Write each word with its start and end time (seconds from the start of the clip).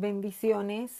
Bendiciones. 0.00 0.92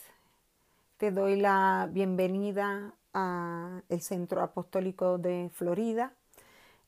Te 0.97 1.13
doy 1.13 1.37
la 1.37 1.89
bienvenida 1.89 2.95
al 3.13 4.01
Centro 4.01 4.43
Apostólico 4.43 5.19
de 5.19 5.53
Florida. 5.55 6.15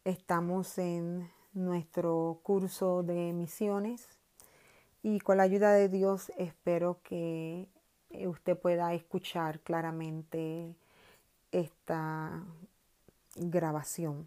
Estamos 0.02 0.76
en 0.78 1.30
nuestro 1.52 2.40
curso 2.42 3.04
de 3.04 3.32
misiones 3.32 4.08
y 5.04 5.20
con 5.20 5.36
la 5.36 5.44
ayuda 5.44 5.72
de 5.72 5.88
Dios 5.88 6.32
espero 6.36 6.98
que 7.04 7.68
usted 8.26 8.58
pueda 8.58 8.92
escuchar 8.92 9.60
claramente 9.60 10.74
esta 11.52 12.42
grabación. 13.36 14.26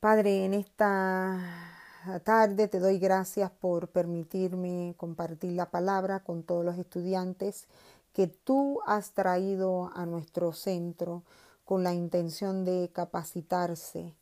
Padre, 0.00 0.46
en 0.46 0.54
esta 0.54 1.85
tarde. 2.22 2.68
Te 2.68 2.78
doy 2.78 2.98
gracias 2.98 3.50
por 3.50 3.88
permitirme 3.88 4.94
compartir 4.96 5.52
la 5.52 5.70
palabra 5.70 6.20
con 6.20 6.42
todos 6.42 6.64
los 6.64 6.78
estudiantes 6.78 7.66
que 8.12 8.28
tú 8.28 8.80
has 8.86 9.10
traído 9.10 9.90
a 9.94 10.06
nuestro 10.06 10.52
centro 10.52 11.22
con 11.64 11.82
la 11.82 11.92
intención 11.92 12.64
de 12.64 12.90
capacitarse 12.92 14.14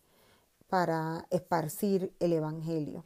para 0.69 1.27
esparcir 1.31 2.13
el 2.21 2.33
Evangelio. 2.33 3.05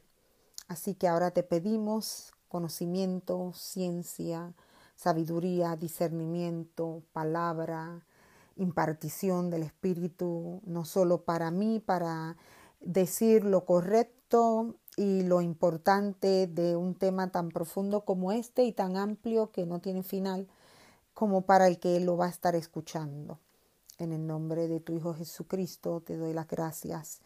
Así 0.68 0.94
que 0.94 1.08
ahora 1.08 1.32
te 1.32 1.42
pedimos 1.42 2.32
conocimiento, 2.48 3.52
ciencia, 3.54 4.54
sabiduría, 4.94 5.76
discernimiento, 5.76 7.02
palabra, 7.12 8.04
impartición 8.56 9.50
del 9.50 9.64
Espíritu, 9.64 10.60
no 10.64 10.84
solo 10.84 11.22
para 11.22 11.50
mí, 11.50 11.80
para 11.84 12.36
decir 12.80 13.44
lo 13.44 13.64
correcto 13.64 14.76
y 14.96 15.22
lo 15.22 15.40
importante 15.40 16.46
de 16.46 16.76
un 16.76 16.94
tema 16.94 17.30
tan 17.30 17.50
profundo 17.50 18.04
como 18.04 18.32
este 18.32 18.64
y 18.64 18.72
tan 18.72 18.96
amplio 18.96 19.52
que 19.52 19.66
no 19.66 19.80
tiene 19.80 20.02
final 20.02 20.48
como 21.14 21.42
para 21.42 21.66
el 21.66 21.78
que 21.78 22.00
lo 22.00 22.16
va 22.16 22.26
a 22.26 22.30
estar 22.30 22.54
escuchando. 22.54 23.38
En 23.98 24.12
el 24.12 24.26
nombre 24.26 24.68
de 24.68 24.80
tu 24.80 24.92
Hijo 24.92 25.14
Jesucristo 25.14 26.00
te 26.00 26.16
doy 26.16 26.32
las 26.32 26.46
gracias, 26.46 27.20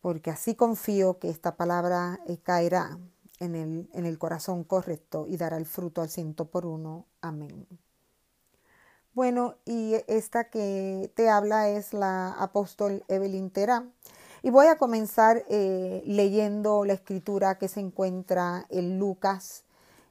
porque 0.00 0.30
así 0.30 0.54
confío 0.54 1.18
que 1.18 1.30
esta 1.30 1.56
palabra 1.56 2.20
eh, 2.26 2.38
caerá 2.38 2.98
en 3.40 3.54
el, 3.54 3.88
en 3.92 4.06
el 4.06 4.18
corazón 4.18 4.64
correcto 4.64 5.26
y 5.28 5.36
dará 5.36 5.56
el 5.56 5.66
fruto 5.66 6.02
al 6.02 6.08
ciento 6.08 6.46
por 6.46 6.66
uno. 6.66 7.06
Amén. 7.20 7.66
Bueno, 9.12 9.54
y 9.64 9.94
esta 10.08 10.50
que 10.50 11.12
te 11.14 11.28
habla 11.28 11.68
es 11.68 11.92
la 11.92 12.32
apóstol 12.32 13.04
Evelyn 13.08 13.50
Terá. 13.50 13.86
Y 14.44 14.50
voy 14.50 14.66
a 14.66 14.76
comenzar 14.76 15.42
eh, 15.48 16.02
leyendo 16.04 16.84
la 16.84 16.92
escritura 16.92 17.56
que 17.56 17.66
se 17.66 17.80
encuentra 17.80 18.66
en 18.68 18.98
Lucas. 18.98 19.64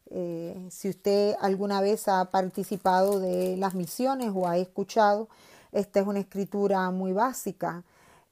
Eh, 0.09 0.69
si 0.71 0.89
usted 0.89 1.35
alguna 1.39 1.81
vez 1.81 2.07
ha 2.07 2.25
participado 2.31 3.19
de 3.19 3.57
las 3.57 3.75
misiones 3.75 4.31
o 4.33 4.47
ha 4.47 4.57
escuchado, 4.57 5.29
esta 5.71 5.99
es 5.99 6.07
una 6.07 6.17
escritura 6.17 6.89
muy 6.89 7.13
básica. 7.13 7.83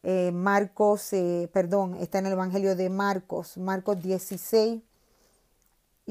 Eh, 0.02 0.31
Marcos, 0.33 1.11
perdón, 1.53 1.95
está 1.97 2.17
en 2.17 2.25
el 2.25 2.31
Evangelio 2.31 2.75
de 2.75 2.89
Marcos, 2.89 3.57
Marcos 3.57 4.02
16. 4.02 4.81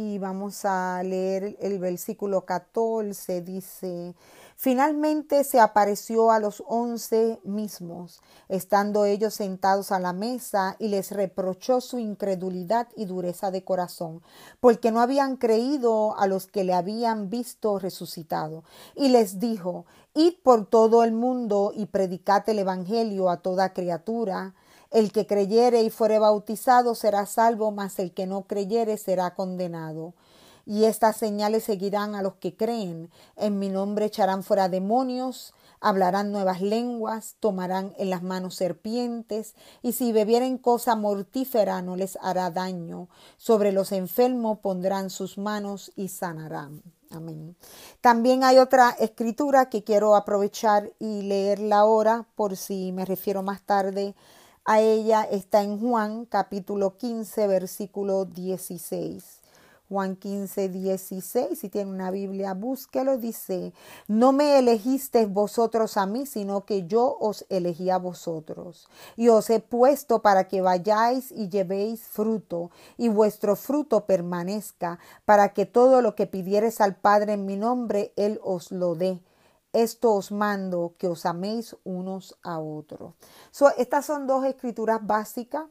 Y 0.03 0.19
vamos 0.19 0.65
a 0.65 1.03
leer 1.03 1.59
el 1.61 1.79
versículo 1.79 2.47
14, 2.47 3.43
dice, 3.43 4.15
Finalmente 4.57 5.45
se 5.45 5.61
apareció 5.61 6.31
a 6.31 6.39
los 6.39 6.62
once 6.67 7.39
mismos, 7.45 8.23
estando 8.48 9.05
ellos 9.05 9.34
sentados 9.34 9.92
a 9.92 10.01
la 10.01 10.15
mesa, 10.15 10.77
y 10.79 10.89
les 10.89 11.11
reprochó 11.11 11.83
su 11.83 11.98
incredulidad 11.98 12.89
y 12.97 13.05
dureza 13.05 13.51
de 13.51 13.62
corazón, 13.62 14.23
porque 14.59 14.91
no 14.91 15.03
habían 15.03 15.37
creído 15.37 16.19
a 16.19 16.27
los 16.27 16.47
que 16.47 16.64
le 16.64 16.73
habían 16.73 17.29
visto 17.29 17.79
resucitado. 17.79 18.64
Y 18.95 19.11
les 19.11 19.39
dijo, 19.39 19.85
Id 20.14 20.36
por 20.42 20.64
todo 20.64 21.05
el 21.05 21.13
mundo 21.13 21.73
y 21.77 21.86
predicad 21.86 22.48
el 22.48 22.61
Evangelio 22.61 23.29
a 23.29 23.42
toda 23.42 23.74
criatura. 23.74 24.55
El 24.90 25.12
que 25.12 25.27
creyere 25.27 25.83
y 25.83 25.90
fuere 25.90 26.18
bautizado 26.18 26.96
será 26.96 27.24
salvo, 27.27 27.70
mas 27.70 27.98
el 28.01 28.12
que 28.12 28.27
no 28.27 28.42
creyere 28.42 28.96
será 28.96 29.34
condenado. 29.34 30.14
Y 30.67 30.84
estas 30.84 31.17
señales 31.17 31.64
seguirán 31.64 32.14
a 32.14 32.23
los 32.23 32.34
que 32.34 32.56
creen. 32.56 33.11
En 33.36 33.58
mi 33.58 33.68
nombre 33.68 34.06
echarán 34.06 34.42
fuera 34.42 34.68
demonios, 34.68 35.55
hablarán 35.80 36.33
nuevas 36.33 36.61
lenguas, 36.61 37.36
tomarán 37.39 37.95
en 37.98 38.11
las 38.11 38.23
manos 38.23 38.56
serpientes, 38.56 39.55
y 39.80 39.92
si 39.92 40.12
bebieren 40.12 40.58
cosa 40.58 40.96
mortífera 40.96 41.83
no 41.83 41.95
les 41.95 42.18
hará 42.20 42.50
daño. 42.50 43.08
Sobre 43.36 43.70
los 43.70 43.92
enfermos 43.92 44.58
pondrán 44.58 45.11
sus 45.11 45.39
manos 45.39 45.92
y 45.95 46.08
sanarán. 46.08 46.83
Amén. 47.12 47.56
También 48.00 48.45
hay 48.45 48.58
otra 48.58 48.90
escritura 48.90 49.68
que 49.68 49.83
quiero 49.83 50.14
aprovechar 50.14 50.92
y 51.00 51.23
leerla 51.23 51.79
ahora 51.79 52.27
por 52.36 52.56
si 52.56 52.92
me 52.92 53.05
refiero 53.05 53.42
más 53.42 53.62
tarde 53.62 54.14
a 54.65 54.81
ella. 54.81 55.23
Está 55.23 55.63
en 55.63 55.79
Juan 55.79 56.25
capítulo 56.25 56.97
15 56.97 57.47
versículo 57.47 58.25
16. 58.25 59.41
Juan 59.91 60.15
15, 60.15 60.69
16, 60.69 61.59
si 61.59 61.69
tiene 61.69 61.91
una 61.91 62.13
Biblia, 62.13 62.55
búsquelo, 62.55 63.19
dice, 63.19 63.73
no 64.07 64.31
me 64.31 64.57
elegisteis 64.61 65.29
vosotros 65.29 65.97
a 65.97 66.07
mí, 66.07 66.27
sino 66.27 66.65
que 66.65 66.87
yo 66.87 67.17
os 67.19 67.45
elegí 67.48 67.91
a 67.91 67.98
vosotros. 67.98 68.87
Y 69.17 69.31
os 69.31 69.51
he 69.51 69.59
puesto 69.59 70.23
para 70.23 70.47
que 70.47 70.61
vayáis 70.61 71.33
y 71.33 71.48
llevéis 71.48 72.03
fruto, 72.03 72.71
y 72.98 73.09
vuestro 73.09 73.57
fruto 73.57 74.07
permanezca, 74.07 75.01
para 75.25 75.53
que 75.55 75.67
todo 75.67 76.03
lo 76.03 76.15
que 76.15 76.29
pidieres 76.29 76.81
al 76.81 76.95
Padre 76.95 77.33
en 77.33 77.45
mi 77.45 77.57
nombre, 77.57 78.13
Él 78.15 78.39
os 78.45 78.71
lo 78.71 78.95
dé. 78.95 79.19
Esto 79.73 80.14
os 80.14 80.33
mando, 80.33 80.95
que 80.98 81.07
os 81.07 81.27
améis 81.27 81.77
unos 81.85 82.36
a 82.42 82.58
otros. 82.58 83.14
estas 83.79 84.07
son 84.07 84.27
dos 84.27 84.45
escrituras 84.45 85.01
básicas 85.07 85.67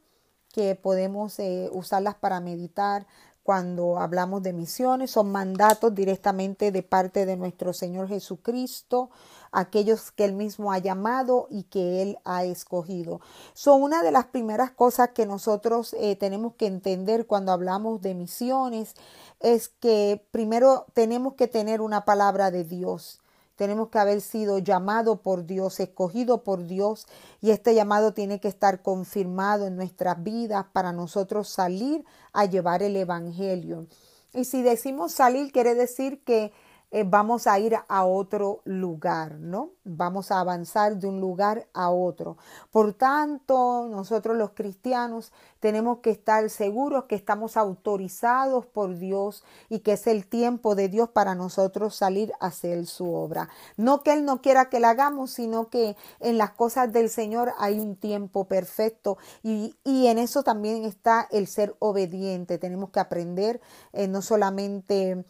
que 0.54 0.76
podemos 0.76 1.38
eh, 1.40 1.70
usarlas 1.72 2.16
para 2.16 2.40
meditar, 2.40 3.06
cuando 3.50 3.98
hablamos 3.98 4.44
de 4.44 4.54
misiones, 4.54 5.09
son 5.09 5.32
mandatos 5.32 5.96
directamente 5.96 6.72
de 6.72 6.84
parte 6.84 7.26
de 7.26 7.36
nuestro 7.36 7.74
Señor 7.74 8.08
Jesucristo, 8.08 9.09
aquellos 9.52 10.12
que 10.12 10.26
Él 10.26 10.34
mismo 10.34 10.72
ha 10.72 10.78
llamado 10.78 11.48
y 11.50 11.64
que 11.64 12.04
Él 12.04 12.20
ha 12.26 12.44
escogido. 12.44 13.22
Son 13.56 13.82
una 13.82 14.04
de 14.04 14.12
las 14.12 14.26
primeras 14.26 14.70
cosas 14.70 15.09
que 15.16 15.26
nosotros 15.26 15.96
eh, 16.00 16.16
tenemos 16.16 16.54
que 16.58 16.68
entender 16.68 17.26
cuando 17.26 17.52
hablamos 17.52 18.04
de 18.04 18.14
misiones, 18.14 18.94
es 19.40 19.70
que 19.70 20.24
primero 20.30 20.86
tenemos 20.94 21.34
que 21.34 21.48
tener 21.48 21.82
una 21.82 22.06
palabra 22.06 22.52
de 22.52 22.66
Dios. 22.66 23.20
Tenemos 23.59 23.90
que 23.90 24.00
haber 24.00 24.22
sido 24.22 24.59
llamado 24.59 25.22
por 25.22 25.46
Dios, 25.46 25.81
escogido 25.81 26.46
por 26.46 26.66
Dios, 26.66 27.06
y 27.42 27.52
este 27.52 27.75
llamado 27.75 28.14
tiene 28.14 28.40
que 28.40 28.47
estar 28.47 28.81
confirmado 28.81 29.68
en 29.68 29.75
nuestras 29.75 30.24
vidas 30.24 30.68
para 30.72 30.94
nosotros 30.94 31.50
salir 31.50 32.06
a 32.31 32.46
llevar 32.46 32.84
el 32.84 32.96
Evangelio. 32.96 33.88
Y 34.34 34.46
si 34.46 34.62
decimos 34.62 35.12
salir, 35.12 35.52
quiere 35.52 35.75
decir 35.75 36.24
que 36.24 36.53
eh, 36.92 37.04
vamos 37.06 37.46
a 37.46 37.60
ir 37.60 37.76
a 37.88 38.06
otro 38.06 38.62
lugar, 38.66 39.40
¿no? 39.40 39.72
Vamos 39.84 40.32
a 40.32 40.40
avanzar 40.40 40.98
de 40.98 41.08
un 41.08 41.20
lugar 41.20 41.68
a 41.74 41.92
otro. 41.92 42.38
Por 42.72 42.94
tanto, 42.94 43.88
nosotros 43.90 44.36
los 44.36 44.52
cristianos 44.52 45.32
tenemos 45.60 46.00
que 46.00 46.10
estar 46.10 46.50
seguros 46.50 47.06
que 47.06 47.16
estamos 47.16 47.58
autorizados 47.58 48.66
por 48.66 48.98
Dios 48.98 49.44
y 49.70 49.80
que 49.80 49.94
es 49.94 50.08
el 50.08 50.26
tiempo 50.26 50.74
de 50.74 50.90
Dios 50.90 51.10
para 51.10 51.36
nosotros 51.36 51.96
salir 51.96 52.34
a 52.40 52.48
hacer 52.48 52.86
su 52.88 53.14
obra. 53.14 53.50
No 53.78 54.02
que 54.02 54.14
Él 54.14 54.26
no 54.26 54.42
quiera 54.42 54.70
que 54.70 54.80
la 54.80 54.92
hagamos, 54.92 55.32
sino 55.32 55.70
que 55.70 55.96
en 56.20 56.38
las 56.38 56.52
cosas 56.52 56.92
del 56.92 57.10
Señor 57.10 57.54
hay 57.60 57.80
un 57.80 57.98
tiempo 57.98 58.46
perfecto 58.46 59.18
y, 59.44 59.76
y 59.84 60.08
en 60.08 60.18
eso 60.18 60.44
también 60.44 60.85
está 60.85 61.28
el 61.30 61.47
ser 61.47 61.76
obediente. 61.80 62.58
Tenemos 62.58 62.90
que 62.90 63.00
aprender 63.00 63.62
eh, 63.94 64.08
no 64.08 64.22
solamente 64.22 65.24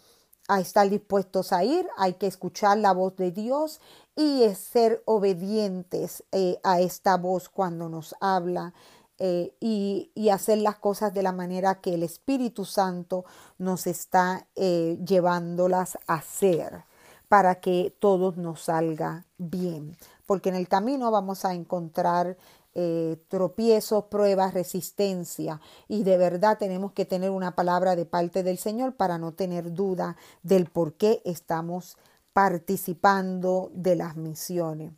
a 0.50 0.60
estar 0.60 0.90
dispuestos 0.90 1.54
a 1.54 1.63
ir, 1.63 1.88
hay 1.96 2.13
que 2.13 2.25
escuchar 2.28 2.80
la 2.80 2.92
voz 2.92 3.16
de 3.16 3.31
Dios 3.31 3.80
y 4.16 4.44
ser 4.56 5.01
obedientes 5.06 6.24
eh, 6.31 6.60
a 6.63 6.81
esta 6.81 7.18
voz 7.18 7.50
cuando 7.50 7.88
nos 7.88 8.16
habla 8.19 8.74
eh, 9.19 9.54
y, 9.60 10.30
hacer 10.30 10.57
las 10.57 10.78
cosas 10.78 11.13
de 11.13 11.24
la 11.24 11.31
manera 11.31 11.75
que 11.75 11.94
el 11.94 12.04
Espíritu 12.04 12.66
Santo 12.66 13.25
nos 13.60 13.86
está 13.86 14.48
eh, 14.56 14.98
llevándolas 15.06 15.98
a 16.07 16.16
hacer 16.16 16.84
para 17.28 17.56
que 17.56 17.95
todo 18.00 18.34
nos 18.36 18.63
salga 18.63 19.25
bien. 19.38 19.98
Porque 20.25 20.50
en 20.50 20.56
el 20.56 20.68
camino 20.68 21.12
vamos 21.12 21.45
a 21.45 21.54
encontrar 21.54 22.38
eh, 22.75 23.18
tropiezos, 23.27 24.06
pruebas, 24.06 24.54
resistencia. 24.54 25.62
Y 25.88 26.04
de 26.04 26.18
verdad 26.18 26.57
tenemos 26.57 26.92
que 26.94 27.06
tener 27.06 27.30
una 27.30 27.56
palabra 27.56 27.95
de 27.95 28.06
parte 28.06 28.44
del 28.44 28.57
Señor 28.57 28.95
para 28.95 29.18
no 29.18 29.33
tener 29.33 29.74
duda 29.74 30.18
del 30.44 30.66
por 30.66 30.94
qué 30.94 31.21
estamos 31.25 31.98
participando 32.33 33.71
de 33.74 33.95
las 33.95 34.16
misiones. 34.16 34.94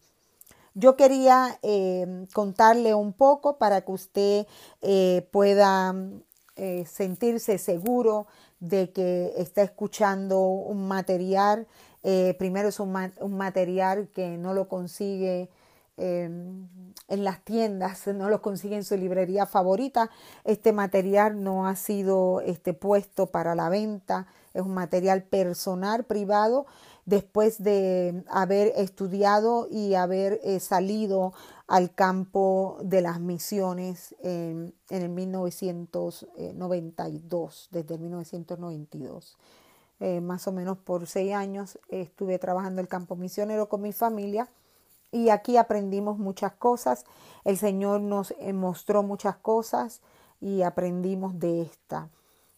Yo 0.74 0.96
quería 0.96 1.60
eh, 1.64 2.28
contarle 2.34 2.94
un 2.94 3.14
poco 3.14 3.58
para 3.58 3.82
que 3.82 3.92
usted 3.92 4.48
eh, 4.82 5.28
pueda 5.32 5.96
sentirse 6.86 7.58
seguro 7.58 8.28
de 8.62 8.92
que 8.92 9.34
está 9.36 9.64
escuchando 9.64 10.40
un 10.40 10.88
material. 10.88 11.68
Eh, 12.04 12.36
primero 12.40 12.70
es 12.70 12.80
un, 12.80 12.96
un, 13.20 13.38
material 13.38 14.08
que 14.14 14.38
no 14.38 14.54
lo 14.54 14.70
consigue 14.70 15.50
en 17.12 17.24
las 17.26 17.44
tiendas, 17.44 18.08
no 18.08 18.30
lo 18.30 18.42
consigue 18.42 18.78
en 18.78 18.86
su 18.86 18.96
librería 18.96 19.46
favorita. 19.46 20.10
Este 20.46 20.72
material 20.72 21.44
no 21.44 21.68
ha 21.68 21.76
sido 21.76 22.40
este, 22.42 22.74
puesto 22.74 23.26
para 23.28 23.54
la 23.54 23.68
venta, 23.68 24.28
es 24.54 24.62
un 24.62 24.74
material 24.74 25.24
personal, 25.24 26.06
privado, 26.06 26.68
después 27.06 27.62
de 27.62 28.24
haber 28.30 28.72
estudiado 28.78 29.68
y 29.70 29.96
haber 29.96 30.40
eh, 30.44 30.62
salido 30.62 31.34
al 31.68 31.94
campo 31.94 32.78
de 32.82 33.02
las 33.02 33.20
misiones 33.20 34.16
en, 34.22 34.74
en 34.90 35.02
el 35.02 35.10
1992, 35.10 37.68
desde 37.72 37.96
el 37.96 38.00
1992. 38.00 39.38
Eh, 40.00 40.22
más 40.22 40.48
o 40.48 40.54
menos 40.54 40.78
por 40.78 41.08
seis 41.08 41.34
años 41.34 41.78
estuve 41.90 42.40
trabajando 42.40 42.80
el 42.82 42.88
campo 42.88 43.18
misionero 43.18 43.68
con 43.68 43.82
mi 43.82 43.92
familia 43.92 44.48
y 45.12 45.30
aquí 45.30 45.58
aprendimos 45.58 46.18
muchas 46.18 46.54
cosas. 46.54 47.06
El 47.44 47.58
Señor 47.58 48.02
nos 48.02 48.34
eh, 48.40 48.54
mostró 48.54 49.04
muchas 49.04 49.36
cosas 49.36 50.02
y 50.40 50.62
aprendimos 50.62 51.40
de 51.40 51.62
esta. 51.64 52.10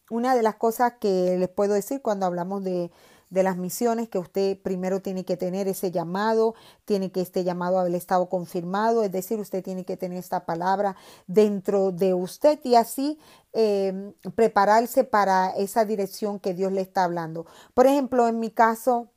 Una 0.10 0.36
de 0.36 0.44
las 0.44 0.56
cosas 0.56 0.94
que 1.00 1.38
les 1.38 1.50
puedo 1.50 1.74
decir 1.74 2.02
cuando 2.02 2.26
hablamos 2.26 2.64
de 2.64 2.92
de 3.34 3.42
las 3.42 3.58
misiones 3.58 4.10
que 4.10 4.20
usted 4.20 4.60
primero 4.62 5.02
tiene 5.02 5.26
que 5.26 5.38
tener 5.38 5.68
ese 5.68 5.90
llamado, 5.90 6.54
tiene 6.86 7.12
que 7.12 7.20
este 7.20 7.44
llamado 7.44 7.80
haber 7.80 7.96
estado 7.96 8.30
confirmado, 8.30 9.04
es 9.04 9.12
decir, 9.12 9.40
usted 9.40 9.64
tiene 9.64 9.86
que 9.86 9.98
tener 9.98 10.20
esta 10.20 10.46
palabra 10.46 10.96
dentro 11.26 11.92
de 11.92 12.14
usted 12.14 12.60
y 12.64 12.76
así 12.76 13.18
em, 13.52 14.14
prepararse 14.36 15.04
para 15.04 15.50
esa 15.50 15.84
dirección 15.84 16.40
que 16.40 16.54
Dios 16.54 16.72
le 16.72 16.82
está 16.82 17.06
hablando. 17.06 17.48
Por 17.74 17.88
ejemplo, 17.88 18.28
en 18.28 18.40
mi 18.40 18.52
caso, 18.52 19.08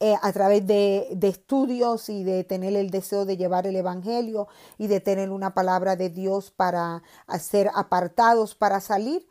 eh, 0.00 0.14
a 0.20 0.32
través 0.32 0.66
de, 0.66 1.08
de, 1.12 1.28
estudios 1.28 2.08
y 2.08 2.24
de 2.24 2.44
tener 2.44 2.76
el 2.76 2.90
deseo 2.90 3.24
de 3.24 3.36
llevar 3.36 3.66
el 3.66 3.76
Evangelio 3.76 4.48
y 4.78 4.86
de 4.86 5.00
tener 5.00 5.30
una 5.30 5.54
palabra 5.54 5.96
de 5.96 6.08
Dios 6.10 6.50
para 6.50 7.02
ser 7.38 7.70
apartados, 7.74 8.54
para 8.54 8.80
salir 8.80 9.26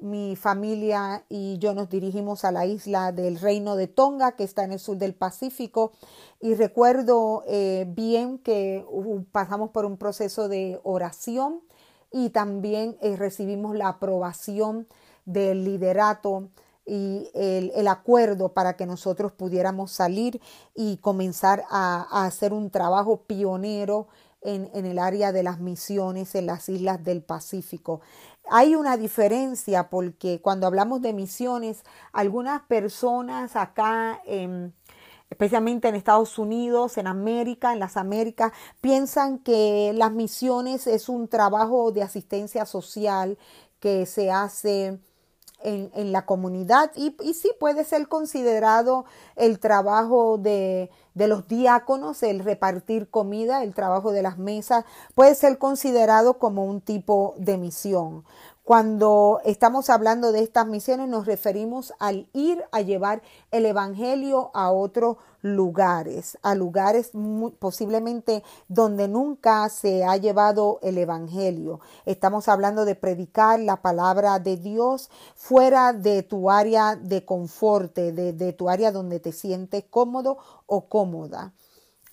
mi 0.00 0.36
familia 0.36 1.24
y 1.28 1.58
yo 1.58 1.74
nos 1.74 1.88
dirigimos 1.88 2.44
a 2.44 2.52
la 2.52 2.66
isla 2.66 3.12
del 3.12 3.38
Reino 3.38 3.76
de 3.76 3.86
Tonga, 3.86 4.32
que 4.32 4.44
está 4.44 4.64
en 4.64 4.72
el 4.72 4.78
sur 4.78 4.96
del 4.96 5.14
Pacífico. 5.14 5.92
Y 6.40 6.54
recuerdo 6.54 7.44
eh, 7.46 7.86
bien 7.88 8.38
que 8.38 8.84
pasamos 9.32 9.70
por 9.70 9.84
un 9.84 9.96
proceso 9.96 10.48
de 10.48 10.80
oración 10.82 11.60
y 12.12 12.30
también 12.30 12.96
eh, 13.00 13.16
recibimos 13.16 13.76
la 13.76 13.88
aprobación 13.88 14.86
del 15.24 15.64
liderato 15.64 16.50
y 16.86 17.28
el, 17.34 17.88
acuerdo 17.88 18.52
para 18.52 18.76
que 18.76 18.86
nosotros 18.86 19.32
pudiéramos 19.32 19.90
salir 19.90 20.40
y 20.74 20.98
comenzar 20.98 21.64
a, 21.68 22.24
hacer 22.24 22.52
un 22.52 22.70
trabajo 22.70 23.22
pionero 23.26 24.06
en, 24.40 24.70
en, 24.72 24.86
el 24.86 25.00
área 25.00 25.32
de 25.32 25.42
las 25.42 25.58
misiones 25.58 26.36
en 26.36 26.46
las 26.46 26.68
islas 26.68 27.02
del 27.02 27.22
Pacífico. 27.22 28.00
Hay 28.48 28.76
una 28.76 28.96
diferencia 28.96 29.90
porque 29.90 30.40
cuando 30.40 30.68
hablamos 30.68 31.02
de 31.02 31.12
misiones, 31.12 31.82
algunas 32.12 32.62
personas 32.62 33.56
acá, 33.56 34.22
especialmente 35.28 35.88
en 35.88 35.96
Estados 35.96 36.38
Unidos, 36.38 36.96
en 36.98 37.08
América, 37.08 37.72
en 37.72 37.80
las 37.80 37.96
Américas, 37.96 38.52
piensan 38.80 39.40
que 39.40 39.92
las 39.94 40.12
misiones 40.12 40.86
es 40.86 41.08
un 41.08 41.26
trabajo 41.26 41.90
de 41.90 42.04
asistencia 42.04 42.64
social 42.66 43.36
que 43.80 44.06
se 44.06 44.30
hace 44.30 45.00
en, 45.62 46.12
la 46.12 46.26
comunidad 46.26 46.92
y, 46.94 47.16
y, 47.22 47.34
sí 47.34 47.50
puede 47.58 47.84
ser 47.84 48.08
considerado 48.08 49.04
el 49.34 49.58
trabajo 49.58 50.38
de, 50.38 50.90
de 51.14 51.28
los 51.28 51.48
diáconos, 51.48 52.22
el 52.22 52.40
repartir 52.40 53.08
comida, 53.08 53.62
el 53.62 53.74
trabajo 53.74 54.12
de 54.12 54.22
las 54.22 54.36
mesas, 54.36 54.84
puede 55.14 55.34
ser 55.34 55.56
considerado 55.56 56.34
como 56.34 56.66
un 56.66 56.82
tipo 56.82 57.34
de 57.38 57.56
misión. 57.56 58.24
Cuando 58.66 59.40
estamos 59.44 59.90
hablando 59.90 60.32
de 60.32 60.42
estas 60.42 60.66
misiones 60.66 61.08
nos 61.08 61.24
referimos 61.24 61.94
al 62.00 62.28
ir 62.32 62.64
a 62.72 62.80
llevar 62.80 63.22
el 63.52 63.64
Evangelio 63.64 64.50
a 64.54 64.72
otros 64.72 65.18
lugares, 65.40 66.36
a 66.42 66.56
lugares 66.56 67.12
posiblemente 67.60 68.42
donde 68.66 69.06
nunca 69.06 69.68
se 69.68 70.04
ha 70.04 70.16
llevado 70.16 70.80
el 70.82 70.98
Evangelio. 70.98 71.78
Estamos 72.06 72.48
hablando 72.48 72.84
de 72.84 72.96
predicar 72.96 73.60
la 73.60 73.82
palabra 73.82 74.40
de 74.40 74.56
Dios 74.56 75.10
fuera 75.36 75.92
de 75.92 76.24
tu 76.24 76.50
área 76.50 76.96
de 76.96 77.24
confort, 77.24 77.94
de, 77.94 78.52
tu 78.52 78.68
área 78.68 78.90
donde 78.90 79.20
te 79.20 79.30
sientes 79.30 79.84
cómodo 79.88 80.38
o 80.66 80.88
cómoda. 80.88 81.52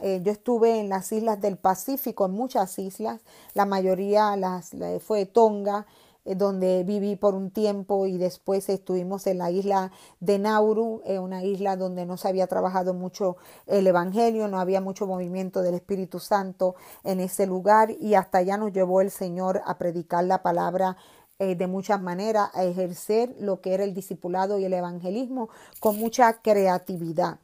Eh, 0.02 0.22
yo 0.24 0.32
estuve 0.32 0.80
en 0.80 0.90
las 0.90 1.12
islas 1.12 1.42
del 1.42 1.58
Pacífico, 1.58 2.28
en 2.28 2.34
muchas 2.34 2.78
islas, 2.78 3.22
la 3.56 3.66
mayoría 3.66 4.36
las, 4.36 4.70
fue 5.04 5.26
Tonga, 5.26 5.88
donde 6.26 6.84
viví 6.86 7.16
por 7.18 7.36
un 7.36 7.52
tiempo 7.52 8.08
y 8.08 8.18
después 8.18 8.70
estuvimos 8.70 9.28
en 9.28 9.40
la 9.40 9.52
isla 9.52 9.92
de 10.22 10.40
Nauru, 10.40 11.02
eh, 11.06 11.20
una 11.20 11.44
isla 11.44 11.76
donde 11.76 12.06
no 12.06 12.16
se 12.16 12.30
había 12.30 12.48
trabajado 12.48 12.94
mucho 12.94 13.36
el 13.68 13.86
Evangelio, 13.88 14.48
no 14.48 14.60
había 14.60 14.80
mucho 14.80 15.06
movimiento 15.06 15.62
del 15.62 15.76
Espíritu 15.76 16.20
Santo 16.20 16.76
en 17.04 17.20
ese 17.20 17.46
lugar 17.46 17.92
y 17.92 18.14
hasta 18.14 18.38
allá 18.38 18.56
nos 18.56 18.72
llevó 18.72 19.02
el 19.02 19.12
Señor 19.12 19.62
a 19.66 19.78
predicar 19.78 20.24
la 20.24 20.42
palabra 20.42 20.96
eh, 21.40 21.56
de 21.56 21.68
muchas 21.68 22.02
maneras, 22.02 22.52
a 22.54 22.64
ejercer 22.64 23.36
lo 23.40 23.60
que 23.60 23.74
era 23.74 23.84
el 23.84 23.94
discipulado 23.94 24.60
y 24.60 24.66
el 24.66 24.74
evangelismo 24.74 25.50
con 25.82 25.98
mucha 25.98 26.42
creatividad. 26.42 27.40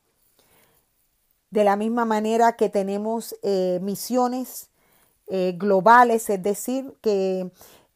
De 1.50 1.66
la 1.66 1.76
misma 1.76 2.06
manera 2.06 2.56
que 2.56 2.70
tenemos 2.70 3.36
misiones 3.82 4.70
globales, 5.28 6.30
es 6.30 6.44
decir, 6.44 6.94
que 7.02 7.50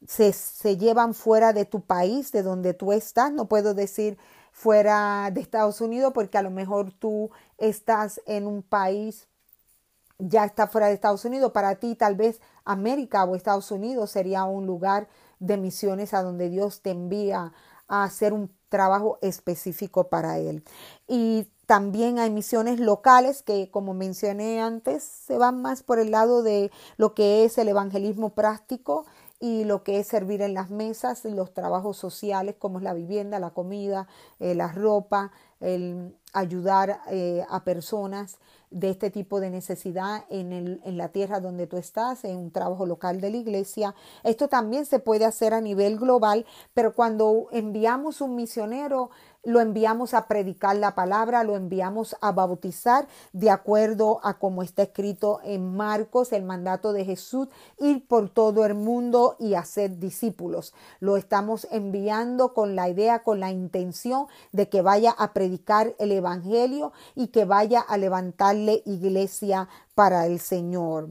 se, 0.08 0.78
llevan 0.78 1.14
fuera 1.14 1.54
de 1.54 1.66
tu 1.66 1.82
país, 1.82 2.32
de 2.32 2.44
donde 2.44 2.74
tú 2.74 2.92
estás. 2.92 3.32
No 3.32 3.48
puedo 3.48 3.74
decir 3.74 4.18
fuera 4.52 5.30
de 5.32 5.42
Estados 5.42 5.82
Unidos 5.82 6.14
porque 6.14 6.38
a 6.38 6.44
lo 6.44 6.52
mejor 6.52 6.92
tú 6.92 7.32
estás 7.58 8.22
en 8.26 8.48
un 8.48 8.62
país, 8.62 9.28
ya 10.20 10.46
está 10.46 10.68
fuera 10.68 10.88
de 10.88 10.94
Estados 10.94 11.26
Unidos. 11.26 11.52
Para 11.52 11.76
ti 11.76 11.96
tal 11.96 12.16
vez 12.16 12.42
América 12.66 13.24
o 13.24 13.36
Estados 13.36 13.72
Unidos 13.72 14.12
sería 14.12 14.44
un 14.46 14.66
lugar 14.66 15.08
de 15.39 15.58
misiones 15.58 16.13
a 16.13 16.22
donde 16.24 16.50
Dios 16.50 16.82
te 16.82 16.92
envía 16.92 17.54
a 17.88 18.04
hacer 18.04 18.34
un 18.34 18.50
trabajo 18.70 19.20
específico 19.22 20.08
para 20.10 20.39
Él. 20.39 20.63
Y 21.08 21.48
también 21.66 22.20
hay 22.20 22.30
misiones 22.30 22.80
locales 22.80 23.42
que, 23.42 23.70
como 23.72 23.94
mencioné 23.94 24.62
antes, 24.62 25.04
se 25.04 25.38
van 25.38 25.62
más 25.62 25.84
por 25.84 26.00
el 26.00 26.12
lado 26.12 26.44
de 26.44 26.72
lo 26.98 27.13
que 27.13 27.46
es 27.46 27.58
el 27.58 27.68
evangelismo 27.70 28.34
práctico 28.34 29.06
y 29.40 29.66
lo 29.66 29.84
que 29.84 30.00
es 30.00 30.08
servir 30.08 30.42
en 30.42 30.54
las 30.54 30.70
mesas, 30.70 31.25
los 31.25 31.54
trabajos 31.54 31.98
sociales 31.98 32.56
como 32.58 32.78
es 32.78 32.84
la 32.84 32.94
vivienda, 32.94 33.40
la 33.40 33.50
comida, 33.50 34.08
eh, 34.40 34.56
la 34.56 34.72
ropa, 34.72 35.32
el 35.60 36.16
ayudar 36.34 37.02
eh, 37.10 37.46
a 37.50 37.63
personas 37.63 38.38
de 38.70 38.90
este 38.90 39.12
tipo 39.12 39.40
de 39.40 39.52
necesidad 39.52 40.25
en, 40.30 40.52
el, 40.52 40.82
en 40.84 40.98
la 40.98 41.10
tierra 41.10 41.40
donde 41.40 41.68
tú 41.68 41.78
estás, 41.78 42.24
en 42.25 42.38
un 42.38 42.52
trabajo 42.52 42.86
local 42.86 43.22
de 43.22 43.30
la 43.30 43.38
iglesia. 43.38 43.96
Esto 44.24 44.48
también 44.48 44.86
se 44.86 45.00
puede 45.00 45.25
hacer 45.25 45.54
a 45.54 45.62
nivel 45.62 46.00
global, 46.00 46.46
pero 46.74 46.96
cuando 46.96 47.48
enviamos 47.52 48.20
un 48.20 48.36
misionero, 48.36 49.12
lo 49.44 49.60
enviamos 49.60 50.14
a 50.14 50.28
predicar 50.28 50.78
la 50.78 50.96
palabra, 50.96 51.44
lo 51.44 51.56
enviamos 51.56 52.16
a 52.22 52.32
bautizar 52.32 53.08
de 53.34 53.50
acuerdo 53.50 54.20
a 54.24 54.36
como 54.36 54.64
está 54.64 54.84
escrito 54.84 55.42
en 55.44 55.76
Marcos, 55.76 56.32
el 56.32 56.44
mandato 56.44 56.94
de 56.94 57.06
Jesús, 57.06 57.50
ir 57.78 58.08
por 58.08 58.30
todo 58.30 58.66
el 58.66 58.74
mundo 58.74 59.36
y 59.40 59.56
hacer 59.56 60.00
discípulos. 60.00 60.74
Lo 61.00 61.18
estamos 61.18 61.68
enviando 61.72 62.54
con 62.54 62.76
la 62.76 62.90
idea, 62.90 63.20
con 63.20 63.40
la 63.40 63.52
intención 63.52 64.28
de 64.52 64.70
que 64.70 64.82
vaya 64.82 65.12
a 65.12 65.34
predicar 65.34 65.94
el 66.00 66.12
Evangelio 66.12 66.94
y 67.16 67.28
que 67.28 67.46
vaya 67.46 67.82
a 67.82 67.98
levantarle 67.98 68.82
iglesia 68.86 69.68
para 69.94 70.26
el 70.26 70.40
Señor. 70.40 71.10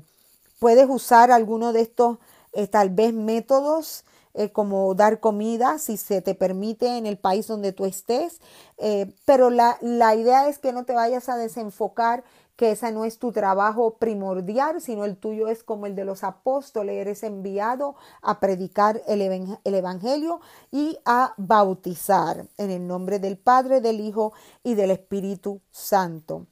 Puedes 0.58 0.88
usar 0.88 1.30
alguno 1.30 1.72
de 1.72 1.82
estos 1.82 2.18
eh, 2.52 2.66
tal 2.66 2.90
vez 2.90 3.12
métodos 3.12 4.04
eh, 4.34 4.50
como 4.50 4.94
dar 4.94 5.20
comida, 5.20 5.78
si 5.78 5.96
se 5.96 6.22
te 6.22 6.34
permite 6.34 6.98
en 6.98 7.06
el 7.06 7.18
país 7.18 7.46
donde 7.46 7.72
tú 7.72 7.84
estés, 7.84 8.40
eh, 8.78 9.14
pero 9.24 9.50
la, 9.50 9.78
la 9.80 10.14
idea 10.14 10.48
es 10.48 10.58
que 10.58 10.72
no 10.72 10.84
te 10.84 10.94
vayas 10.94 11.28
a 11.28 11.36
desenfocar 11.36 12.24
que 12.56 12.72
ese 12.72 12.92
no 12.92 13.04
es 13.04 13.18
tu 13.18 13.32
trabajo 13.32 13.94
primordial, 13.94 14.80
sino 14.80 15.04
el 15.04 15.16
tuyo 15.16 15.48
es 15.48 15.62
como 15.62 15.86
el 15.86 15.94
de 15.94 16.04
los 16.04 16.22
apóstoles, 16.22 16.94
eres 16.94 17.22
enviado 17.22 17.96
a 18.20 18.40
predicar 18.40 19.02
el, 19.06 19.20
el, 19.20 19.74
Evangelio 19.74 20.40
y 20.70 20.98
a 21.04 21.34
bautizar 21.38 22.46
en 22.58 22.70
el 22.70 22.86
nombre 22.86 23.18
del 23.18 23.38
Padre, 23.38 23.80
del 23.80 24.00
Hijo 24.00 24.32
y 24.62 24.74
del 24.74 24.90
Espíritu 24.90 25.60
Santo. 25.70 26.46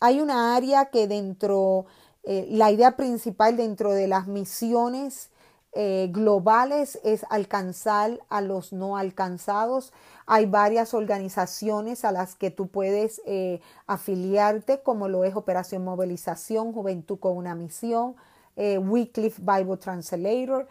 Hay 0.00 0.20
una 0.20 0.54
área 0.56 0.90
que 0.90 1.06
dentro, 1.06 1.86
eh, 2.24 2.46
la 2.50 2.70
idea 2.70 2.96
principal 2.96 3.56
dentro 3.56 3.92
de 3.92 4.08
las 4.08 4.26
misiones 4.26 5.30
eh, 5.74 6.08
globales 6.12 7.00
es 7.02 7.26
alcanzar 7.30 8.20
a 8.28 8.40
los 8.40 8.72
no 8.72 8.96
alcanzados. 8.96 9.92
Hay 10.26 10.46
varias 10.46 10.94
organizaciones 10.94 12.04
a 12.04 12.12
las 12.12 12.36
que 12.36 12.50
tú 12.50 12.68
puedes 12.68 13.20
eh, 13.26 13.60
afiliarte, 13.86 14.82
como 14.82 15.08
lo 15.08 15.24
es 15.24 15.34
Operación 15.34 15.84
Movilización, 15.84 16.72
Juventud 16.72 17.18
con 17.18 17.36
una 17.36 17.54
Misión, 17.54 18.14
eh, 18.56 18.78
Wycliffe 18.78 19.42
Bible 19.42 19.76
Translator. 19.76 20.68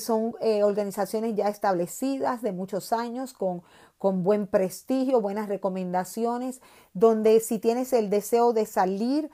son 0.00 0.34
organizaciones 0.62 1.36
ya 1.36 1.48
establecidas 1.48 2.42
de 2.42 2.52
muchos 2.52 2.92
años 2.92 3.32
con, 3.32 3.62
con 4.00 4.24
buen 4.24 4.46
prestigio, 4.46 5.20
buenas 5.20 5.50
recomendaciones, 5.50 6.62
donde 6.94 7.38
si 7.40 7.58
tienes 7.58 7.92
el 7.92 8.08
deseo 8.08 8.54
de 8.54 8.64
salir 8.64 9.30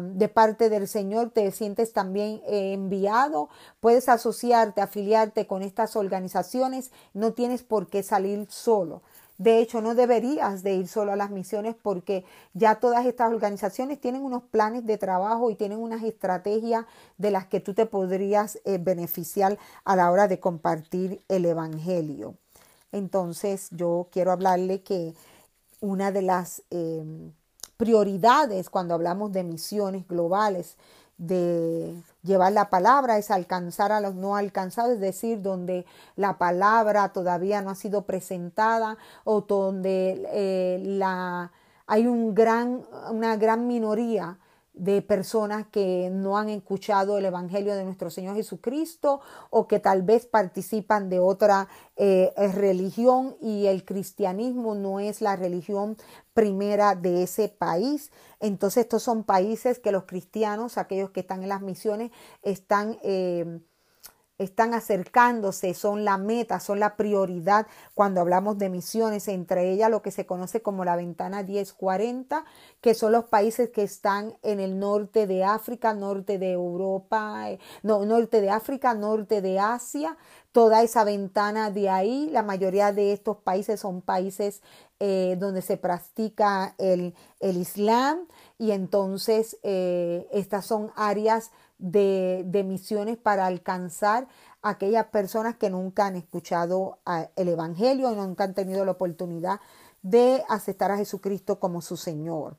de 0.00 0.28
parte 0.28 0.68
del 0.68 0.88
Señor, 0.88 1.30
te 1.30 1.50
sientes 1.52 1.92
también 1.92 2.42
eh, 2.48 2.72
enviado, 2.72 3.48
puedes 3.78 4.08
asociarte, 4.08 4.80
afiliarte 4.80 5.46
con 5.46 5.62
estas 5.62 5.94
organizaciones, 5.94 6.90
no 7.14 7.32
tienes 7.32 7.62
por 7.62 7.86
qué 7.86 8.02
salir 8.02 8.46
solo. 8.50 9.00
De 9.38 9.60
hecho, 9.60 9.80
no 9.80 9.94
deberías 9.94 10.64
de 10.64 10.74
ir 10.74 10.88
solo 10.88 11.12
a 11.12 11.16
las 11.16 11.30
misiones 11.30 11.76
porque 11.80 12.24
ya 12.54 12.80
todas 12.80 13.06
estas 13.06 13.32
organizaciones 13.32 14.00
tienen 14.00 14.22
unos 14.22 14.42
planes 14.42 14.84
de 14.84 14.98
trabajo 14.98 15.50
y 15.50 15.54
tienen 15.54 15.78
unas 15.78 16.02
estrategias 16.02 16.84
de 17.16 17.30
las 17.30 17.46
que 17.46 17.60
tú 17.60 17.72
te 17.72 17.86
podrías 17.86 18.58
eh, 18.64 18.78
beneficiar 18.78 19.56
a 19.84 19.94
la 19.94 20.10
hora 20.10 20.26
de 20.26 20.40
compartir 20.40 21.22
el 21.28 21.44
Evangelio. 21.44 22.34
Entonces, 22.92 23.68
yo 23.70 24.08
quiero 24.10 24.32
hablarle 24.32 24.82
que 24.82 25.14
una 25.80 26.10
de 26.10 26.22
las 26.22 26.62
em, 26.70 27.32
prioridades 27.76 28.70
cuando 28.70 28.94
hablamos 28.94 29.32
de 29.32 29.44
misiones 29.44 30.06
globales, 30.08 30.76
de 31.18 32.00
llevar 32.22 32.52
la 32.52 32.70
palabra, 32.70 33.18
es 33.18 33.30
alcanzar 33.30 33.90
a 33.90 34.00
los 34.00 34.14
no 34.14 34.36
alcanzados, 34.36 34.92
es 34.92 35.00
decir, 35.00 35.42
donde 35.42 35.84
la 36.16 36.38
palabra 36.38 37.12
todavía 37.12 37.60
no 37.60 37.70
ha 37.70 37.74
sido 37.74 38.02
presentada 38.02 38.98
o 39.24 39.40
donde 39.40 40.24
eh, 40.32 40.80
la, 40.84 41.52
hay 41.86 42.06
un 42.06 42.34
gran, 42.34 42.86
una 43.10 43.36
gran 43.36 43.66
minoría 43.66 44.38
de 44.78 45.02
personas 45.02 45.66
que 45.66 46.08
no 46.10 46.38
han 46.38 46.48
escuchado 46.48 47.18
el 47.18 47.24
Evangelio 47.24 47.74
de 47.74 47.84
nuestro 47.84 48.10
Señor 48.10 48.36
Jesucristo 48.36 49.20
o 49.50 49.66
que 49.66 49.80
tal 49.80 50.02
vez 50.02 50.26
participan 50.26 51.10
de 51.10 51.18
otra 51.18 51.68
eh, 51.96 52.32
religión 52.54 53.36
y 53.40 53.66
el 53.66 53.84
cristianismo 53.84 54.74
no 54.74 55.00
es 55.00 55.20
la 55.20 55.36
religión 55.36 55.96
primera 56.32 56.94
de 56.94 57.24
ese 57.24 57.48
país. 57.48 58.12
Entonces 58.40 58.84
estos 58.84 59.02
son 59.02 59.24
países 59.24 59.78
que 59.78 59.92
los 59.92 60.04
cristianos, 60.04 60.78
aquellos 60.78 61.10
que 61.10 61.20
están 61.20 61.42
en 61.42 61.48
las 61.48 61.60
misiones, 61.60 62.10
están... 62.42 62.98
Eh, 63.02 63.60
están 64.38 64.72
acercándose, 64.72 65.74
son 65.74 66.04
la 66.04 66.16
meta, 66.16 66.60
son 66.60 66.80
la 66.80 66.96
prioridad 66.96 67.66
cuando 67.94 68.20
hablamos 68.20 68.56
de 68.58 68.70
misiones, 68.70 69.28
entre 69.28 69.72
ellas 69.72 69.90
lo 69.90 70.00
que 70.00 70.10
se 70.10 70.26
conoce 70.26 70.62
como 70.62 70.84
la 70.84 70.96
ventana 70.96 71.42
1040, 71.42 72.44
que 72.80 72.94
son 72.94 73.12
los 73.12 73.24
países 73.24 73.70
que 73.70 73.82
están 73.82 74.36
en 74.42 74.60
el 74.60 74.78
norte 74.78 75.26
de 75.26 75.44
África, 75.44 75.92
norte 75.92 76.38
de 76.38 76.52
Europa, 76.52 77.50
eh, 77.50 77.58
no, 77.82 78.04
norte 78.04 78.40
de 78.40 78.50
África, 78.50 78.94
norte 78.94 79.42
de 79.42 79.58
Asia, 79.58 80.16
toda 80.52 80.82
esa 80.82 81.04
ventana 81.04 81.70
de 81.70 81.88
ahí, 81.88 82.28
la 82.32 82.42
mayoría 82.42 82.92
de 82.92 83.12
estos 83.12 83.36
países 83.38 83.80
son 83.80 84.00
países 84.00 84.62
eh, 85.00 85.36
donde 85.38 85.62
se 85.62 85.76
practica 85.76 86.74
el, 86.78 87.14
el 87.38 87.56
Islam. 87.56 88.26
Y 88.58 88.72
entonces 88.72 89.56
eh, 89.62 90.26
estas 90.32 90.66
son 90.66 90.90
áreas 90.96 91.52
de, 91.78 92.64
misiones 92.66 93.16
para 93.16 93.46
alcanzar 93.46 94.28
a 94.62 94.70
aquellas 94.70 95.06
personas 95.06 95.56
que 95.56 95.70
nunca 95.70 96.06
han 96.06 96.16
escuchado 96.16 96.98
el 97.36 97.48
Evangelio 97.48 98.12
y 98.12 98.16
nunca 98.16 98.44
han 98.44 98.54
tenido 98.54 98.84
la 98.84 98.92
oportunidad 98.92 99.60
de 100.02 100.44
aceptar 100.48 100.90
a 100.90 100.96
Jesucristo 100.96 101.58
como 101.58 101.80
su 101.80 101.96
Señor. 101.96 102.56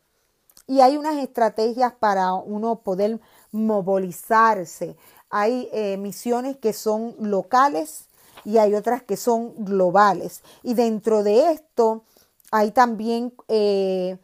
Y 0.68 0.82
hay 0.82 0.98
unas 0.98 1.18
estrategias 1.18 1.94
para 1.94 2.34
uno 2.34 2.78
poder 2.82 3.20
movilizarse. 3.52 4.96
Hay 5.30 5.68
eh, 5.74 5.98
misiones 5.98 6.58
que 6.58 6.74
son 6.74 7.16
locales 7.20 8.06
y 8.46 8.58
hay 8.58 8.76
otras 8.76 9.02
que 9.04 9.18
son 9.18 9.54
globales. 9.58 10.44
Y 10.64 10.76
dentro 10.76 11.24
de 11.24 11.52
esto 11.52 12.04
hay 12.52 12.72
también 12.72 13.34
eh, 13.48 14.18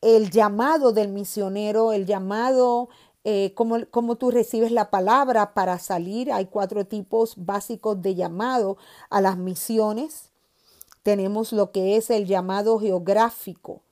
el 0.00 0.30
llamado 0.30 0.92
del 0.92 1.08
misionero, 1.08 1.92
el 1.92 2.06
llamado 2.06 2.88
eh, 3.30 3.52
cómo, 3.52 4.16
tú 4.16 4.30
recibes 4.30 4.72
la 4.72 4.88
palabra 4.88 5.52
para 5.52 5.78
salir. 5.78 6.32
Hay 6.32 6.46
cuatro 6.46 6.86
tipos 6.86 7.34
básicos 7.36 8.00
de 8.00 8.14
llamado 8.14 8.78
a 9.10 9.20
las 9.20 9.36
misiones. 9.36 10.30
Tenemos 11.02 11.52
lo 11.52 11.70
que 11.70 11.98
es 11.98 12.08
el 12.08 12.24
llamado 12.24 12.78
geográfico, 12.78 13.82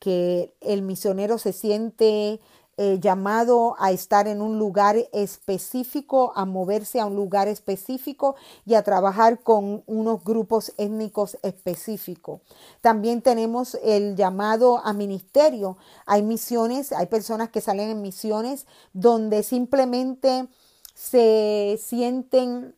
que 0.00 0.52
el 0.60 0.82
misionero 0.82 1.38
se 1.38 1.52
siente 1.52 2.40
eh, 2.78 2.98
llamado 3.00 3.74
a 3.78 3.90
estar 3.90 4.28
en 4.28 4.42
un 4.42 4.58
lugar 4.58 4.96
específico, 5.12 6.32
a 6.36 6.44
moverse 6.44 7.00
a 7.00 7.06
un 7.06 7.16
lugar 7.16 7.48
específico 7.48 8.36
y 8.66 8.74
a 8.74 8.82
trabajar 8.82 9.40
con 9.40 9.82
unos 9.86 10.22
grupos 10.22 10.74
étnicos 10.76 11.38
específicos. 11.42 12.42
También 12.82 13.22
tenemos 13.22 13.78
el 13.82 14.14
llamado 14.14 14.78
a 14.84 14.92
ministerio. 14.92 15.78
Hay 16.04 16.22
misiones, 16.22 16.92
hay 16.92 17.06
personas 17.06 17.48
que 17.48 17.62
salen 17.62 17.88
en 17.88 18.02
misiones 18.02 18.66
donde 18.92 19.42
simplemente 19.42 20.46
se 20.94 21.80
sienten 21.82 22.74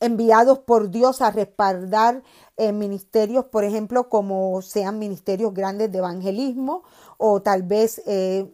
enviados 0.00 0.58
por 0.58 0.90
Dios 0.90 1.22
a 1.22 1.30
respaldar 1.30 2.22
eh, 2.56 2.72
ministerios, 2.72 3.44
por 3.46 3.64
ejemplo, 3.64 4.08
como 4.08 4.60
sean 4.62 4.98
ministerios 4.98 5.54
grandes 5.54 5.90
de 5.90 5.98
evangelismo 5.98 6.82
o 7.18 7.40
tal 7.40 7.62
vez 7.62 8.02
eh, 8.06 8.52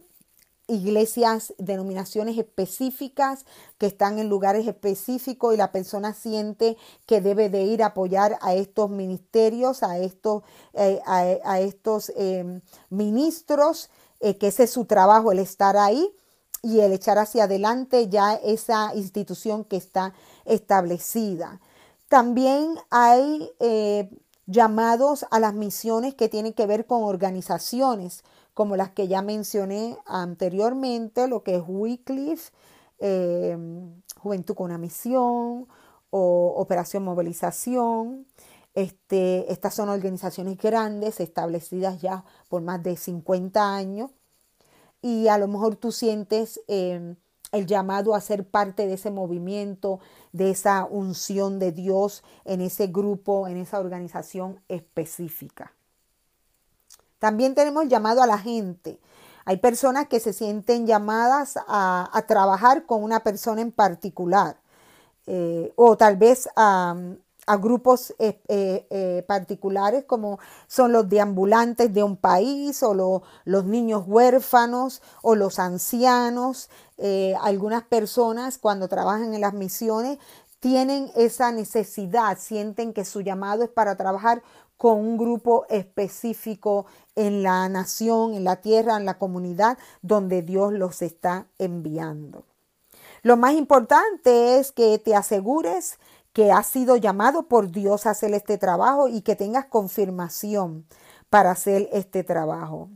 iglesias, 0.71 1.53
denominaciones 1.57 2.37
específicas 2.37 3.45
que 3.77 3.87
están 3.87 4.19
en 4.19 4.29
lugares 4.29 4.67
específicos 4.67 5.53
y 5.53 5.57
la 5.57 5.71
persona 5.71 6.13
siente 6.13 6.77
que 7.05 7.19
debe 7.21 7.49
de 7.49 7.63
ir 7.63 7.83
a 7.83 7.87
apoyar 7.87 8.37
a 8.41 8.55
estos 8.55 8.89
ministerios, 8.89 9.83
a 9.83 9.99
estos, 9.99 10.43
eh, 10.73 11.01
a, 11.05 11.59
estos 11.59 12.11
em, 12.15 12.61
ministros, 12.89 13.89
eh, 14.21 14.37
que 14.37 14.47
ese 14.47 14.63
es 14.63 14.71
su 14.71 14.85
trabajo, 14.85 15.31
el 15.31 15.39
estar 15.39 15.75
ahí 15.75 16.09
y 16.63 16.79
el 16.79 16.93
echar 16.93 17.17
hacia 17.17 17.43
adelante 17.43 18.07
ya 18.07 18.35
esa 18.35 18.95
institución 18.95 19.65
que 19.65 19.77
está 19.77 20.13
establecida. 20.45 21.59
También 22.07 22.75
hay 22.89 23.51
eh, 23.59 24.09
llamados 24.45 25.25
a 25.31 25.39
las 25.39 25.53
misiones 25.53 26.13
que 26.13 26.29
tienen 26.29 26.53
que 26.53 26.65
ver 26.65 26.85
con 26.85 27.03
organizaciones 27.03 28.23
como 28.53 28.75
las 28.75 28.91
que 28.91 29.07
ya 29.07 29.21
mencioné 29.21 29.97
anteriormente, 30.05 31.27
lo 31.27 31.43
que 31.43 31.55
es 31.55 31.63
Wycliffe, 31.65 32.51
eh, 32.99 33.57
Juventud 34.17 34.55
con 34.55 34.65
una 34.65 34.77
Misión 34.77 35.67
o 36.09 36.53
Operación 36.57 37.03
Movilización. 37.03 38.27
Este, 38.73 39.51
estas 39.51 39.73
son 39.73 39.89
organizaciones 39.89 40.57
grandes, 40.57 41.19
establecidas 41.19 42.01
ya 42.01 42.23
por 42.49 42.61
más 42.61 42.81
de 42.83 42.95
50 42.95 43.75
años, 43.75 44.11
y 45.01 45.27
a 45.27 45.37
lo 45.37 45.47
mejor 45.47 45.75
tú 45.75 45.91
sientes 45.91 46.61
eh, 46.67 47.15
el 47.51 47.65
llamado 47.65 48.15
a 48.15 48.21
ser 48.21 48.47
parte 48.47 48.87
de 48.87 48.93
ese 48.93 49.11
movimiento, 49.11 49.99
de 50.31 50.51
esa 50.51 50.85
unción 50.85 51.59
de 51.59 51.71
Dios 51.71 52.23
en 52.45 52.61
ese 52.61 52.87
grupo, 52.87 53.47
en 53.47 53.57
esa 53.57 53.79
organización 53.79 54.61
específica. 54.69 55.73
También 57.21 57.53
tenemos 57.53 57.87
llamado 57.87 58.23
a 58.23 58.25
la 58.25 58.39
gente. 58.39 58.99
Hay 59.45 59.57
personas 59.57 60.07
que 60.07 60.19
se 60.19 60.33
sienten 60.33 60.87
llamadas 60.87 61.53
a, 61.67 62.23
trabajar 62.27 62.87
con 62.87 63.03
una 63.03 63.19
persona 63.19 63.61
en 63.61 63.71
particular 63.71 64.57
eh, 65.27 65.71
o 65.75 65.95
tal 65.97 66.17
vez 66.17 66.49
a, 66.55 66.95
grupos 67.59 68.15
eh, 68.17 68.39
eh, 68.47 69.23
particulares 69.27 70.05
como 70.05 70.39
son 70.67 70.93
los 70.93 71.09
deambulantes 71.09 71.93
de 71.93 72.01
un 72.01 72.17
país 72.17 72.81
o 72.81 73.21
los 73.45 73.65
niños 73.65 74.05
huérfanos 74.07 75.03
o 75.21 75.35
los 75.35 75.59
ancianos. 75.59 76.71
algunas 77.41 77.83
personas 77.83 78.57
cuando 78.57 78.87
trabajan 78.87 79.35
en 79.35 79.41
las 79.41 79.53
misiones 79.53 80.17
tienen 80.61 81.11
esa 81.15 81.51
necesidad, 81.51 82.37
sienten 82.37 82.93
que 82.93 83.03
su 83.03 83.21
llamado 83.21 83.63
es 83.63 83.69
para 83.69 83.95
trabajar 83.95 84.43
con 84.81 84.97
un 84.97 85.15
grupo 85.15 85.67
específico 85.69 86.87
en 87.15 87.43
la 87.43 87.69
nación, 87.69 88.33
en 88.33 88.43
la 88.43 88.61
tierra, 88.61 88.97
en 88.97 89.05
la 89.05 89.19
comunidad 89.19 89.77
donde 90.01 90.41
Dios 90.41 90.73
los 90.73 91.03
está 91.03 91.45
enviando. 91.59 92.45
Lo 93.21 93.37
más 93.37 93.53
importante 93.53 94.57
es 94.57 94.71
que 94.71 94.97
te 94.97 95.15
asegures 95.15 95.99
que 96.33 96.51
has 96.51 96.65
sido 96.65 96.95
llamado 96.95 97.43
por 97.43 97.69
Dios 97.69 98.07
a 98.07 98.09
hacer 98.09 98.33
este 98.33 98.57
trabajo 98.57 99.07
y 99.07 99.21
que 99.21 99.35
tengas 99.35 99.65
confirmación 99.65 100.87
para 101.29 101.51
hacer 101.51 101.87
este 101.93 102.23
trabajo. 102.23 102.89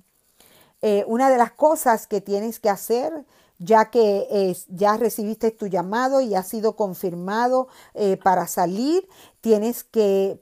Eh, 0.81 1.03
una 1.05 1.29
de 1.29 1.37
las 1.37 1.51
cosas 1.51 2.07
que 2.07 2.19
tienes 2.19 2.59
que 2.59 2.71
hacer 2.71 3.13
ya 3.59 3.91
que 3.91 4.57
ya 4.69 4.97
recibiste 4.97 5.51
tu 5.51 5.67
llamado 5.67 6.19
y 6.19 6.35
ha 6.35 6.43
sido 6.43 6.75
confirmado 6.75 7.67
eh, 7.93 8.17
para 8.17 8.47
salir, 8.47 9.07
tienes 9.39 9.83
que 9.83 10.41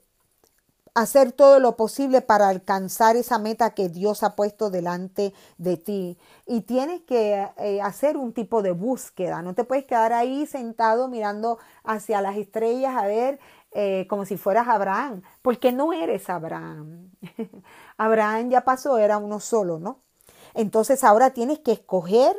hacer 0.94 1.32
todo 1.32 1.60
lo 1.60 1.76
posible 1.76 2.22
para 2.22 2.50
alcanzar 2.50 3.16
esa 3.16 3.40
meta 3.40 3.74
que 3.74 3.90
Dios 3.90 4.24
ha 4.24 4.36
puesto 4.36 4.70
delante 4.70 5.34
de 5.58 5.78
ti. 5.78 6.18
Y 6.46 6.62
tienes 6.62 7.02
que 7.02 7.48
eh, 7.58 7.82
hacer 7.82 8.18
un 8.18 8.34
tipo 8.34 8.62
de 8.62 8.72
búsqueda. 8.72 9.42
No 9.42 9.56
te 9.56 9.64
puedes 9.64 9.86
quedar 9.86 10.14
ahí 10.14 10.46
sentado 10.46 11.08
mirando 11.08 11.58
hacia 11.84 12.22
las 12.22 12.38
estrellas 12.38 12.96
a 12.96 13.08
ver 13.08 13.40
eh, 13.72 14.06
como 14.08 14.26
si 14.26 14.38
fueras 14.38 14.68
Abraham, 14.68 15.24
porque 15.42 15.72
no 15.72 15.94
eres 15.94 16.30
Abraham. 16.30 17.10
Abraham 17.98 18.52
ya 18.52 18.62
pasó, 18.62 19.00
era 19.00 19.18
uno 19.18 19.40
solo, 19.40 19.80
¿no? 19.80 20.00
Entonces 20.54 21.04
ahora 21.04 21.32
tienes 21.32 21.58
que 21.60 21.72
escoger, 21.72 22.36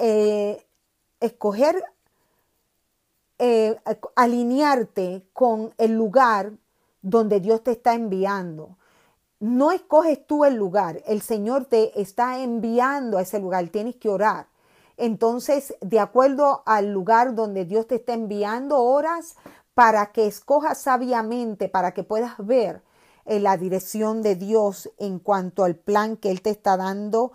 eh, 0.00 0.66
escoger 1.20 1.84
eh, 3.38 3.76
alinearte 4.14 5.26
con 5.32 5.74
el 5.78 5.92
lugar 5.92 6.52
donde 7.02 7.40
Dios 7.40 7.62
te 7.62 7.72
está 7.72 7.94
enviando. 7.94 8.76
No 9.38 9.70
escoges 9.70 10.26
tú 10.26 10.44
el 10.44 10.54
lugar, 10.54 11.02
el 11.06 11.20
Señor 11.20 11.66
te 11.66 12.00
está 12.00 12.40
enviando 12.42 13.18
a 13.18 13.22
ese 13.22 13.38
lugar, 13.38 13.68
tienes 13.68 13.96
que 13.96 14.08
orar. 14.08 14.48
Entonces, 14.96 15.74
de 15.82 16.00
acuerdo 16.00 16.62
al 16.64 16.92
lugar 16.92 17.34
donde 17.34 17.66
Dios 17.66 17.86
te 17.86 17.96
está 17.96 18.14
enviando, 18.14 18.82
oras 18.82 19.36
para 19.74 20.06
que 20.12 20.26
escojas 20.26 20.80
sabiamente, 20.80 21.68
para 21.68 21.92
que 21.92 22.02
puedas 22.02 22.34
ver 22.38 22.82
eh, 23.26 23.40
la 23.40 23.58
dirección 23.58 24.22
de 24.22 24.36
Dios 24.36 24.90
en 24.96 25.18
cuanto 25.18 25.64
al 25.64 25.76
plan 25.76 26.16
que 26.16 26.30
Él 26.30 26.40
te 26.40 26.50
está 26.50 26.78
dando 26.78 27.32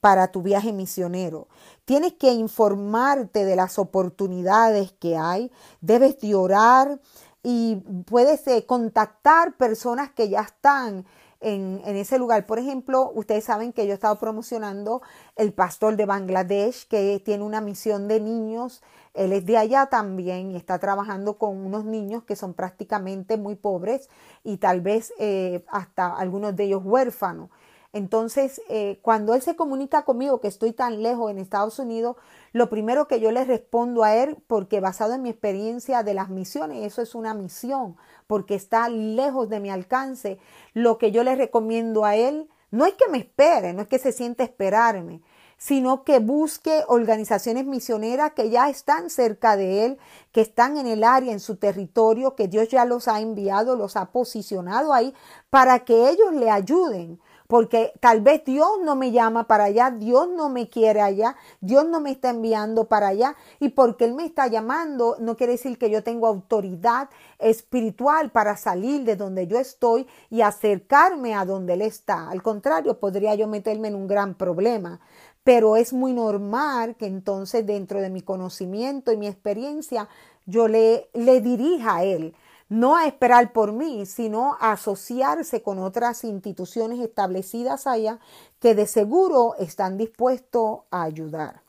para 0.00 0.28
tu 0.28 0.42
viaje 0.42 0.72
misionero. 0.72 1.48
Tienes 1.84 2.14
que 2.14 2.32
informarte 2.32 3.44
de 3.44 3.56
las 3.56 3.78
oportunidades 3.78 4.92
que 4.92 5.16
hay, 5.16 5.50
debes 5.80 6.18
de 6.20 6.34
orar 6.34 7.00
y 7.42 7.76
puedes 8.06 8.46
eh, 8.46 8.64
contactar 8.66 9.56
personas 9.56 10.10
que 10.10 10.28
ya 10.28 10.42
están 10.42 11.04
en, 11.40 11.82
en, 11.84 11.96
ese 11.96 12.18
lugar. 12.18 12.46
Por 12.46 12.58
ejemplo, 12.58 13.10
ustedes 13.14 13.44
saben 13.44 13.72
que 13.72 13.84
yo 13.84 13.92
he 13.92 13.94
estado 13.94 14.16
promocionando 14.18 15.02
el 15.34 15.52
pastor 15.52 15.96
de 15.96 16.06
Bangladesh 16.06 16.86
que 16.86 17.20
tiene 17.24 17.42
una 17.42 17.60
misión 17.60 18.06
de 18.06 18.20
niños. 18.20 18.82
Él 19.12 19.32
es 19.32 19.44
de 19.44 19.58
allá 19.58 19.86
también 19.86 20.52
y 20.52 20.56
está 20.56 20.78
trabajando 20.78 21.36
con 21.36 21.58
unos 21.58 21.84
niños 21.84 22.22
que 22.22 22.36
son 22.36 22.54
prácticamente 22.54 23.36
muy 23.36 23.56
pobres 23.56 24.08
y 24.44 24.58
tal 24.58 24.80
vez 24.80 25.12
eh, 25.18 25.64
hasta 25.68 26.14
algunos 26.14 26.54
de 26.54 26.64
ellos 26.64 26.82
huérfanos. 26.84 27.50
Entonces, 27.92 28.62
eh, 28.68 28.98
cuando 29.02 29.34
él 29.34 29.42
se 29.42 29.54
comunica 29.54 30.04
conmigo 30.04 30.40
que 30.40 30.48
estoy 30.48 30.72
tan 30.72 31.02
lejos 31.02 31.30
en 31.30 31.38
Estados 31.38 31.78
Unidos, 31.78 32.16
lo 32.52 32.70
primero 32.70 33.06
que 33.06 33.20
yo 33.20 33.30
le 33.32 33.44
respondo 33.44 34.02
a 34.02 34.16
él, 34.16 34.38
porque 34.46 34.80
basado 34.80 35.12
en 35.12 35.22
mi 35.22 35.28
experiencia 35.28 36.02
de 36.02 36.14
las 36.14 36.30
misiones, 36.30 36.86
eso 36.86 37.02
es 37.02 37.14
una 37.14 37.34
misión, 37.34 37.96
porque 38.26 38.54
está 38.54 38.88
lejos 38.88 39.50
de 39.50 39.60
mi 39.60 39.68
alcance, 39.68 40.38
lo 40.72 40.96
que 40.96 41.10
yo 41.12 41.22
le 41.22 41.36
recomiendo 41.36 42.06
a 42.06 42.16
él 42.16 42.48
no 42.70 42.86
es 42.86 42.94
que 42.94 43.10
me 43.10 43.18
espere, 43.18 43.74
no 43.74 43.82
es 43.82 43.88
que 43.88 43.98
se 43.98 44.12
siente 44.12 44.42
esperarme, 44.42 45.20
sino 45.58 46.02
que 46.02 46.18
busque 46.18 46.82
organizaciones 46.88 47.66
misioneras 47.66 48.32
que 48.32 48.48
ya 48.48 48.70
están 48.70 49.10
cerca 49.10 49.56
de 49.56 49.84
él, 49.84 49.98
que 50.32 50.40
están 50.40 50.78
en 50.78 50.86
el 50.86 51.04
área, 51.04 51.32
en 51.32 51.40
su 51.40 51.56
territorio, 51.56 52.34
que 52.34 52.48
Dios 52.48 52.68
ya 52.68 52.86
los 52.86 53.06
ha 53.06 53.20
enviado, 53.20 53.76
los 53.76 53.96
ha 53.96 54.06
posicionado 54.06 54.94
ahí, 54.94 55.14
para 55.50 55.80
que 55.84 56.08
ellos 56.08 56.32
le 56.32 56.50
ayuden 56.50 57.20
porque 57.46 57.92
tal 58.00 58.20
vez 58.20 58.44
Dios 58.44 58.68
no 58.82 58.96
me 58.96 59.12
llama 59.12 59.46
para 59.46 59.64
allá, 59.64 59.90
Dios 59.90 60.28
no 60.28 60.48
me 60.48 60.68
quiere 60.68 61.00
allá, 61.00 61.36
Dios 61.60 61.86
no 61.86 62.00
me 62.00 62.10
está 62.10 62.30
enviando 62.30 62.84
para 62.84 63.08
allá 63.08 63.36
y 63.60 63.70
porque 63.70 64.04
Él 64.04 64.14
me 64.14 64.24
está 64.24 64.46
llamando 64.46 65.16
no 65.18 65.36
quiere 65.36 65.52
decir 65.52 65.78
que 65.78 65.90
yo 65.90 66.02
tengo 66.02 66.26
autoridad 66.26 67.08
espiritual 67.38 68.30
para 68.30 68.56
salir 68.56 69.04
de 69.04 69.16
donde 69.16 69.46
yo 69.46 69.58
estoy 69.58 70.06
y 70.30 70.42
acercarme 70.42 71.34
a 71.34 71.44
donde 71.44 71.74
Él 71.74 71.82
está. 71.82 72.30
Al 72.30 72.42
contrario, 72.42 72.98
podría 72.98 73.34
yo 73.34 73.46
meterme 73.46 73.88
en 73.88 73.94
un 73.94 74.06
gran 74.06 74.34
problema. 74.34 75.00
Pero 75.44 75.76
es 75.76 75.92
muy 75.92 76.12
normal 76.12 76.94
que 76.94 77.06
entonces 77.06 77.66
dentro 77.66 78.00
de 78.00 78.10
mi 78.10 78.22
conocimiento 78.22 79.12
y 79.12 79.16
mi 79.16 79.26
experiencia 79.26 80.08
yo 80.46 80.68
le, 80.68 81.08
le 81.14 81.40
dirija 81.40 81.96
a 81.96 82.04
Él 82.04 82.34
no 82.72 82.96
a 82.96 83.06
esperar 83.06 83.52
por 83.52 83.72
mí, 83.72 84.06
sino 84.06 84.56
a 84.58 84.72
asociarse 84.72 85.62
con 85.62 85.78
otras 85.78 86.24
instituciones 86.24 87.00
establecidas 87.00 87.86
allá 87.86 88.18
que 88.60 88.74
de 88.74 88.86
seguro 88.86 89.54
están 89.58 89.98
dispuestos 89.98 90.80
a 90.90 91.02
ayudar. 91.02 91.60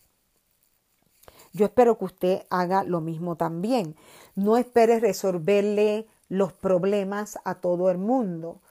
Yo 1.52 1.66
espero 1.66 1.98
que 1.98 2.06
usted 2.06 2.44
haga 2.50 2.86
lo 2.86 3.02
mismo 3.02 3.36
también. 3.36 3.98
No 4.36 4.56
espere 4.56 5.02
resolverle 5.02 6.08
los 6.30 6.54
problemas 6.54 7.38
a 7.44 7.56
todo 7.56 7.92
el 7.92 7.98
mundo 7.98 8.62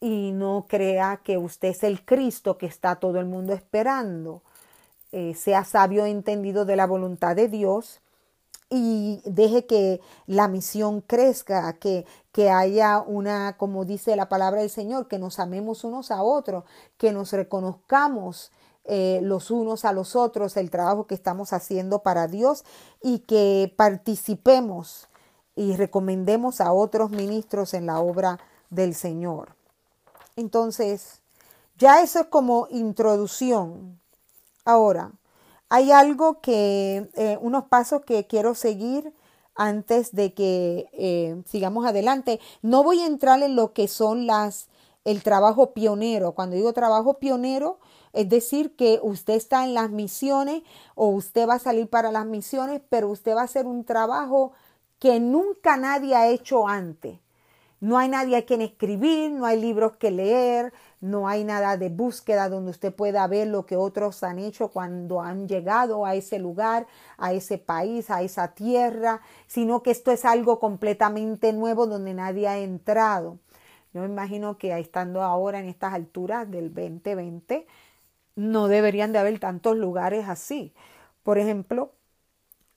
y 0.00 0.32
no 0.32 0.66
crea 0.68 1.20
que 1.22 1.38
usted 1.38 1.68
es 1.68 1.84
el 1.84 2.04
Cristo 2.04 2.58
que 2.58 2.66
está 2.66 2.96
todo 2.96 3.20
el 3.20 3.26
mundo 3.26 3.52
esperando. 3.52 4.42
Eh, 5.12 5.34
sea 5.34 5.64
sabio 5.64 6.04
entendido 6.04 6.64
de 6.64 6.74
la 6.74 6.86
voluntad 6.86 7.36
de 7.36 7.46
Dios 7.46 8.00
y 8.68 9.20
deje 9.24 9.66
que 9.66 10.00
la 10.26 10.48
misión 10.48 11.00
crezca, 11.00 11.72
que, 11.74 12.04
que 12.32 12.50
haya 12.50 13.00
una, 13.00 13.56
como 13.56 13.84
dice 13.84 14.16
la 14.16 14.28
palabra 14.28 14.60
del 14.60 14.70
Señor, 14.70 15.08
que 15.08 15.18
nos 15.18 15.38
amemos 15.38 15.84
unos 15.84 16.10
a 16.10 16.22
otros, 16.22 16.64
que 16.98 17.12
nos 17.12 17.32
reconozcamos 17.32 18.50
eh, 18.88 19.18
los 19.22 19.50
unos 19.50 19.84
a 19.84 19.92
los 19.92 20.14
otros 20.14 20.56
el 20.56 20.70
trabajo 20.70 21.08
que 21.08 21.16
estamos 21.16 21.52
haciendo 21.52 22.04
para 22.04 22.28
Dios 22.28 22.64
y 23.02 23.20
que 23.20 23.74
participemos 23.76 25.08
y 25.56 25.74
recomendemos 25.74 26.60
a 26.60 26.72
otros 26.72 27.10
ministros 27.10 27.74
en 27.74 27.86
la 27.86 27.98
obra 27.98 28.38
del 28.70 28.94
Señor. 28.94 29.56
Entonces, 30.36 31.20
ya 31.78 32.00
eso 32.00 32.20
es 32.20 32.26
como 32.26 32.68
introducción. 32.70 33.98
Ahora, 34.64 35.10
hay 35.68 35.92
algo 35.92 36.40
que, 36.40 37.08
eh, 37.14 37.38
unos 37.40 37.64
pasos 37.64 38.02
que 38.04 38.26
quiero 38.26 38.54
seguir 38.54 39.12
antes 39.54 40.14
de 40.14 40.34
que 40.34 40.88
eh, 40.92 41.42
sigamos 41.46 41.86
adelante. 41.86 42.40
No 42.62 42.84
voy 42.84 43.00
a 43.00 43.06
entrar 43.06 43.42
en 43.42 43.56
lo 43.56 43.72
que 43.72 43.88
son 43.88 44.26
las, 44.26 44.68
el 45.04 45.22
trabajo 45.22 45.72
pionero. 45.72 46.32
Cuando 46.32 46.56
digo 46.56 46.72
trabajo 46.72 47.14
pionero, 47.14 47.78
es 48.12 48.28
decir, 48.28 48.76
que 48.76 49.00
usted 49.02 49.34
está 49.34 49.64
en 49.64 49.74
las 49.74 49.90
misiones 49.90 50.62
o 50.94 51.08
usted 51.08 51.48
va 51.48 51.54
a 51.54 51.58
salir 51.58 51.88
para 51.88 52.12
las 52.12 52.26
misiones, 52.26 52.80
pero 52.88 53.08
usted 53.10 53.34
va 53.34 53.42
a 53.42 53.44
hacer 53.44 53.66
un 53.66 53.84
trabajo 53.84 54.52
que 54.98 55.20
nunca 55.20 55.76
nadie 55.76 56.14
ha 56.14 56.28
hecho 56.28 56.68
antes. 56.68 57.18
No 57.80 57.98
hay 57.98 58.08
nadie 58.08 58.36
a 58.36 58.46
quien 58.46 58.62
escribir, 58.62 59.30
no 59.30 59.44
hay 59.44 59.60
libros 59.60 59.96
que 59.96 60.10
leer, 60.10 60.72
no 61.00 61.28
hay 61.28 61.44
nada 61.44 61.76
de 61.76 61.90
búsqueda 61.90 62.48
donde 62.48 62.70
usted 62.70 62.94
pueda 62.94 63.26
ver 63.26 63.48
lo 63.48 63.66
que 63.66 63.76
otros 63.76 64.22
han 64.22 64.38
hecho 64.38 64.68
cuando 64.68 65.20
han 65.20 65.46
llegado 65.46 66.06
a 66.06 66.14
ese 66.14 66.38
lugar, 66.38 66.86
a 67.18 67.34
ese 67.34 67.58
país, 67.58 68.10
a 68.10 68.22
esa 68.22 68.54
tierra, 68.54 69.20
sino 69.46 69.82
que 69.82 69.90
esto 69.90 70.10
es 70.10 70.24
algo 70.24 70.58
completamente 70.58 71.52
nuevo 71.52 71.86
donde 71.86 72.14
nadie 72.14 72.48
ha 72.48 72.58
entrado. 72.58 73.38
Yo 73.92 74.00
me 74.00 74.08
imagino 74.08 74.56
que 74.56 74.78
estando 74.78 75.22
ahora 75.22 75.58
en 75.58 75.66
estas 75.66 75.92
alturas 75.92 76.50
del 76.50 76.72
2020, 76.72 77.66
no 78.36 78.68
deberían 78.68 79.12
de 79.12 79.18
haber 79.18 79.38
tantos 79.38 79.76
lugares 79.76 80.28
así. 80.28 80.72
Por 81.22 81.38
ejemplo, 81.38 81.92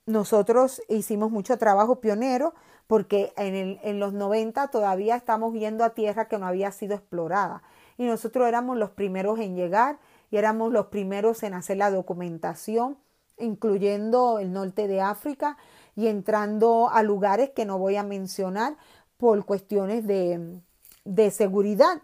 nosotros 0.06 0.82
hicimos 0.88 1.30
mucho 1.30 1.58
trabajo 1.58 2.00
pionero 2.00 2.54
porque 2.90 3.32
en, 3.36 4.00
los 4.00 4.12
90 4.14 4.66
todavía 4.66 5.14
estamos 5.14 5.52
viendo 5.52 5.84
a 5.84 5.90
tierra 5.90 6.26
que 6.26 6.38
no 6.38 6.46
había 6.48 6.72
sido 6.72 6.96
explorada 6.96 7.62
y 7.96 8.04
nosotros 8.04 8.48
éramos 8.48 8.76
los 8.78 8.90
primeros 8.90 9.38
en 9.38 9.54
llegar 9.54 10.00
y 10.32 10.38
éramos 10.38 10.72
los 10.72 10.86
primeros 10.86 11.44
en 11.44 11.54
hacer 11.54 11.76
la 11.76 11.92
documentación, 11.92 12.98
incluyendo 13.38 14.40
el 14.40 14.52
norte 14.52 14.88
de 14.88 15.00
África 15.00 15.56
y 15.94 16.08
entrando 16.08 16.90
a 16.90 17.04
lugares 17.04 17.50
que 17.50 17.64
no 17.64 17.78
voy 17.78 17.94
a 17.94 18.02
mencionar 18.02 18.74
por 19.18 19.44
cuestiones 19.44 20.04
de, 20.04 20.60
de 21.04 21.30
seguridad. 21.30 22.02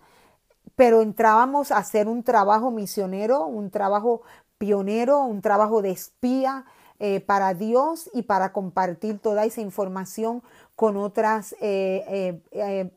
Pero 0.77 1.03
entrábamos 1.03 1.73
a 1.73 1.79
hacer 1.79 2.07
un 2.07 2.23
trabajo 2.23 2.71
misionero, 2.71 3.45
un 3.45 3.73
trabajo 3.73 4.23
pionero, 4.57 5.19
un 5.19 5.43
trabajo 5.43 5.83
de 5.83 5.91
espía 5.91 6.65
eh, 6.99 7.21
para 7.21 7.53
Dios 7.53 8.09
y 8.15 8.23
para 8.23 8.55
compartir 8.55 9.19
toda 9.19 9.45
esa 9.45 9.61
información 9.61 10.43
con 10.77 10.97
otras 10.97 11.55
eh, 11.61 12.41
eh, 12.53 12.91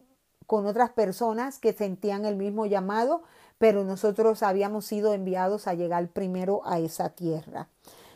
con 0.46 0.66
otras 0.66 0.90
personas 0.90 1.60
que 1.60 1.74
sentían 1.74 2.26
el 2.26 2.36
mismo 2.36 2.66
llamado, 2.66 3.22
pero 3.60 3.84
nosotros 3.84 4.42
habíamos 4.42 4.86
sido 4.86 5.14
enviados 5.14 5.68
a 5.68 5.76
llegar 5.76 6.08
primero 6.08 6.62
a 6.66 6.80
esa 6.80 7.10
tierra. 7.10 7.68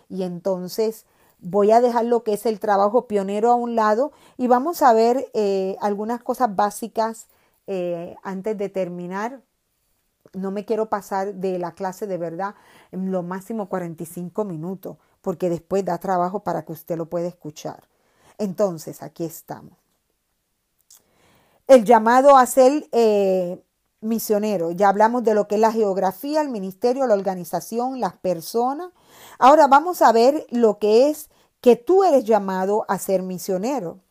Y 0.10 0.24
entonces 0.24 1.06
voy 1.40 1.72
a 1.72 1.80
dejar 1.80 2.06
lo 2.06 2.24
que 2.24 2.34
es 2.34 2.48
el 2.48 2.60
trabajo 2.60 3.06
pionero 3.08 3.52
a 3.52 3.56
un 3.56 3.76
lado 3.76 4.14
y 4.38 4.48
vamos 4.48 4.82
a 4.82 4.94
ver 4.94 5.30
eh, 5.34 5.76
algunas 5.80 6.24
cosas 6.24 6.56
básicas 6.56 7.28
eh, 7.68 8.16
antes 8.24 8.58
de 8.58 8.70
terminar 8.70 9.42
no 10.34 10.50
me 10.50 10.66
quiero 10.66 10.90
pasar 10.90 11.36
de 11.36 11.60
la 11.60 11.74
clase 11.74 12.08
de 12.08 12.18
verdad 12.18 12.56
en 12.92 13.12
lo 13.12 13.22
máximo 13.22 13.70
45 13.70 14.44
minutos, 14.46 14.98
porque 15.22 15.50
después 15.50 15.86
da 15.86 16.00
trabajo 16.00 16.40
para 16.40 16.66
que 16.66 16.72
usted 16.72 16.98
lo 16.98 17.06
pueda 17.08 17.28
escuchar. 17.28 17.84
Entonces, 18.38 19.02
aquí 19.02 19.24
estamos. 19.26 19.74
El 21.68 21.86
llamado 21.86 22.38
a 22.38 22.46
ser 22.46 22.88
eh, 22.92 23.64
misionero. 24.02 24.72
Ya 24.72 24.90
hablamos 24.90 25.24
de 25.24 25.34
lo 25.34 25.48
que 25.48 25.56
es 25.56 25.62
la 25.62 25.72
geografía, 25.72 26.42
el 26.42 26.50
ministerio, 26.50 27.08
la 27.08 27.14
organización, 27.14 28.00
las 28.00 28.14
personas. 28.14 28.92
Ahora 29.40 29.68
vamos 29.68 30.02
a 30.02 30.12
ver 30.12 30.46
lo 30.50 30.78
que 30.78 31.10
es 31.10 31.30
que 31.62 31.76
tú 31.76 32.04
eres 32.04 32.26
llamado 32.26 32.86
a 32.90 33.00
ser 33.00 33.24
misionero 33.24 34.03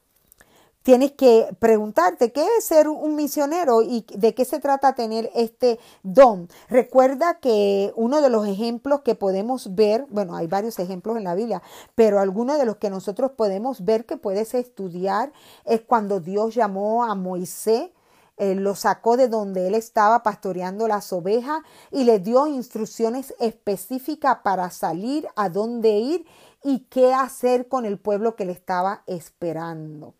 tienes 0.83 1.13
que 1.13 1.49
preguntarte 1.59 2.33
qué 2.33 2.45
es 2.59 2.65
ser 2.65 2.89
un 2.89 3.15
misionero 3.15 3.83
y 3.83 4.05
de 4.15 4.35
qué 4.35 4.45
se 4.45 4.59
trata 4.59 4.95
tener 4.95 5.31
este 5.35 5.79
don. 6.03 6.49
Recuerda 6.69 7.39
que 7.41 7.93
uno 7.97 8.21
de 8.21 8.31
los 8.31 8.47
ejemplos 8.47 9.01
que 9.01 9.15
podemos 9.15 9.75
ver, 9.75 10.07
bueno, 10.11 10.37
hay 10.37 10.47
varios 10.47 10.79
ejemplos 10.79 11.17
en 11.17 11.25
la 11.25 11.35
Biblia, 11.35 11.63
pero 11.95 12.21
alguno 12.21 12.59
de 12.59 12.67
los 12.67 12.77
que 12.77 12.91
nosotros 12.91 13.33
podemos 13.33 13.85
ver 13.85 14.07
que 14.07 14.17
puedes 14.17 14.55
estudiar 14.55 15.33
es 15.65 15.81
cuando 15.83 16.21
Dios 16.21 16.55
llamó 16.55 17.05
a 17.05 17.15
Moisés. 17.15 17.91
lo 18.39 18.75
sacó 18.75 19.17
de 19.17 19.29
donde 19.29 19.69
él 19.69 19.75
estaba 19.75 20.25
pastoreando 20.25 20.89
las 20.89 21.13
ovejas 21.13 21.61
y 21.93 22.05
le 22.05 22.19
dio 22.19 22.49
instrucciones 22.49 23.35
específicas 23.39 24.39
para 24.43 24.71
salir, 24.71 25.29
a 25.37 25.49
dónde 25.49 25.91
ir 25.91 26.27
y 26.65 26.81
qué 26.91 27.15
hacer 27.15 27.69
con 27.69 27.85
el 27.85 27.99
pueblo 27.99 28.35
que 28.35 28.45
le 28.45 28.53
estaba 28.53 29.05
esperando. 29.07 30.15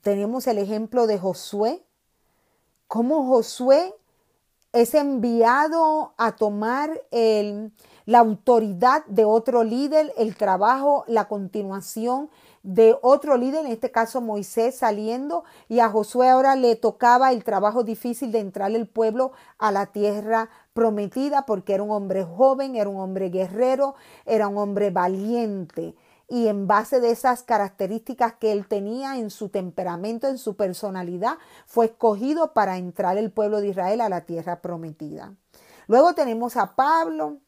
Tenemos 0.00 0.46
el 0.46 0.58
ejemplo 0.58 1.08
de 1.08 1.18
Josué, 1.18 1.84
cómo 2.86 3.26
Josué 3.26 3.92
es 4.72 4.94
enviado 4.94 6.14
a 6.16 6.36
tomar 6.36 7.02
la 7.10 8.18
autoridad 8.20 9.04
de 9.06 9.24
otro 9.24 9.64
líder, 9.64 10.12
el 10.16 10.36
trabajo, 10.36 11.04
la 11.08 11.26
continuación 11.26 12.30
de 12.62 12.96
otro 13.02 13.36
líder, 13.36 13.66
en 13.66 13.72
este 13.72 13.90
caso 13.90 14.20
Moisés 14.20 14.76
saliendo, 14.76 15.42
y 15.68 15.80
a 15.80 15.88
Josué 15.88 16.28
ahora 16.28 16.54
le 16.54 16.76
tocaba 16.76 17.32
el 17.32 17.42
trabajo 17.42 17.82
difícil 17.82 18.30
de 18.30 18.38
entrar 18.38 18.70
el 18.70 18.86
pueblo 18.86 19.32
a 19.58 19.72
la 19.72 19.86
tierra 19.86 20.48
prometida, 20.74 21.44
porque 21.44 21.74
era 21.74 21.82
un 21.82 21.90
hombre 21.90 22.22
joven, 22.22 22.76
era 22.76 22.88
un 22.88 23.00
hombre 23.00 23.30
guerrero, 23.30 23.96
era 24.26 24.46
un 24.46 24.58
hombre 24.58 24.90
valiente 24.90 25.96
y 26.28 26.48
en 26.48 26.66
base 26.66 27.00
de 27.00 27.10
esas 27.10 27.42
características 27.42 28.34
que 28.34 28.52
él 28.52 28.66
tenía 28.66 29.18
en 29.18 29.30
su 29.30 29.48
temperamento, 29.48 30.28
en 30.28 30.38
su 30.38 30.56
personalidad, 30.56 31.38
fue 31.66 31.86
escogido 31.86 32.52
para 32.52 32.78
entrar 32.78 33.18
el 33.18 33.30
pueblo 33.30 33.60
de 33.60 33.68
Israel 33.68 34.00
a 34.00 34.08
la 34.08 34.22
tierra 34.22 34.60
prometida. 34.60 35.34
Luego 35.88 36.14
tenemos 36.14 36.56
a 36.56 36.74
Pablo. 36.74 37.38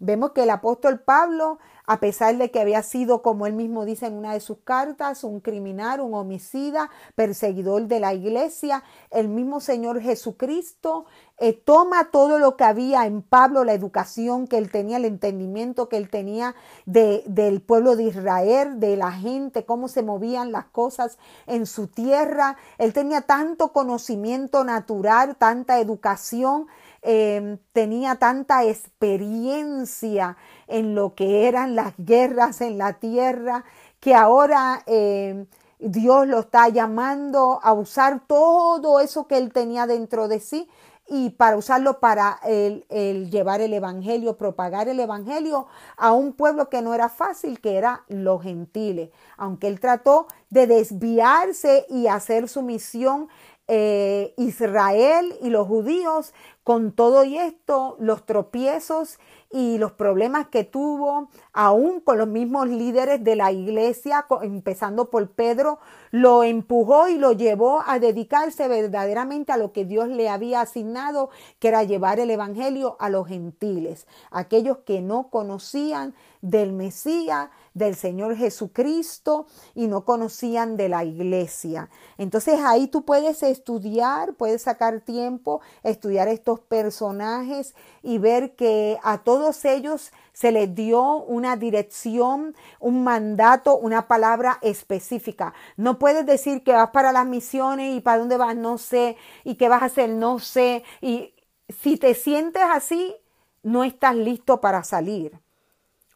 Vemos 0.00 0.32
que 0.32 0.42
el 0.42 0.50
apóstol 0.50 1.00
Pablo 1.00 1.58
a 1.86 2.00
pesar 2.00 2.36
de 2.38 2.50
que 2.50 2.60
había 2.60 2.82
sido, 2.82 3.20
como 3.22 3.46
él 3.46 3.52
mismo 3.52 3.84
dice 3.84 4.06
en 4.06 4.14
una 4.14 4.32
de 4.32 4.40
sus 4.40 4.58
cartas, 4.64 5.22
un 5.22 5.40
criminal, 5.40 6.00
un 6.00 6.14
homicida, 6.14 6.90
perseguidor 7.14 7.86
de 7.86 8.00
la 8.00 8.14
iglesia, 8.14 8.84
el 9.10 9.28
mismo 9.28 9.60
Señor 9.60 10.00
Jesucristo 10.00 11.04
eh, 11.36 11.52
toma 11.52 12.10
todo 12.12 12.38
lo 12.38 12.56
que 12.56 12.64
había 12.64 13.06
en 13.06 13.20
Pablo, 13.20 13.64
la 13.64 13.74
educación 13.74 14.46
que 14.46 14.56
él 14.56 14.70
tenía, 14.70 14.98
el 14.98 15.04
entendimiento 15.04 15.88
que 15.88 15.96
él 15.96 16.08
tenía 16.08 16.54
de, 16.86 17.24
del 17.26 17.60
pueblo 17.60 17.96
de 17.96 18.04
Israel, 18.04 18.78
de 18.78 18.96
la 18.96 19.10
gente, 19.12 19.64
cómo 19.64 19.88
se 19.88 20.02
movían 20.02 20.52
las 20.52 20.66
cosas 20.66 21.18
en 21.46 21.66
su 21.66 21.88
tierra. 21.88 22.56
Él 22.78 22.92
tenía 22.92 23.22
tanto 23.22 23.72
conocimiento 23.72 24.62
natural, 24.62 25.36
tanta 25.36 25.80
educación, 25.80 26.68
eh, 27.02 27.58
tenía 27.72 28.14
tanta 28.14 28.64
experiencia 28.64 30.36
en 30.66 30.94
lo 30.94 31.14
que 31.14 31.48
eran 31.48 31.74
las 31.74 31.94
guerras 31.98 32.60
en 32.60 32.78
la 32.78 32.94
tierra, 32.94 33.64
que 34.00 34.14
ahora 34.14 34.82
eh, 34.86 35.46
Dios 35.78 36.26
lo 36.26 36.40
está 36.40 36.68
llamando 36.68 37.60
a 37.62 37.72
usar 37.72 38.26
todo 38.26 39.00
eso 39.00 39.26
que 39.26 39.38
él 39.38 39.52
tenía 39.52 39.86
dentro 39.86 40.28
de 40.28 40.40
sí 40.40 40.68
y 41.06 41.30
para 41.30 41.56
usarlo 41.56 42.00
para 42.00 42.40
el, 42.44 42.84
llevar 43.30 43.60
el 43.60 43.74
Evangelio, 43.74 44.38
propagar 44.38 44.88
el 44.88 45.00
Evangelio 45.00 45.66
a 45.96 46.12
un 46.12 46.32
pueblo 46.32 46.70
que 46.70 46.80
no 46.80 46.94
era 46.94 47.08
fácil, 47.08 47.60
que 47.60 47.76
era 47.76 48.04
los 48.08 48.42
gentiles. 48.42 49.10
Aunque 49.36 49.68
él 49.68 49.80
trató 49.80 50.26
de 50.48 50.66
desviarse 50.66 51.84
y 51.90 52.06
hacer 52.06 52.48
su 52.48 52.62
misión 52.62 53.28
eh, 53.68 54.34
Israel 54.36 55.34
y 55.42 55.50
los 55.50 55.66
judíos, 55.66 56.32
con 56.64 56.92
todo 56.92 57.24
y 57.24 57.36
esto, 57.36 57.96
los 58.00 58.24
tropiezos 58.24 59.18
y 59.50 59.78
los 59.78 59.92
problemas 59.92 60.48
que 60.48 60.64
tuvo, 60.64 61.28
aún 61.52 62.00
con 62.00 62.18
los 62.18 62.26
mismos 62.26 62.68
líderes 62.68 63.22
de 63.22 63.36
la 63.36 63.52
iglesia, 63.52 64.26
empezando 64.42 65.10
por 65.10 65.30
Pedro, 65.30 65.78
lo 66.10 66.42
empujó 66.42 67.08
y 67.08 67.18
lo 67.18 67.32
llevó 67.32 67.82
a 67.86 67.98
dedicarse 67.98 68.66
verdaderamente 68.66 69.52
a 69.52 69.56
lo 69.58 69.72
que 69.72 69.84
Dios 69.84 70.08
le 70.08 70.28
había 70.28 70.62
asignado, 70.62 71.28
que 71.60 71.68
era 71.68 71.84
llevar 71.84 72.18
el 72.18 72.30
Evangelio 72.30 72.96
a 72.98 73.10
los 73.10 73.28
gentiles, 73.28 74.06
aquellos 74.30 74.78
que 74.78 75.02
no 75.02 75.28
conocían 75.28 76.14
del 76.40 76.72
Mesías, 76.72 77.50
del 77.74 77.96
Señor 77.96 78.36
Jesucristo 78.36 79.46
y 79.74 79.88
no 79.88 80.04
conocían 80.04 80.76
de 80.76 80.88
la 80.88 81.04
iglesia. 81.04 81.90
Entonces 82.18 82.60
ahí 82.64 82.86
tú 82.86 83.04
puedes 83.04 83.42
estudiar, 83.42 84.34
puedes 84.34 84.62
sacar 84.62 85.00
tiempo, 85.00 85.60
estudiar 85.82 86.28
estos 86.28 86.53
personajes 86.60 87.74
y 88.02 88.18
ver 88.18 88.54
que 88.56 88.98
a 89.02 89.18
todos 89.18 89.64
ellos 89.64 90.12
se 90.32 90.52
les 90.52 90.74
dio 90.74 91.18
una 91.18 91.56
dirección, 91.56 92.54
un 92.80 93.04
mandato, 93.04 93.76
una 93.76 94.08
palabra 94.08 94.58
específica. 94.62 95.54
No 95.76 95.98
puedes 95.98 96.26
decir 96.26 96.64
que 96.64 96.72
vas 96.72 96.90
para 96.90 97.12
las 97.12 97.26
misiones 97.26 97.96
y 97.96 98.00
para 98.00 98.18
dónde 98.18 98.36
vas, 98.36 98.56
no 98.56 98.78
sé, 98.78 99.16
y 99.44 99.54
qué 99.54 99.68
vas 99.68 99.82
a 99.82 99.86
hacer, 99.86 100.10
no 100.10 100.38
sé. 100.38 100.82
Y 101.00 101.34
si 101.68 101.96
te 101.96 102.14
sientes 102.14 102.62
así, 102.62 103.14
no 103.62 103.84
estás 103.84 104.16
listo 104.16 104.60
para 104.60 104.82
salir. 104.84 105.43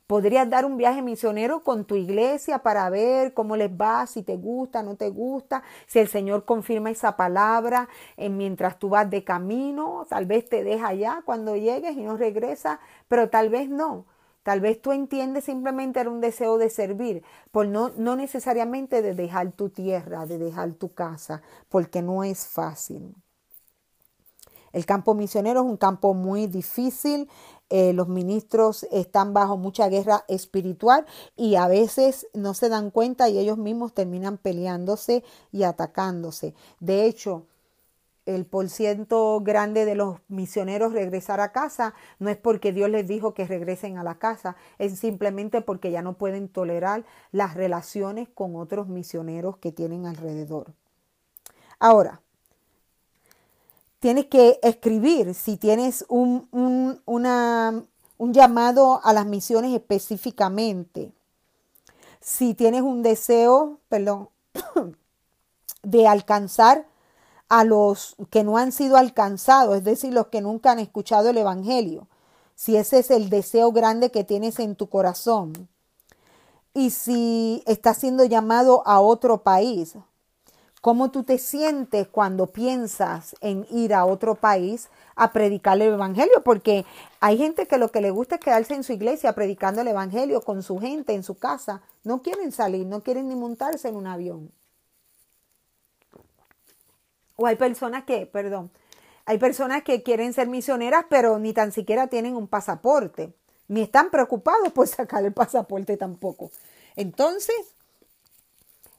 Podrías 0.09 0.49
dar 0.49 0.65
un 0.65 0.79
viaje 0.79 1.03
misionero 1.03 1.63
con 1.63 1.85
tu 1.85 1.95
iglesia 1.95 2.61
para 2.61 2.89
ver 2.89 3.35
cómo 3.35 3.57
les 3.57 3.71
va, 3.71 4.07
si 4.07 4.23
te 4.23 4.37
gusta, 4.39 4.83
no 4.83 4.97
te 4.97 5.11
gusta, 5.11 5.63
si 5.87 5.99
el 5.99 6.09
Señor 6.09 6.47
confirma 6.47 6.91
esa 6.91 7.15
palabra 7.15 7.91
eh, 8.17 8.31
mientras 8.31 8.79
tú 8.79 8.89
vas 8.89 9.11
de 9.11 9.23
camino, 9.23 10.07
tal 10.09 10.25
vez 10.25 10.49
te 10.49 10.65
deja 10.65 10.89
allá 10.89 11.21
cuando 11.27 11.57
llegues 11.57 11.95
y 11.95 12.01
no 12.01 12.17
regresa, 12.17 12.81
pero 13.07 13.29
tal 13.29 13.51
vez 13.51 13.69
no. 13.69 14.07
Tal 14.45 14.63
vez 14.63 14.81
tú 14.81 14.93
entiendes 14.93 15.45
simplemente 15.45 16.01
era 16.01 16.09
un 16.09 16.23
deseo 16.23 16.57
de 16.57 16.71
servir, 16.71 17.23
por 17.51 17.69
no, 17.69 17.91
no 17.99 18.17
necesariamente 18.17 19.03
de 19.03 19.13
dejar 19.13 19.53
tu 19.53 19.69
tierra, 19.69 20.25
de 20.25 20.39
dejar 20.39 20.73
tu 20.73 20.95
casa, 20.95 21.43
porque 21.69 22.01
no 22.01 22.25
es 22.25 22.47
fácil. 22.47 23.15
El 24.73 24.87
campo 24.87 25.15
misionero 25.15 25.61
es 25.61 25.67
un 25.67 25.77
campo 25.77 26.15
muy 26.15 26.47
difícil, 26.47 27.29
eh, 27.71 27.93
los 27.93 28.09
ministros 28.09 28.87
están 28.91 29.35
bajo 29.35 29.57
mucha 29.57 29.89
guerra 29.89 30.25
espiritual 30.29 31.07
y 31.37 31.57
a 31.57 31.69
veces 31.69 32.27
no 32.33 32.55
se 32.55 32.69
dan 32.69 32.91
cuenta 32.91 33.29
y 33.29 33.39
ellos 33.39 33.59
mismos 33.59 33.93
terminan 33.93 34.39
peleándose 34.39 35.23
y 35.53 35.65
atacándose. 35.65 36.55
De 36.81 37.05
hecho, 37.05 37.45
el 38.29 38.45
por 38.45 38.69
ciento 38.69 39.41
grande 39.41 39.87
de 39.87 39.95
los 39.95 40.19
misioneros 40.29 40.93
regresar 40.93 41.41
a 41.41 41.53
casa 41.53 41.95
no 42.19 42.29
es 42.29 42.37
porque 42.37 42.73
Dios 42.73 42.91
les 42.91 43.09
dijo 43.09 43.33
que 43.33 43.47
regresen 43.47 43.97
a 43.97 44.05
la 44.05 44.19
casa, 44.19 44.57
es 44.79 44.99
simplemente 44.99 45.63
porque 45.63 45.91
ya 45.91 46.03
no 46.03 46.19
pueden 46.19 46.49
tolerar 46.49 47.05
las 47.33 47.55
relaciones 47.55 48.29
con 48.29 48.57
otros 48.57 48.87
misioneros 48.89 49.57
que 49.57 49.73
tienen 49.73 50.05
alrededor. 50.07 50.75
Ahora, 51.79 52.21
tienes 54.01 54.27
que 54.27 54.59
escribir 54.63 55.35
si 55.35 55.57
tienes 55.57 56.05
un, 56.09 56.49
un 56.53 58.33
llamado 58.33 59.01
a 59.03 59.13
las 59.13 59.27
misiones 59.27 59.75
específicamente. 59.75 61.13
Si 62.21 62.55
tienes 62.55 62.83
un 62.83 63.03
deseo, 63.03 63.79
perdón, 63.89 64.29
de 65.83 66.07
alcanzar 66.07 66.87
a 67.49 67.65
los 67.65 68.17
que 68.31 68.45
no 68.45 68.59
han 68.59 68.73
sido 68.73 68.97
alcanzados, 68.97 69.77
es 69.77 69.85
decir, 69.85 70.13
los 70.13 70.27
que 70.27 70.43
nunca 70.43 70.73
han 70.73 70.79
escuchado 70.79 71.31
el 71.31 71.39
Evangelio. 71.39 72.07
Si 72.55 72.77
ese 72.77 72.99
es 72.99 73.11
el 73.11 73.31
deseo 73.31 73.73
grande 73.73 74.11
que 74.11 74.25
tienes 74.25 74.59
en 74.59 74.75
tu 74.75 74.89
corazón. 74.89 75.69
Y 76.75 76.91
si 76.91 77.63
estás 77.67 77.99
siendo 77.99 78.25
llamado 78.25 78.83
a 78.87 79.01
otro 79.01 79.43
país, 79.43 79.95
¿Cómo 80.81 81.11
tú 81.11 81.25
te 81.25 81.39
sientes 81.39 82.09
cuando 82.09 82.47
piensas 82.49 83.35
en 83.41 83.67
ir 83.71 83.95
a 83.95 84.05
otro 84.05 84.37
país 84.37 84.89
a 85.17 85.33
predicar 85.33 85.77
el 85.77 85.95
Evangelio? 85.95 86.43
Porque 86.45 86.87
hay 87.21 87.37
gente 87.39 87.67
que 87.67 87.79
lo 87.79 87.91
que 87.91 88.01
le 88.01 88.11
gusta 88.11 88.37
es 88.37 88.41
quedarse 88.41 88.75
en 88.75 88.85
su 88.85 88.93
iglesia 88.93 89.35
predicando 89.35 89.81
el 89.83 89.89
Evangelio 89.89 90.41
con 90.43 90.63
su 90.63 90.79
gente 90.79 91.15
en 91.15 91.25
su 91.25 91.37
casa. 91.39 91.83
No 92.05 92.23
quieren 92.23 92.53
salir, 92.53 92.87
no 92.87 93.03
quieren 93.03 93.29
ni 93.29 93.35
montarse 93.35 93.89
en 93.89 93.97
un 93.97 94.07
avión. 94.07 94.53
O 97.37 97.47
hay 97.47 97.57
personas 97.57 98.05
que, 98.05 98.27
perdón, 98.27 98.71
Hay 99.27 99.39
personas 99.39 99.83
que 99.83 100.03
quieren 100.03 100.33
ser 100.33 100.49
misioneras, 100.49 101.05
pero 101.11 101.39
ni 101.39 101.53
tan 101.53 101.71
siquiera 101.73 102.07
tienen 102.07 102.35
un 102.35 102.49
pasaporte, 102.49 103.35
ni 103.69 103.83
están 103.83 104.11
preocupados 104.11 104.73
por 104.73 104.89
sacar 104.89 105.25
el 105.25 105.35
pasaporte 105.35 105.99
tampoco. 105.99 106.51
Entonces, 106.97 107.55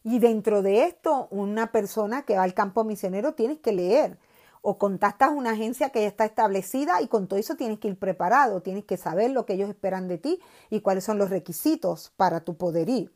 y 0.03 0.19
dentro 0.19 0.61
de 0.61 0.85
esto, 0.85 1.27
una 1.29 1.71
persona 1.71 2.23
que 2.23 2.35
va 2.35 2.43
al 2.43 2.53
campo 2.53 2.83
misionero 2.83 3.33
tienes 3.33 3.59
que 3.59 3.73
leer. 3.73 4.17
O 4.61 4.77
contactas 4.77 5.31
una 5.31 5.51
agencia 5.51 5.89
que 5.89 6.01
ya 6.01 6.07
está 6.07 6.25
establecida 6.25 7.01
y 7.01 7.07
con 7.07 7.27
todo 7.27 7.39
eso 7.39 7.55
tienes 7.55 7.79
que 7.79 7.87
ir 7.87 7.97
preparado, 7.97 8.61
tienes 8.61 8.83
que 8.83 8.97
saber 8.97 9.31
lo 9.31 9.45
que 9.45 9.53
ellos 9.53 9.69
esperan 9.69 10.07
de 10.07 10.17
ti 10.17 10.39
y 10.69 10.81
cuáles 10.81 11.05
son 11.05 11.17
los 11.17 11.29
requisitos 11.29 12.11
para 12.17 12.41
tu 12.41 12.57
poder 12.57 12.89
ir. 12.89 13.13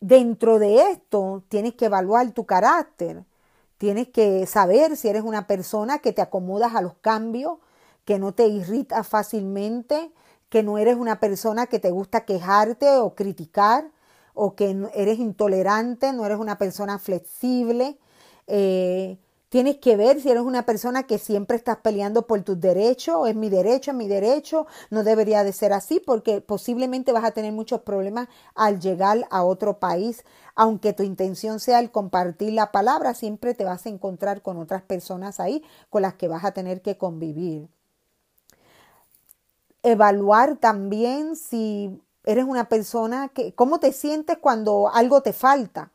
Dentro 0.00 0.58
de 0.58 0.90
esto 0.90 1.44
tienes 1.48 1.74
que 1.74 1.84
evaluar 1.84 2.32
tu 2.32 2.46
carácter, 2.46 3.24
tienes 3.78 4.08
que 4.08 4.46
saber 4.46 4.96
si 4.96 5.08
eres 5.08 5.22
una 5.22 5.46
persona 5.46 6.00
que 6.00 6.12
te 6.12 6.22
acomodas 6.22 6.74
a 6.74 6.82
los 6.82 6.94
cambios, 6.94 7.58
que 8.04 8.18
no 8.18 8.32
te 8.34 8.48
irrita 8.48 9.04
fácilmente, 9.04 10.12
que 10.48 10.64
no 10.64 10.78
eres 10.78 10.96
una 10.96 11.20
persona 11.20 11.66
que 11.68 11.78
te 11.78 11.92
gusta 11.92 12.24
quejarte 12.24 12.98
o 12.98 13.14
criticar, 13.14 13.90
o 14.34 14.54
que 14.54 14.76
eres 14.94 15.18
intolerante, 15.18 16.12
no 16.12 16.24
eres 16.24 16.38
una 16.38 16.58
persona 16.58 16.98
flexible, 16.98 17.98
eh, 18.46 19.18
tienes 19.52 19.76
que 19.76 19.96
ver 19.96 20.18
si 20.18 20.30
eres 20.30 20.42
una 20.44 20.64
persona 20.64 21.02
que 21.02 21.18
siempre 21.18 21.58
estás 21.58 21.76
peleando 21.76 22.26
por 22.26 22.42
tus 22.42 22.58
derechos, 22.58 23.28
es 23.28 23.36
mi 23.36 23.50
derecho, 23.50 23.90
es 23.90 23.96
mi 23.98 24.08
derecho, 24.08 24.66
no 24.88 25.04
debería 25.04 25.44
de 25.44 25.52
ser 25.52 25.74
así 25.74 26.00
porque 26.00 26.40
posiblemente 26.40 27.12
vas 27.12 27.24
a 27.24 27.32
tener 27.32 27.52
muchos 27.52 27.82
problemas 27.82 28.28
al 28.54 28.80
llegar 28.80 29.26
a 29.30 29.44
otro 29.44 29.78
país. 29.78 30.24
Aunque 30.54 30.94
tu 30.94 31.02
intención 31.02 31.60
sea 31.60 31.80
el 31.80 31.90
compartir 31.90 32.54
la 32.54 32.72
palabra, 32.72 33.12
siempre 33.12 33.52
te 33.52 33.64
vas 33.64 33.84
a 33.84 33.90
encontrar 33.90 34.40
con 34.40 34.56
otras 34.56 34.80
personas 34.80 35.38
ahí 35.38 35.62
con 35.90 36.00
las 36.00 36.14
que 36.14 36.28
vas 36.28 36.46
a 36.46 36.52
tener 36.52 36.80
que 36.80 36.96
convivir. 36.96 37.68
Evaluar 39.82 40.56
también 40.56 41.36
si 41.36 42.00
eres 42.24 42.44
una 42.44 42.68
persona 42.68 43.28
que, 43.28 43.54
cómo 43.54 43.80
te 43.80 43.92
sientes 43.92 44.38
cuando 44.38 44.90
algo 44.92 45.22
te 45.22 45.32
falta 45.32 45.90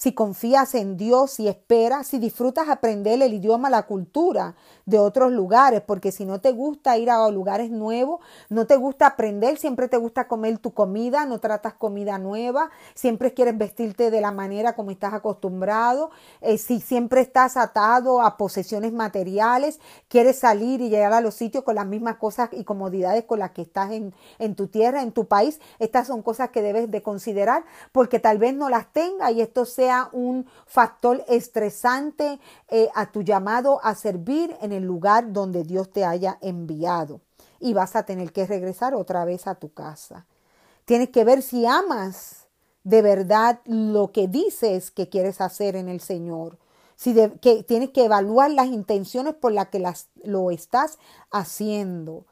si 0.00 0.14
confías 0.14 0.74
en 0.74 0.96
Dios, 0.96 1.32
si 1.32 1.46
esperas, 1.46 2.06
si 2.06 2.18
disfrutas 2.18 2.70
aprender 2.70 3.20
el 3.20 3.34
idioma, 3.34 3.68
la 3.68 3.82
cultura 3.82 4.54
de 4.86 4.98
otros 4.98 5.30
lugares, 5.30 5.82
porque 5.82 6.10
si 6.10 6.24
no 6.24 6.40
te 6.40 6.52
gusta 6.52 6.96
ir 6.96 7.10
a 7.10 7.28
lugares 7.28 7.70
nuevos, 7.70 8.20
no 8.48 8.66
te 8.66 8.76
gusta 8.76 9.06
aprender, 9.06 9.58
siempre 9.58 9.88
te 9.88 9.98
gusta 9.98 10.26
comer 10.26 10.56
tu 10.56 10.72
comida, 10.72 11.26
no 11.26 11.38
tratas 11.38 11.74
comida 11.74 12.16
nueva, 12.16 12.70
siempre 12.94 13.34
quieres 13.34 13.58
vestirte 13.58 14.10
de 14.10 14.22
la 14.22 14.32
manera 14.32 14.74
como 14.74 14.90
estás 14.90 15.12
acostumbrado, 15.12 16.10
eh, 16.40 16.56
si 16.56 16.80
siempre 16.80 17.20
estás 17.20 17.58
atado 17.58 18.22
a 18.22 18.38
posesiones 18.38 18.94
materiales, 18.94 19.80
quieres 20.08 20.38
salir 20.38 20.80
y 20.80 20.88
llegar 20.88 21.12
a 21.12 21.20
los 21.20 21.34
sitios 21.34 21.62
con 21.62 21.74
las 21.74 21.86
mismas 21.86 22.16
cosas 22.16 22.48
y 22.52 22.64
comodidades 22.64 23.24
con 23.24 23.38
las 23.38 23.50
que 23.50 23.60
estás 23.60 23.90
en, 23.90 24.14
tu 24.54 24.66
tierra, 24.68 25.02
en 25.02 25.12
tu 25.12 25.26
país, 25.26 25.60
estas 25.78 26.06
son 26.06 26.22
cosas 26.22 26.48
que 26.48 26.62
debes 26.62 26.90
de 26.90 27.02
considerar 27.02 27.64
porque 27.92 28.18
tal 28.18 28.38
vez 28.38 28.54
no 28.54 28.70
las 28.70 28.90
tenga 28.94 29.30
y 29.30 29.42
esto 29.42 29.66
sea 29.66 29.89
un 30.12 30.46
factor 30.66 31.24
estresante 31.28 32.40
eh, 32.68 32.88
a 32.94 33.10
tu 33.10 33.22
llamado 33.22 33.80
a 33.82 33.94
servir 33.94 34.56
en 34.60 34.72
el 34.72 34.84
lugar 34.84 35.32
donde 35.32 35.64
Dios 35.64 35.90
te 35.90 36.04
haya 36.04 36.38
enviado. 36.40 37.20
Y 37.58 37.74
vas 37.74 37.96
a 37.96 38.04
tener 38.04 38.32
que 38.32 38.46
regresar 38.46 38.94
otra 38.94 39.24
vez 39.24 39.46
a 39.46 39.54
tu 39.54 39.72
casa. 39.72 40.26
Tienes 40.84 41.10
que 41.10 41.24
ver 41.24 41.42
si 41.42 41.66
amas 41.66 42.46
de 42.84 43.02
verdad 43.02 43.60
lo 43.64 44.12
que 44.12 44.28
dices 44.28 44.90
que 44.90 45.08
quieres 45.08 45.40
hacer 45.40 45.76
en 45.76 45.88
el 45.88 46.00
Señor. 46.00 46.58
Si 46.96 47.14
que 47.40 47.62
tienes 47.62 47.90
que 47.90 48.04
evaluar 48.04 48.50
las 48.50 48.66
intenciones 48.66 49.34
por 49.34 49.52
las 49.52 49.68
que 49.68 49.78
las, 49.78 50.08
lo 50.22 50.50
estás 50.50 50.98
haciendo. 51.30 52.26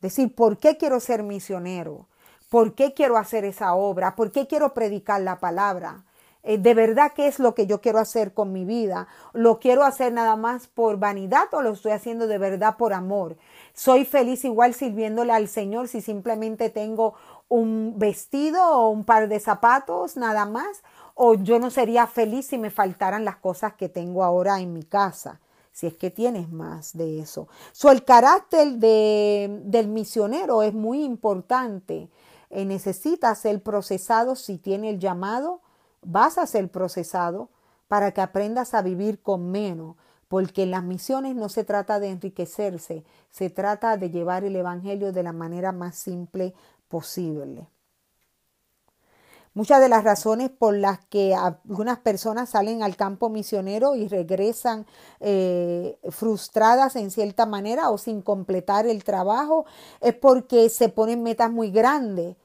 Decir, 0.00 0.34
¿por 0.34 0.58
qué 0.58 0.76
quiero 0.76 1.00
ser 1.00 1.22
misionero? 1.22 2.06
¿Por 2.52 2.74
qué 2.74 2.92
quiero 2.92 3.16
hacer 3.16 3.44
esa 3.44 3.74
obra? 3.74 4.14
¿Por 4.14 4.30
qué 4.30 4.46
quiero 4.46 4.74
predicar 4.74 5.22
la 5.22 5.40
palabra? 5.40 6.04
Eh, 6.44 6.58
de 6.58 6.74
verdad 6.74 7.12
qué 7.14 7.28
es 7.28 7.38
lo 7.38 7.54
que 7.54 7.66
yo 7.66 7.80
quiero 7.80 7.98
hacer 7.98 8.34
con 8.34 8.52
mi 8.52 8.64
vida. 8.64 9.06
¿Lo 9.32 9.60
quiero 9.60 9.84
hacer 9.84 10.12
nada 10.12 10.36
más 10.36 10.66
por 10.66 10.98
vanidad 10.98 11.52
o 11.52 11.62
lo 11.62 11.70
estoy 11.70 11.92
haciendo 11.92 12.26
de 12.26 12.38
verdad 12.38 12.76
por 12.76 12.92
amor? 12.92 13.36
¿Soy 13.74 14.04
feliz 14.04 14.44
igual 14.44 14.74
sirviéndole 14.74 15.32
al 15.32 15.48
Señor 15.48 15.88
si 15.88 16.00
simplemente 16.00 16.70
tengo 16.70 17.14
un 17.48 17.94
vestido 17.96 18.64
o 18.64 18.88
un 18.88 19.04
par 19.04 19.28
de 19.28 19.38
zapatos 19.38 20.16
nada 20.16 20.44
más? 20.44 20.82
¿O 21.14 21.34
yo 21.34 21.58
no 21.58 21.70
sería 21.70 22.06
feliz 22.06 22.46
si 22.46 22.58
me 22.58 22.70
faltaran 22.70 23.24
las 23.24 23.36
cosas 23.36 23.74
que 23.74 23.88
tengo 23.88 24.24
ahora 24.24 24.60
en 24.60 24.72
mi 24.72 24.82
casa? 24.82 25.40
si 25.74 25.86
es 25.86 25.94
que 25.94 26.10
tienes 26.10 26.52
más 26.52 26.94
de 26.94 27.20
eso. 27.20 27.48
So, 27.72 27.90
el 27.90 28.04
carácter 28.04 28.72
de, 28.74 29.62
del 29.64 29.88
misionero 29.88 30.62
es 30.62 30.74
muy 30.74 31.02
importante. 31.02 32.10
Eh, 32.50 32.66
necesita 32.66 33.34
ser 33.34 33.62
procesado 33.62 34.36
si 34.36 34.58
tiene 34.58 34.90
el 34.90 34.98
llamado 34.98 35.61
vas 36.02 36.38
a 36.38 36.46
ser 36.46 36.70
procesado 36.70 37.48
para 37.88 38.12
que 38.12 38.20
aprendas 38.20 38.74
a 38.74 38.82
vivir 38.82 39.20
con 39.22 39.50
menos, 39.50 39.96
porque 40.28 40.62
en 40.62 40.70
las 40.70 40.82
misiones 40.82 41.34
no 41.36 41.48
se 41.48 41.64
trata 41.64 42.00
de 42.00 42.08
enriquecerse, 42.08 43.04
se 43.30 43.50
trata 43.50 43.96
de 43.96 44.10
llevar 44.10 44.44
el 44.44 44.56
Evangelio 44.56 45.12
de 45.12 45.22
la 45.22 45.32
manera 45.32 45.72
más 45.72 45.96
simple 45.96 46.54
posible. 46.88 47.68
Muchas 49.54 49.82
de 49.82 49.90
las 49.90 50.02
razones 50.02 50.48
por 50.48 50.74
las 50.74 51.04
que 51.04 51.34
algunas 51.34 51.98
personas 51.98 52.48
salen 52.48 52.82
al 52.82 52.96
campo 52.96 53.28
misionero 53.28 53.94
y 53.94 54.08
regresan 54.08 54.86
eh, 55.20 55.98
frustradas 56.08 56.96
en 56.96 57.10
cierta 57.10 57.44
manera 57.44 57.90
o 57.90 57.98
sin 57.98 58.22
completar 58.22 58.86
el 58.86 59.04
trabajo 59.04 59.66
es 60.00 60.14
porque 60.14 60.70
se 60.70 60.88
ponen 60.88 61.22
metas 61.22 61.50
muy 61.50 61.70
grandes 61.70 62.36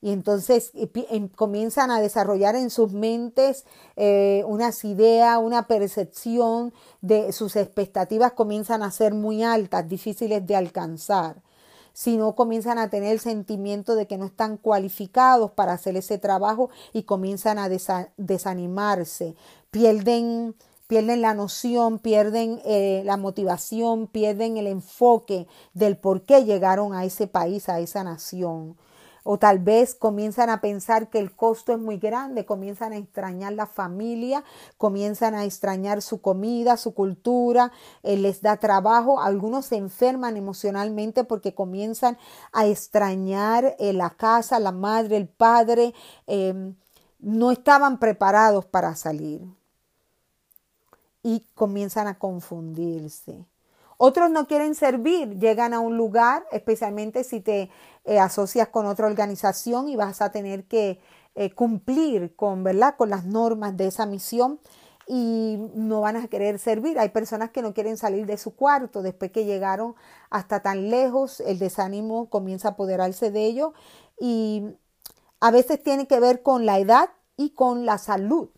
y 0.00 0.12
entonces 0.12 0.72
em, 0.74 1.28
comienzan 1.28 1.90
a 1.90 2.00
desarrollar 2.00 2.54
en 2.54 2.70
sus 2.70 2.92
mentes 2.92 3.64
eh, 3.96 4.44
unas 4.46 4.84
ideas, 4.84 5.38
una 5.42 5.66
percepción 5.66 6.72
de 7.00 7.32
sus 7.32 7.56
expectativas 7.56 8.32
comienzan 8.32 8.82
a 8.82 8.90
ser 8.90 9.14
muy 9.14 9.42
altas, 9.42 9.88
difíciles 9.88 10.46
de 10.46 10.56
alcanzar. 10.56 11.42
Si 11.92 12.18
no 12.18 12.34
comienzan 12.34 12.78
a 12.78 12.90
tener 12.90 13.10
el 13.12 13.20
sentimiento 13.20 13.96
de 13.96 14.06
que 14.06 14.18
no 14.18 14.26
están 14.26 14.58
cualificados 14.58 15.52
para 15.52 15.72
hacer 15.72 15.96
ese 15.96 16.18
trabajo 16.18 16.68
y 16.92 17.04
comienzan 17.04 17.58
a 17.58 17.70
desanimarse, 18.18 19.34
pierden 19.70 20.54
pierden 20.88 21.20
la 21.20 21.34
noción, 21.34 21.98
pierden 21.98 22.60
eh, 22.64 23.02
la 23.04 23.16
motivación, 23.16 24.06
pierden 24.06 24.56
el 24.56 24.68
enfoque 24.68 25.48
del 25.74 25.96
por 25.96 26.22
qué 26.22 26.44
llegaron 26.44 26.94
a 26.94 27.04
ese 27.04 27.26
país, 27.26 27.68
a 27.68 27.80
esa 27.80 28.04
nación 28.04 28.76
o 29.28 29.38
tal 29.38 29.58
vez 29.58 29.96
comienzan 29.96 30.50
a 30.50 30.60
pensar 30.60 31.10
que 31.10 31.18
el 31.18 31.34
costo 31.34 31.72
es 31.72 31.80
muy 31.80 31.98
grande, 31.98 32.46
comienzan 32.46 32.92
a 32.92 32.96
extrañar 32.96 33.52
la 33.54 33.66
familia, 33.66 34.44
comienzan 34.78 35.34
a 35.34 35.44
extrañar 35.44 36.00
su 36.00 36.20
comida, 36.20 36.76
su 36.76 36.94
cultura, 36.94 37.72
eh, 38.04 38.16
les 38.16 38.40
da 38.40 38.56
trabajo, 38.56 39.20
algunos 39.20 39.66
se 39.66 39.76
enferman 39.76 40.36
emocionalmente 40.36 41.24
porque 41.24 41.54
comienzan 41.54 42.16
a 42.52 42.66
extrañar 42.66 43.74
eh, 43.80 43.92
la 43.92 44.10
casa, 44.10 44.60
la 44.60 44.72
madre, 44.72 45.16
el 45.16 45.26
padre, 45.26 45.92
em, 46.28 46.76
no 47.18 47.50
estaban 47.50 47.98
preparados 47.98 48.64
para 48.64 48.94
salir 48.94 49.42
y 51.24 51.44
comienzan 51.56 52.06
a 52.06 52.16
confundirse. 52.16 53.44
Otros 53.98 54.30
no 54.30 54.46
quieren 54.46 54.74
servir, 54.74 55.38
llegan 55.38 55.72
a 55.72 55.80
un 55.80 55.96
lugar, 55.96 56.46
especialmente 56.52 57.24
si 57.24 57.40
te 57.40 57.70
eh, 58.06 58.18
asocias 58.20 58.68
con 58.68 58.86
otra 58.86 59.06
organización 59.06 59.88
y 59.88 59.96
vas 59.96 60.22
a 60.22 60.30
tener 60.30 60.64
que 60.64 61.00
eh, 61.34 61.50
cumplir 61.52 62.34
con, 62.36 62.64
¿verdad? 62.64 62.94
con 62.96 63.10
las 63.10 63.24
normas 63.26 63.76
de 63.76 63.88
esa 63.88 64.06
misión 64.06 64.60
y 65.08 65.58
no 65.74 66.00
van 66.00 66.16
a 66.16 66.28
querer 66.28 66.58
servir. 66.58 66.98
Hay 66.98 67.10
personas 67.10 67.50
que 67.50 67.62
no 67.62 67.74
quieren 67.74 67.96
salir 67.96 68.24
de 68.26 68.38
su 68.38 68.54
cuarto 68.54 69.02
después 69.02 69.32
que 69.32 69.44
llegaron 69.44 69.96
hasta 70.30 70.60
tan 70.60 70.88
lejos, 70.88 71.40
el 71.40 71.58
desánimo 71.58 72.30
comienza 72.30 72.68
a 72.68 72.70
apoderarse 72.72 73.30
de 73.30 73.44
ellos 73.44 73.72
y 74.20 74.64
a 75.40 75.50
veces 75.50 75.82
tiene 75.82 76.06
que 76.06 76.20
ver 76.20 76.42
con 76.42 76.64
la 76.64 76.78
edad 76.78 77.10
y 77.36 77.50
con 77.50 77.86
la 77.86 77.98
salud. 77.98 78.50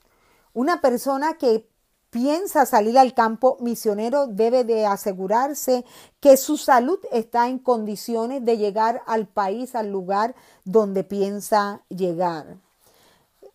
Una 0.53 0.81
persona 0.81 1.35
que 1.35 1.69
piensa 2.11 2.65
salir 2.67 2.99
al 2.99 3.15
campo 3.15 3.57
misionero 3.61 4.27
debe 4.27 4.65
de 4.65 4.87
asegurarse 4.87 5.85
que 6.21 6.37
su 6.37 6.57
salud 6.57 6.99
está 7.13 7.49
en 7.49 7.59
condiciones 7.59 8.45
de 8.45 8.57
llegar 8.57 9.03
al 9.07 9.27
país, 9.27 9.75
al 9.75 9.91
lugar 9.91 10.35
donde 10.65 11.05
piensa 11.05 11.83
llegar. 11.89 12.57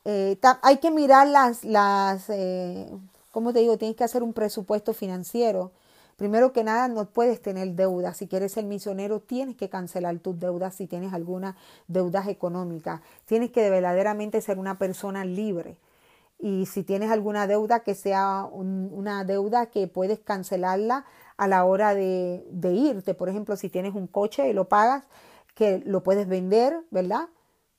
Eh, 0.06 0.38
hay 0.62 0.78
que 0.78 0.92
mirar 0.92 1.28
las, 1.28 1.64
las 1.64 2.30
eh, 2.30 2.90
¿cómo 3.32 3.54
te 3.54 3.60
digo? 3.60 3.78
Tienes 3.78 3.98
que 3.98 4.04
hacer 4.04 4.22
un 4.22 4.34
presupuesto 4.34 4.94
financiero. 4.94 5.72
Primero 6.18 6.54
que 6.54 6.64
nada, 6.64 6.88
no 6.88 7.06
puedes 7.06 7.42
tener 7.42 7.70
deudas. 7.70 8.18
Si 8.18 8.28
quieres 8.28 8.52
ser 8.52 8.66
misionero, 8.66 9.20
tienes 9.20 9.56
que 9.56 9.70
cancelar 9.70 10.20
tus 10.20 10.40
deudas 10.40 10.76
si 10.76 10.86
tienes 10.86 11.12
alguna 11.12 11.58
deudas 11.88 12.28
económicas. 12.28 13.02
Tienes 13.26 13.52
que 13.52 13.68
verdaderamente 13.70 14.40
ser 14.42 14.60
una 14.60 14.78
persona 14.78 15.26
libre 15.26 15.76
y 16.44 16.66
si 16.66 16.84
tienes 16.84 17.10
alguna 17.10 17.48
deuda 17.48 17.84
que 17.84 17.96
sea 17.96 18.46
una 18.52 19.24
deuda 19.24 19.68
que 19.68 19.88
puedes 19.88 20.20
cancelarla 20.20 21.06
a 21.38 21.48
la 21.48 21.64
hora 21.64 21.96
de, 21.96 22.46
de 22.52 22.74
irte. 22.74 23.14
Por 23.14 23.30
ejemplo, 23.30 23.56
si 23.56 23.70
tienes 23.70 23.96
un 23.96 24.08
coche 24.08 24.50
y 24.50 24.54
lo 24.54 24.68
pagas, 24.68 25.06
que 25.56 25.82
lo 25.86 26.04
puedes 26.04 26.28
vender, 26.28 26.84
¿verdad? 26.92 27.30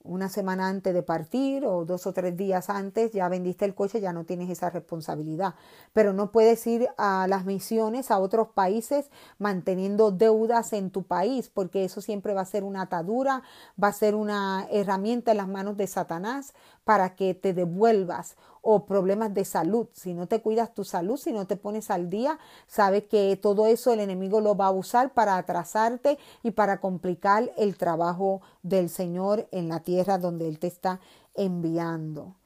una 0.05 0.29
semana 0.29 0.67
antes 0.67 0.93
de 0.93 1.03
partir 1.03 1.65
o 1.65 1.83
dos 1.83 2.05
o 2.07 2.13
tres 2.13 2.37
días 2.37 2.69
antes 2.69 3.11
ya 3.11 3.27
vendiste 3.27 3.65
el 3.65 3.75
coche, 3.75 3.99
ya 3.99 4.13
no 4.13 4.23
tienes 4.23 4.49
esa 4.49 4.69
responsabilidad. 4.69 5.55
Pero 5.93 6.13
no 6.13 6.31
puedes 6.31 6.65
ir 6.67 6.87
a 6.97 7.27
las 7.27 7.45
misiones 7.45 8.11
a 8.11 8.19
otros 8.19 8.49
países 8.49 9.09
manteniendo 9.37 10.11
deudas 10.11 10.73
en 10.73 10.91
tu 10.91 11.03
país, 11.03 11.49
porque 11.49 11.83
eso 11.83 12.01
siempre 12.01 12.33
va 12.33 12.41
a 12.41 12.45
ser 12.45 12.63
una 12.63 12.83
atadura, 12.83 13.43
va 13.81 13.89
a 13.89 13.93
ser 13.93 14.15
una 14.15 14.67
herramienta 14.71 15.31
en 15.31 15.37
las 15.37 15.47
manos 15.47 15.75
de 15.77 15.87
Satanás 15.87 16.53
para 16.83 17.15
que 17.15 17.33
te 17.33 17.53
devuelvas 17.53 18.35
o 18.67 18.87
problemas 18.87 19.31
de 19.33 19.45
salud. 19.45 19.87
Si 19.93 20.15
no 20.15 20.25
te 20.27 20.41
cuidas 20.41 20.73
tu 20.73 20.83
salud, 20.83 21.17
si 21.17 21.31
no 21.31 21.45
te 21.45 21.55
pones 21.55 21.91
al 21.91 22.09
día, 22.09 22.39
sabes 22.67 23.03
que 23.03 23.37
todo 23.39 23.67
eso 23.67 23.93
el 23.93 23.99
enemigo 23.99 24.41
lo 24.41 24.57
va 24.57 24.65
a 24.65 24.71
usar 24.71 25.13
para 25.13 25.37
atrasarte 25.37 26.17
y 26.41 26.49
para 26.49 26.81
complicar 26.81 27.51
el 27.57 27.77
trabajo 27.77 28.41
del 28.63 28.89
Señor 28.89 29.47
en 29.51 29.69
la 29.69 29.81
tierra 29.81 30.17
donde 30.17 30.47
Él 30.47 30.57
te 30.57 30.65
está 30.65 30.99
enviando. 31.35 32.37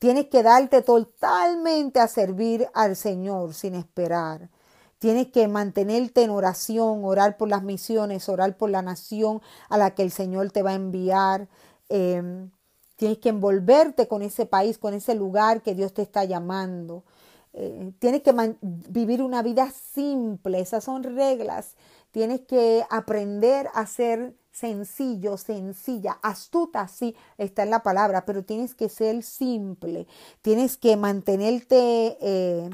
Tienes 0.00 0.26
que 0.26 0.42
darte 0.42 0.82
totalmente 0.82 2.00
a 2.00 2.08
servir 2.08 2.68
al 2.74 2.96
Señor 2.96 3.54
sin 3.54 3.76
esperar. 3.76 4.50
Tienes 4.98 5.28
que 5.28 5.46
mantenerte 5.46 6.24
en 6.24 6.30
oración, 6.30 7.04
orar 7.04 7.36
por 7.36 7.48
las 7.48 7.62
misiones, 7.62 8.28
orar 8.28 8.56
por 8.56 8.70
la 8.70 8.82
nación 8.82 9.40
a 9.68 9.78
la 9.78 9.94
que 9.94 10.02
el 10.02 10.10
Señor 10.10 10.50
te 10.50 10.64
va 10.64 10.70
a 10.70 10.74
enviar. 10.74 11.46
Em, 11.88 12.50
Tienes 12.98 13.18
que 13.18 13.28
envolverte 13.28 14.08
con 14.08 14.22
ese 14.22 14.44
país, 14.44 14.76
con 14.76 14.92
ese 14.92 15.14
lugar 15.14 15.62
que 15.62 15.76
Dios 15.76 15.94
te 15.94 16.02
está 16.02 16.24
llamando. 16.24 17.04
Eh, 17.52 17.92
tienes 18.00 18.22
que 18.22 18.34
vivir 18.60 19.22
una 19.22 19.40
vida 19.40 19.70
simple, 19.70 20.58
esas 20.58 20.82
son 20.82 21.04
reglas. 21.04 21.76
Tienes 22.10 22.40
que 22.40 22.84
aprender 22.90 23.68
a 23.72 23.86
ser 23.86 24.34
sencillo, 24.50 25.36
sencilla, 25.36 26.18
astuta, 26.22 26.88
sí, 26.88 27.14
está 27.36 27.62
en 27.62 27.70
la 27.70 27.84
palabra, 27.84 28.24
pero 28.24 28.42
tienes 28.44 28.74
que 28.74 28.88
ser 28.88 29.22
simple. 29.22 30.08
Tienes 30.42 30.76
que 30.76 30.96
mantenerte, 30.96 32.18
eh, 32.20 32.68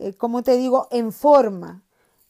eh, 0.00 0.14
como 0.14 0.42
te 0.42 0.56
digo, 0.56 0.88
en 0.90 1.12
forma. 1.12 1.83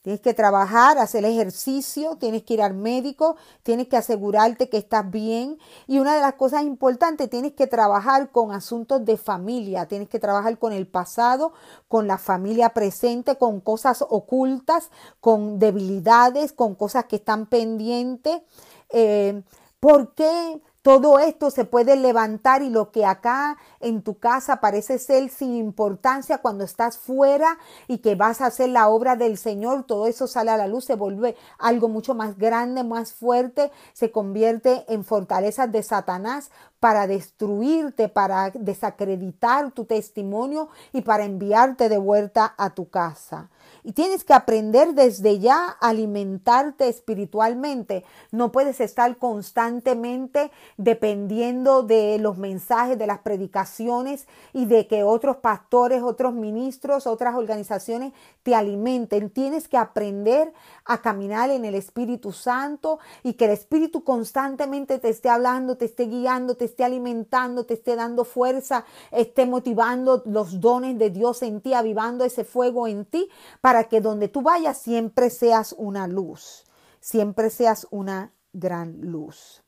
Tienes 0.04 0.20
que 0.20 0.34
trabajar, 0.34 0.98
hacer 0.98 1.24
ejercicio, 1.24 2.16
tienes 2.16 2.42
que 2.42 2.52
ir 2.52 2.60
al 2.60 2.74
médico, 2.74 3.36
tienes 3.62 3.88
que 3.88 3.96
asegurarte 3.96 4.68
que 4.68 4.76
estás 4.76 5.10
bien. 5.10 5.56
Y 5.86 5.98
una 5.98 6.14
de 6.14 6.20
las 6.20 6.34
cosas 6.34 6.62
importantes, 6.64 7.30
tienes 7.30 7.54
que 7.54 7.66
trabajar 7.66 8.30
con 8.30 8.52
asuntos 8.52 9.02
de 9.06 9.16
familia, 9.16 9.86
tienes 9.86 10.10
que 10.10 10.18
trabajar 10.18 10.58
con 10.58 10.74
el 10.74 10.86
pasado, 10.86 11.54
con 11.88 12.06
la 12.06 12.18
familia 12.18 12.74
presente, 12.74 13.38
con 13.38 13.62
cosas 13.62 14.04
ocultas, 14.06 14.90
con 15.20 15.58
debilidades, 15.58 16.52
con 16.52 16.74
cosas 16.74 17.06
que 17.06 17.16
están 17.16 17.46
pendientes. 17.46 18.42
Eh, 18.90 19.42
¿Por 19.80 20.12
qué? 20.12 20.60
Todo 20.84 21.18
esto 21.18 21.50
se 21.50 21.64
puede 21.64 21.96
levantar 21.96 22.60
y 22.60 22.68
lo 22.68 22.92
que 22.92 23.06
acá 23.06 23.56
en 23.80 24.02
tu 24.02 24.18
casa 24.18 24.60
parece 24.60 24.98
ser 24.98 25.30
sin 25.30 25.54
importancia 25.54 26.42
cuando 26.42 26.62
estás 26.62 26.98
fuera 26.98 27.56
y 27.88 28.00
que 28.00 28.16
vas 28.16 28.42
a 28.42 28.46
hacer 28.48 28.68
la 28.68 28.88
obra 28.88 29.16
del 29.16 29.38
Señor, 29.38 29.84
todo 29.84 30.06
eso 30.06 30.26
sale 30.26 30.50
a 30.50 30.58
la 30.58 30.66
luz, 30.66 30.84
se 30.84 30.94
vuelve 30.94 31.36
algo 31.58 31.88
mucho 31.88 32.14
más 32.14 32.36
grande, 32.36 32.84
más 32.84 33.14
fuerte, 33.14 33.72
se 33.94 34.12
convierte 34.12 34.84
en 34.92 35.06
fortalezas 35.06 35.72
de 35.72 35.82
Satanás 35.82 36.50
para 36.84 37.06
destruirte, 37.06 38.10
para 38.10 38.50
desacreditar 38.50 39.70
tu 39.70 39.86
testimonio 39.86 40.68
y 40.92 41.00
para 41.00 41.24
enviarte 41.24 41.88
de 41.88 41.96
vuelta 41.96 42.54
a 42.58 42.74
tu 42.74 42.90
casa. 42.90 43.48
Y 43.82 43.92
tienes 43.92 44.24
que 44.24 44.34
aprender 44.34 44.94
desde 44.94 45.38
ya 45.38 45.76
a 45.80 45.88
alimentarte 45.88 46.88
espiritualmente. 46.88 48.04
No 48.32 48.52
puedes 48.52 48.80
estar 48.80 49.16
constantemente 49.18 50.50
dependiendo 50.76 51.82
de 51.82 52.18
los 52.18 52.38
mensajes, 52.38 52.98
de 52.98 53.06
las 53.06 53.20
predicaciones 53.20 54.26
y 54.52 54.66
de 54.66 54.86
que 54.86 55.04
otros 55.04 55.36
pastores, 55.38 56.02
otros 56.02 56.32
ministros, 56.32 57.06
otras 57.06 57.34
organizaciones 57.34 58.12
te 58.42 58.54
alimenten. 58.54 59.30
Tienes 59.30 59.68
que 59.68 59.76
aprender 59.76 60.52
a 60.84 61.02
caminar 61.02 61.50
en 61.50 61.64
el 61.64 61.74
Espíritu 61.74 62.32
Santo 62.32 62.98
y 63.22 63.34
que 63.34 63.46
el 63.46 63.52
Espíritu 63.52 64.04
constantemente 64.04 64.98
te 64.98 65.08
esté 65.08 65.28
hablando, 65.28 65.76
te 65.76 65.84
esté 65.86 66.04
guiando, 66.04 66.56
te 66.56 66.64
esté 66.74 66.82
alimentando, 66.84 67.64
te 67.64 67.74
esté 67.74 67.94
dando 67.94 68.24
fuerza, 68.24 68.84
esté 69.12 69.46
motivando 69.46 70.24
los 70.26 70.60
dones 70.60 70.98
de 70.98 71.10
Dios 71.10 71.42
en 71.42 71.60
ti, 71.60 71.72
avivando 71.72 72.24
ese 72.24 72.44
fuego 72.44 72.88
en 72.88 73.04
ti 73.04 73.28
para 73.60 73.84
que 73.84 74.00
donde 74.00 74.26
tú 74.26 74.42
vayas 74.42 74.76
siempre 74.78 75.30
seas 75.30 75.72
una 75.78 76.08
luz, 76.08 76.64
siempre 77.00 77.48
seas 77.50 77.86
una 77.92 78.32
gran 78.52 79.00
luz. 79.00 79.62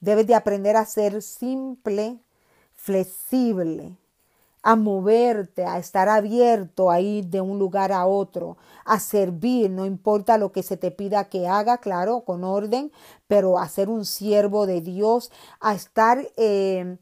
Debes 0.00 0.26
de 0.26 0.34
aprender 0.34 0.76
a 0.76 0.84
ser 0.84 1.22
simple, 1.22 2.20
flexible, 2.74 3.96
a 4.62 4.76
moverte, 4.76 5.64
a 5.64 5.78
estar 5.78 6.08
abierto 6.08 6.90
a 6.90 7.00
ir 7.00 7.26
de 7.26 7.40
un 7.40 7.58
lugar 7.58 7.92
a 7.92 8.06
otro, 8.06 8.56
a 8.84 9.00
servir, 9.00 9.70
no 9.70 9.86
importa 9.86 10.38
lo 10.38 10.52
que 10.52 10.62
se 10.62 10.76
te 10.76 10.90
pida 10.90 11.28
que 11.28 11.48
haga, 11.48 11.78
claro, 11.78 12.20
con 12.20 12.44
orden, 12.44 12.92
pero 13.26 13.58
a 13.58 13.68
ser 13.68 13.88
un 13.88 14.04
siervo 14.04 14.66
de 14.66 14.80
Dios, 14.80 15.32
a 15.60 15.74
estar 15.74 16.28
eh, 16.36 16.96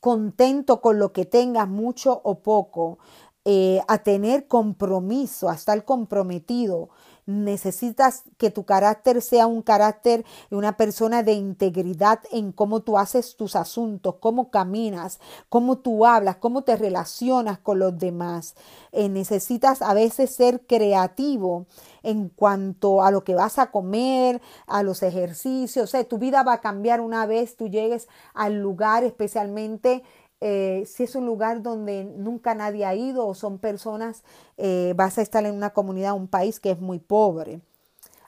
contento 0.00 0.80
con 0.80 0.98
lo 0.98 1.12
que 1.12 1.24
tengas, 1.24 1.68
mucho 1.68 2.20
o 2.24 2.40
poco, 2.42 2.98
eh, 3.44 3.80
a 3.88 3.98
tener 3.98 4.46
compromiso, 4.46 5.48
a 5.48 5.54
estar 5.54 5.84
comprometido. 5.84 6.90
Necesitas 7.28 8.22
que 8.38 8.50
tu 8.50 8.64
carácter 8.64 9.20
sea 9.20 9.46
un 9.46 9.60
carácter 9.60 10.24
de 10.48 10.56
una 10.56 10.78
persona 10.78 11.22
de 11.22 11.34
integridad 11.34 12.20
en 12.32 12.52
cómo 12.52 12.80
tú 12.80 12.96
haces 12.96 13.36
tus 13.36 13.54
asuntos, 13.54 14.14
cómo 14.18 14.50
caminas, 14.50 15.20
cómo 15.50 15.76
tú 15.76 16.06
hablas, 16.06 16.36
cómo 16.36 16.62
te 16.62 16.74
relacionas 16.74 17.58
con 17.58 17.80
los 17.80 17.98
demás. 17.98 18.54
Eh, 18.92 19.10
necesitas 19.10 19.82
a 19.82 19.92
veces 19.92 20.34
ser 20.34 20.62
creativo 20.66 21.66
en 22.02 22.30
cuanto 22.30 23.04
a 23.04 23.10
lo 23.10 23.24
que 23.24 23.34
vas 23.34 23.58
a 23.58 23.70
comer, 23.70 24.40
a 24.66 24.82
los 24.82 25.02
ejercicios. 25.02 25.84
O 25.84 25.86
sea, 25.86 26.02
tu 26.04 26.16
vida 26.16 26.42
va 26.44 26.54
a 26.54 26.60
cambiar 26.62 27.02
una 27.02 27.26
vez 27.26 27.56
tú 27.56 27.68
llegues 27.68 28.08
al 28.32 28.58
lugar, 28.62 29.04
especialmente 29.04 30.02
eh, 30.40 30.84
si 30.86 31.04
es 31.04 31.14
un 31.14 31.26
lugar 31.26 31.62
donde 31.62 32.04
nunca 32.04 32.54
nadie 32.54 32.84
ha 32.84 32.94
ido 32.94 33.26
o 33.26 33.34
son 33.34 33.58
personas, 33.58 34.22
eh, 34.56 34.92
vas 34.96 35.18
a 35.18 35.22
estar 35.22 35.44
en 35.44 35.54
una 35.54 35.70
comunidad, 35.70 36.14
un 36.14 36.28
país 36.28 36.60
que 36.60 36.70
es 36.70 36.80
muy 36.80 36.98
pobre. 36.98 37.60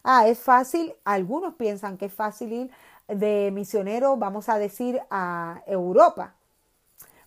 Ah, 0.02 0.26
es 0.28 0.38
fácil, 0.38 0.94
algunos 1.04 1.54
piensan 1.54 1.98
que 1.98 2.06
es 2.06 2.14
fácil 2.14 2.52
ir 2.52 2.70
de 3.06 3.50
misionero, 3.52 4.16
vamos 4.16 4.48
a 4.48 4.58
decir, 4.58 5.00
a 5.10 5.62
Europa, 5.66 6.34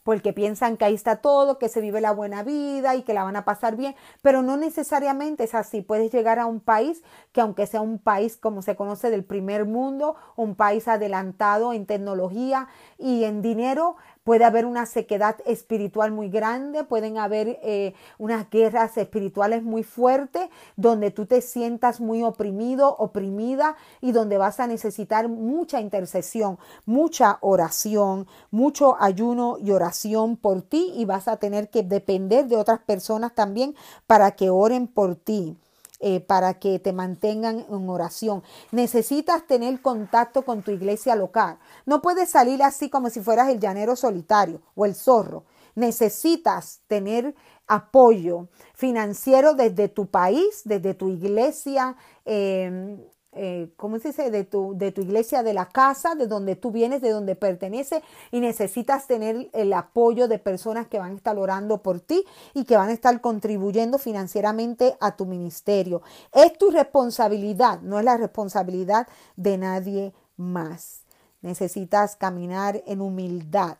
porque 0.03 0.33
piensan 0.33 0.75
que 0.77 0.85
ahí 0.85 0.93
está 0.93 1.17
todo, 1.17 1.59
que 1.59 1.69
se 1.69 1.81
vive 1.81 2.01
la 2.01 2.11
buena 2.11 2.43
vida 2.43 2.95
y 2.95 3.03
que 3.03 3.13
la 3.13 3.23
van 3.23 3.35
a 3.35 3.45
pasar 3.45 3.75
bien, 3.75 3.95
pero 4.21 4.41
no 4.41 4.57
necesariamente 4.57 5.45
es 5.45 5.55
así. 5.55 5.81
Puedes 5.81 6.11
llegar 6.11 6.39
a 6.39 6.45
un 6.45 6.59
país 6.59 7.03
que 7.31 7.41
aunque 7.41 7.67
sea 7.67 7.81
un 7.81 7.99
país 7.99 8.37
como 8.37 8.61
se 8.61 8.75
conoce 8.75 9.09
del 9.09 9.23
primer 9.23 9.65
mundo, 9.65 10.15
un 10.35 10.55
país 10.55 10.87
adelantado 10.87 11.73
en 11.73 11.85
tecnología 11.85 12.67
y 12.97 13.23
en 13.23 13.41
dinero, 13.41 13.95
puede 14.23 14.45
haber 14.45 14.65
una 14.65 14.85
sequedad 14.85 15.37
espiritual 15.45 16.11
muy 16.11 16.29
grande, 16.29 16.83
pueden 16.83 17.17
haber 17.17 17.59
eh, 17.63 17.93
unas 18.17 18.49
guerras 18.49 18.97
espirituales 18.97 19.63
muy 19.63 19.83
fuertes, 19.83 20.49
donde 20.75 21.11
tú 21.11 21.25
te 21.25 21.41
sientas 21.41 21.99
muy 21.99 22.23
oprimido, 22.23 22.95
oprimida 22.97 23.75
y 24.01 24.11
donde 24.11 24.37
vas 24.37 24.59
a 24.59 24.67
necesitar 24.67 25.27
mucha 25.27 25.81
intercesión, 25.81 26.57
mucha 26.85 27.37
oración, 27.41 28.27
mucho 28.51 28.95
ayuno 28.99 29.57
y 29.59 29.71
oración 29.71 30.37
por 30.37 30.61
ti 30.61 30.93
y 30.95 31.05
vas 31.05 31.27
a 31.27 31.37
tener 31.37 31.69
que 31.69 31.83
depender 31.83 32.47
de 32.47 32.57
otras 32.57 32.79
personas 32.79 33.33
también 33.35 33.75
para 34.07 34.31
que 34.31 34.49
oren 34.49 34.87
por 34.87 35.15
ti. 35.15 35.57
Eh, 36.05 36.19
para 36.19 36.55
que 36.55 36.79
te 36.79 36.91
mantengan 36.91 37.65
en 37.69 37.89
oración. 37.89 38.43
Necesitas 38.71 39.47
tener 39.47 39.81
contacto 39.81 40.43
con 40.43 40.61
tu 40.61 40.71
iglesia 40.71 41.15
local. 41.15 41.59
No 41.85 42.01
puedes 42.01 42.29
salir 42.29 42.61
así 42.61 42.89
como 42.89 43.09
si 43.09 43.21
fueras 43.21 43.47
el 43.47 43.61
llanero 43.61 43.95
solitario 43.95 44.61
o 44.75 44.85
el 44.85 44.95
zorro. 44.95 45.45
Necesitas 45.75 46.81
tener 46.87 47.35
apoyo 47.67 48.49
financiero 48.73 49.53
desde 49.53 49.87
tu 49.87 50.07
país, 50.07 50.63
desde 50.65 50.93
tu 50.93 51.07
iglesia, 51.07 51.95
eh, 52.25 52.97
eh, 53.35 53.71
¿cómo 53.77 53.99
se 53.99 54.09
dice? 54.09 54.31
De 54.31 54.43
tu, 54.43 54.73
de 54.75 54.91
tu 54.91 55.01
iglesia, 55.01 55.43
de 55.43 55.53
la 55.53 55.69
casa, 55.69 56.15
de 56.15 56.27
donde 56.27 56.55
tú 56.55 56.71
vienes, 56.71 57.01
de 57.01 57.09
donde 57.09 57.35
perteneces 57.35 58.01
y 58.31 58.39
necesitas 58.39 59.07
tener 59.07 59.49
el 59.53 59.73
apoyo 59.73 60.27
de 60.27 60.39
personas 60.39 60.87
que 60.87 60.99
van 60.99 61.11
a 61.11 61.15
estar 61.15 61.37
orando 61.37 61.81
por 61.81 61.99
ti 61.99 62.25
y 62.53 62.65
que 62.65 62.77
van 62.77 62.89
a 62.89 62.93
estar 62.93 63.19
contribuyendo 63.21 63.97
financieramente 63.97 64.97
a 64.99 65.15
tu 65.15 65.25
ministerio. 65.25 66.01
Es 66.31 66.57
tu 66.57 66.71
responsabilidad, 66.71 67.81
no 67.81 67.99
es 67.99 68.05
la 68.05 68.17
responsabilidad 68.17 69.07
de 69.35 69.57
nadie 69.57 70.13
más. 70.37 71.03
Necesitas 71.41 72.15
caminar 72.15 72.83
en 72.85 73.01
humildad. 73.01 73.77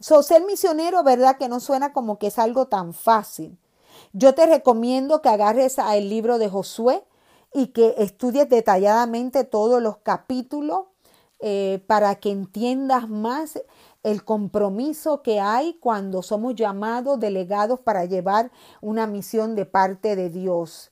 So, 0.00 0.22
ser 0.22 0.44
misionero, 0.44 1.02
¿verdad? 1.02 1.38
Que 1.38 1.48
no 1.48 1.60
suena 1.60 1.92
como 1.92 2.18
que 2.18 2.26
es 2.26 2.38
algo 2.38 2.66
tan 2.66 2.92
fácil. 2.92 3.58
Yo 4.12 4.34
te 4.34 4.46
recomiendo 4.46 5.22
que 5.22 5.28
agarres 5.28 5.78
el 5.78 6.08
libro 6.08 6.38
de 6.38 6.48
Josué 6.48 7.04
y 7.54 7.68
que 7.68 7.94
estudies 7.98 8.48
detalladamente 8.48 9.44
todos 9.44 9.80
los 9.80 9.98
capítulos 9.98 10.86
eh, 11.38 11.82
para 11.86 12.16
que 12.16 12.30
entiendas 12.30 13.08
más 13.08 13.60
el 14.02 14.24
compromiso 14.24 15.22
que 15.22 15.40
hay 15.40 15.74
cuando 15.80 16.22
somos 16.22 16.54
llamados, 16.56 17.18
delegados 17.20 17.80
para 17.80 18.04
llevar 18.04 18.50
una 18.80 19.06
misión 19.06 19.54
de 19.54 19.66
parte 19.66 20.16
de 20.16 20.30
Dios. 20.30 20.90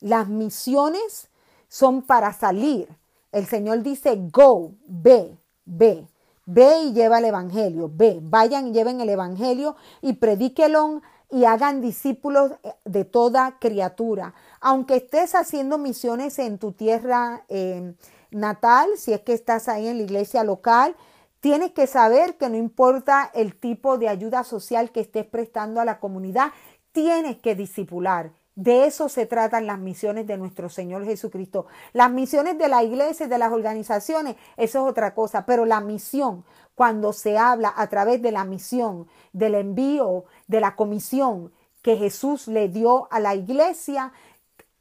Las 0.00 0.28
misiones 0.28 1.28
son 1.68 2.02
para 2.02 2.32
salir. 2.32 2.88
El 3.32 3.46
Señor 3.46 3.82
dice, 3.82 4.16
go, 4.32 4.72
ve, 4.86 5.36
ve. 5.64 6.06
Ve 6.46 6.78
y 6.84 6.92
lleva 6.94 7.18
el 7.18 7.26
Evangelio, 7.26 7.90
ve, 7.92 8.20
vayan 8.22 8.68
y 8.68 8.72
lleven 8.72 9.02
el 9.02 9.10
Evangelio 9.10 9.76
y 10.00 10.14
predíquelo 10.14 11.02
y 11.30 11.44
hagan 11.44 11.82
discípulos 11.82 12.52
eh, 12.62 12.72
de 12.86 13.04
toda 13.04 13.58
criatura. 13.58 14.34
Aunque 14.60 14.96
estés 14.96 15.34
haciendo 15.34 15.78
misiones 15.78 16.38
en 16.38 16.58
tu 16.58 16.72
tierra 16.72 17.44
eh, 17.48 17.94
natal, 18.30 18.88
si 18.96 19.12
es 19.12 19.20
que 19.20 19.32
estás 19.32 19.68
ahí 19.68 19.86
en 19.88 19.98
la 19.98 20.04
iglesia 20.04 20.44
local, 20.44 20.96
tienes 21.40 21.72
que 21.72 21.86
saber 21.86 22.36
que 22.36 22.48
no 22.48 22.56
importa 22.56 23.30
el 23.34 23.54
tipo 23.54 23.98
de 23.98 24.08
ayuda 24.08 24.44
social 24.44 24.90
que 24.90 25.00
estés 25.00 25.26
prestando 25.26 25.80
a 25.80 25.84
la 25.84 26.00
comunidad, 26.00 26.52
tienes 26.92 27.38
que 27.38 27.54
discipular. 27.54 28.32
De 28.58 28.86
eso 28.86 29.08
se 29.08 29.24
tratan 29.24 29.68
las 29.68 29.78
misiones 29.78 30.26
de 30.26 30.36
nuestro 30.36 30.68
Señor 30.68 31.04
Jesucristo. 31.04 31.66
Las 31.92 32.10
misiones 32.10 32.58
de 32.58 32.68
la 32.68 32.82
iglesia 32.82 33.26
y 33.26 33.28
de 33.28 33.38
las 33.38 33.52
organizaciones, 33.52 34.34
eso 34.56 34.80
es 34.80 34.90
otra 34.90 35.14
cosa, 35.14 35.46
pero 35.46 35.64
la 35.64 35.80
misión, 35.80 36.44
cuando 36.74 37.12
se 37.12 37.38
habla 37.38 37.72
a 37.76 37.86
través 37.86 38.20
de 38.20 38.32
la 38.32 38.44
misión, 38.44 39.06
del 39.32 39.54
envío, 39.54 40.24
de 40.48 40.60
la 40.60 40.74
comisión 40.74 41.52
que 41.82 41.96
Jesús 41.96 42.48
le 42.48 42.68
dio 42.68 43.06
a 43.12 43.20
la 43.20 43.36
iglesia, 43.36 44.12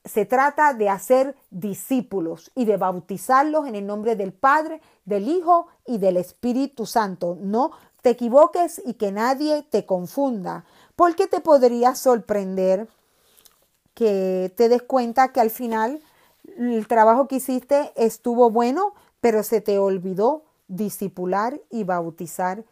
se 0.08 0.26
trata 0.26 0.74
de 0.74 0.89
hacer 0.89 1.36
discípulos 1.49 2.51
y 2.55 2.66
de 2.66 2.78
bautizarlos 2.78 3.68
en 3.68 3.76
el 3.76 3.86
nombre 3.86 4.16
del 4.16 4.34
Padre, 4.34 4.82
del 5.05 5.28
Hijo 5.28 5.68
y 5.86 5.97
del 5.97 6.18
Espíritu 6.18 6.86
Santo. 6.86 7.38
No 7.39 7.72
te 8.01 8.12
equivoques 8.12 8.82
y 8.86 8.93
que 8.95 9.12
nadie 9.12 9.64
te 9.70 9.86
confunda, 9.86 10.66
porque 10.95 11.28
te 11.28 11.41
podría 11.41 11.95
sorprender 11.95 12.88
que 13.93 14.53
te 14.55 14.70
des 14.70 14.84
cuenta 14.84 15.32
que 15.32 15.41
al 15.41 15.49
final 15.49 16.01
el 16.58 16.88
trabajo 16.88 17.28
que 17.28 17.38
hiciste 17.38 17.91
estuvo 17.95 18.49
bueno, 18.49 18.93
pero 19.22 19.43
se 19.43 19.62
te 19.62 19.80
olvidó 19.80 20.43
discipular 20.68 21.60
y 21.70 21.84
bautizar 21.84 22.64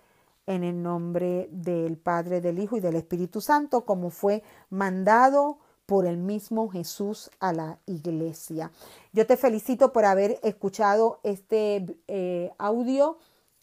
en 0.47 0.63
el 0.63 0.81
nombre 0.83 1.49
del 1.51 1.97
Padre, 1.97 2.41
del 2.41 2.59
Hijo 2.59 2.77
y 2.77 2.79
del 2.79 2.95
Espíritu 2.95 3.41
Santo, 3.41 3.85
como 3.85 4.11
fue 4.11 4.43
mandado 4.69 5.57
por 5.85 6.05
el 6.05 6.17
mismo 6.17 6.69
Jesús 6.69 7.29
a 7.39 7.53
la 7.53 7.79
iglesia. 7.85 8.71
Yo 9.13 9.25
te 9.27 9.37
felicito 9.37 9.93
por 9.93 10.05
haber 10.05 10.39
escuchado 10.43 11.19
este 11.23 11.85
eh, 12.07 12.51
audio 12.57 13.17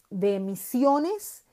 de 0.09 0.39
misiones. 0.39 1.43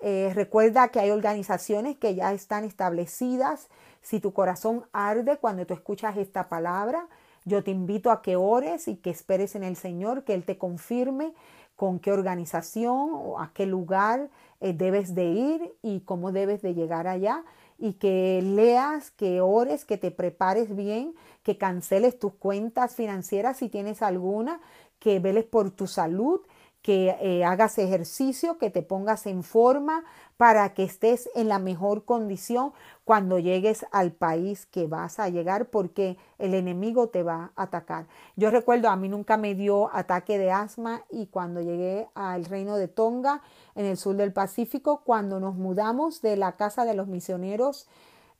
Eh, 0.00 0.32
recuerda 0.34 0.88
que 0.88 1.00
hay 1.00 1.10
organizaciones 1.10 1.96
que 1.96 2.14
ya 2.14 2.32
están 2.32 2.64
establecidas 2.64 3.68
si 4.04 4.20
tu 4.20 4.34
corazón 4.34 4.84
arde 4.92 5.38
cuando 5.38 5.66
tú 5.66 5.72
escuchas 5.72 6.18
esta 6.18 6.48
palabra, 6.50 7.08
yo 7.46 7.64
te 7.64 7.70
invito 7.70 8.10
a 8.10 8.20
que 8.20 8.36
ores 8.36 8.86
y 8.86 8.96
que 8.96 9.10
esperes 9.10 9.54
en 9.54 9.64
el 9.64 9.76
Señor, 9.76 10.24
que 10.24 10.34
Él 10.34 10.44
te 10.44 10.58
confirme 10.58 11.32
con 11.74 11.98
qué 11.98 12.12
organización 12.12 13.10
o 13.12 13.40
a 13.40 13.52
qué 13.54 13.64
lugar 13.66 14.28
eh, 14.60 14.74
debes 14.74 15.14
de 15.14 15.24
ir 15.24 15.74
y 15.82 16.00
cómo 16.00 16.32
debes 16.32 16.60
de 16.60 16.74
llegar 16.74 17.06
allá 17.06 17.44
y 17.84 17.92
que 17.92 18.40
leas, 18.42 19.10
que 19.10 19.42
ores, 19.42 19.84
que 19.84 19.98
te 19.98 20.10
prepares 20.10 20.74
bien, 20.74 21.14
que 21.42 21.58
canceles 21.58 22.18
tus 22.18 22.32
cuentas 22.32 22.94
financieras 22.94 23.58
si 23.58 23.68
tienes 23.68 24.00
alguna, 24.00 24.62
que 24.98 25.18
veles 25.18 25.44
por 25.44 25.70
tu 25.70 25.86
salud, 25.86 26.40
que 26.80 27.14
eh, 27.20 27.44
hagas 27.44 27.76
ejercicio, 27.76 28.56
que 28.56 28.70
te 28.70 28.80
pongas 28.80 29.26
en 29.26 29.42
forma 29.42 30.02
para 30.36 30.74
que 30.74 30.82
estés 30.82 31.30
en 31.34 31.48
la 31.48 31.58
mejor 31.58 32.04
condición 32.04 32.72
cuando 33.04 33.38
llegues 33.38 33.86
al 33.92 34.12
país 34.12 34.66
que 34.66 34.86
vas 34.86 35.18
a 35.18 35.28
llegar 35.28 35.66
porque 35.66 36.16
el 36.38 36.54
enemigo 36.54 37.08
te 37.08 37.22
va 37.22 37.52
a 37.54 37.62
atacar. 37.62 38.06
Yo 38.36 38.50
recuerdo, 38.50 38.88
a 38.88 38.96
mí 38.96 39.08
nunca 39.08 39.36
me 39.36 39.54
dio 39.54 39.94
ataque 39.94 40.38
de 40.38 40.50
asma 40.50 41.04
y 41.10 41.26
cuando 41.26 41.60
llegué 41.60 42.08
al 42.14 42.44
reino 42.46 42.76
de 42.76 42.88
Tonga, 42.88 43.42
en 43.74 43.86
el 43.86 43.96
sur 43.96 44.16
del 44.16 44.32
Pacífico, 44.32 45.02
cuando 45.04 45.38
nos 45.40 45.54
mudamos 45.54 46.22
de 46.22 46.36
la 46.36 46.52
casa 46.52 46.84
de 46.84 46.94
los 46.94 47.06
misioneros, 47.06 47.88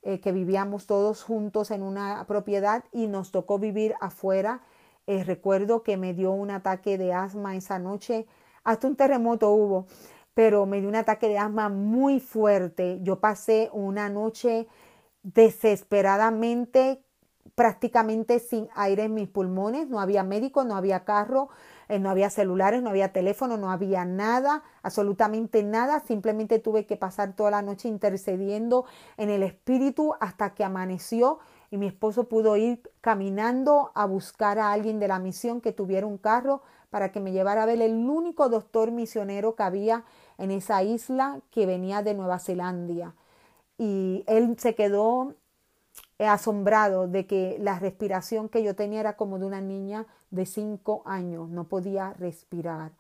eh, 0.03 0.21
que 0.21 0.33
vivíamos 0.33 0.87
todos 0.87 1.23
juntos 1.23 1.71
en 1.71 1.83
una 1.83 2.25
propiedad 2.27 2.85
y 2.93 3.07
nos 3.07 3.31
tocó 3.31 3.59
vivir 3.59 3.95
afuera, 4.01 4.61
eh, 5.07 5.23
recuerdo 5.25 5.83
que 5.83 5.97
me 5.97 6.15
dio 6.15 6.33
un 6.33 6.51
ataque 6.51 6.99
de 6.99 7.13
asma 7.13 7.57
esa 7.57 7.79
noche, 7.79 8.27
hasta 8.65 8.87
un 8.87 8.97
terremoto 8.97 9.51
hubo 9.51 9.87
pero 10.35 10.67
me 10.67 10.81
dio 10.81 10.89
un 10.89 10.97
ataque 10.97 11.29
de 11.29 11.39
asma 11.39 11.69
muy 11.69 12.21
fuerte. 12.21 12.99
Yo 13.03 13.21
pasé 13.21 13.71
una 13.73 14.09
noche 14.09 14.67
desesperadamente, 15.23 17.03
prácticamente 17.55 18.41
sin 18.41 18.69
aire 18.75 19.05
en 19.05 19.15
mis 19.15 19.29
pulmones. 19.29 19.89
No 19.89 20.01
había 20.01 20.25
médico, 20.25 20.65
no 20.65 20.77
había 20.77 21.05
carro, 21.05 21.49
eh, 21.89 22.01
no 22.01 22.11
había 22.11 22.31
celulares, 22.31 22.83
no 22.83 22.91
había 22.91 23.13
teléfono, 23.13 23.57
no 23.57 23.71
había 23.71 24.05
nada, 24.05 24.65
absolutamente 24.83 25.63
nada. 25.63 26.01
Simplemente 26.01 26.59
tuve 26.59 26.85
que 26.85 26.97
pasar 26.97 27.35
toda 27.35 27.53
la 27.53 27.63
noche 27.63 27.89
intercediendo 27.89 28.87
en 29.17 29.31
el 29.31 29.43
espíritu 29.45 30.15
hasta 30.21 30.55
que 30.55 30.65
amaneció 30.65 31.39
y 31.71 31.77
mi 31.77 31.87
esposo 31.87 32.29
pudo 32.29 32.57
ir 32.57 32.83
caminando 33.01 33.93
a 33.95 34.07
buscar 34.07 34.59
a 34.59 34.73
alguien 34.73 34.99
de 34.99 35.09
la 35.09 35.19
misión 35.19 35.61
que 35.61 35.73
tuviera 35.73 36.07
un 36.07 36.19
carro 36.19 36.63
para 36.91 37.11
que 37.11 37.19
me 37.19 37.33
llevara 37.33 37.65
a 37.65 37.67
ver 37.67 37.83
el 37.83 37.95
único 37.95 38.49
doctor 38.49 38.93
misionero 38.93 39.57
que 39.57 39.65
había 39.65 40.05
en 40.39 40.51
esa 40.51 40.83
isla 40.83 41.41
que 41.51 41.67
venía 41.67 42.03
de 42.03 42.15
Nueva 42.15 42.39
Zelanda. 42.39 43.15
Y 43.79 44.25
él 44.27 44.57
se 44.59 44.75
quedó 44.75 45.35
eh, 46.19 46.27
asombrado 46.27 47.09
de 47.09 47.27
que 47.27 47.57
la 47.61 47.79
respiración 47.79 48.49
que 48.49 48.63
yo 48.63 48.75
tenía 48.75 49.01
era 49.01 49.17
como 49.17 49.39
de 49.39 49.47
una 49.47 49.61
niña 49.61 50.07
de 50.31 50.47
cinco 50.47 51.03
años, 51.07 51.49
no 51.49 51.65
podía 51.65 52.13
respirar. 52.15 52.93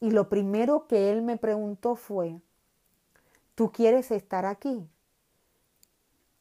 Y 0.00 0.10
lo 0.10 0.28
primero 0.28 0.86
que 0.86 1.10
él 1.10 1.22
me 1.22 1.36
preguntó 1.36 1.94
fue, 1.94 2.40
¿tú 3.54 3.70
quieres 3.70 4.10
estar 4.10 4.44
aquí? 4.44 4.86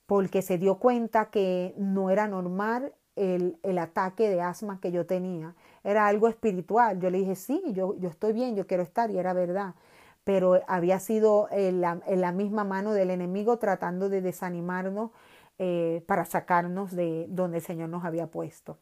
Porque 0.05 0.41
se 0.41 0.57
dio 0.57 0.75
cuenta 0.79 1.25
que 1.25 1.73
no 1.77 2.09
era 2.09 2.27
normal 2.27 2.93
el, 3.15 3.57
el, 3.63 3.77
ataque 3.77 4.29
de 4.29 4.41
asma 4.41 4.79
que 4.81 4.91
yo 4.91 5.05
tenía, 5.05 5.55
era 5.83 6.07
algo 6.07 6.27
espiritual. 6.27 6.99
Yo 6.99 7.09
le 7.09 7.19
dije, 7.19 7.35
sí, 7.35 7.61
yo, 7.73 7.95
yo 7.99 8.09
estoy 8.09 8.33
bien, 8.33 8.55
yo 8.55 8.65
quiero 8.65 8.83
estar, 8.83 9.11
y 9.11 9.17
era 9.17 9.33
verdad 9.33 9.75
pero 10.23 10.61
había 10.67 10.99
sido 10.99 11.47
en 11.51 11.81
la, 11.81 12.31
misma 12.31 12.63
mano 12.63 12.93
del 12.93 13.09
enemigo 13.09 13.57
tratando 13.57 14.09
de 14.09 14.21
desanimarnos 14.21 15.11
eh, 15.59 16.03
para 16.07 16.25
sacarnos 16.25 16.95
de 16.95 17.25
donde 17.29 17.57
el 17.57 17.63
Señor 17.63 17.89
nos 17.89 18.05
había 18.05 18.27
puesto. 18.27 18.77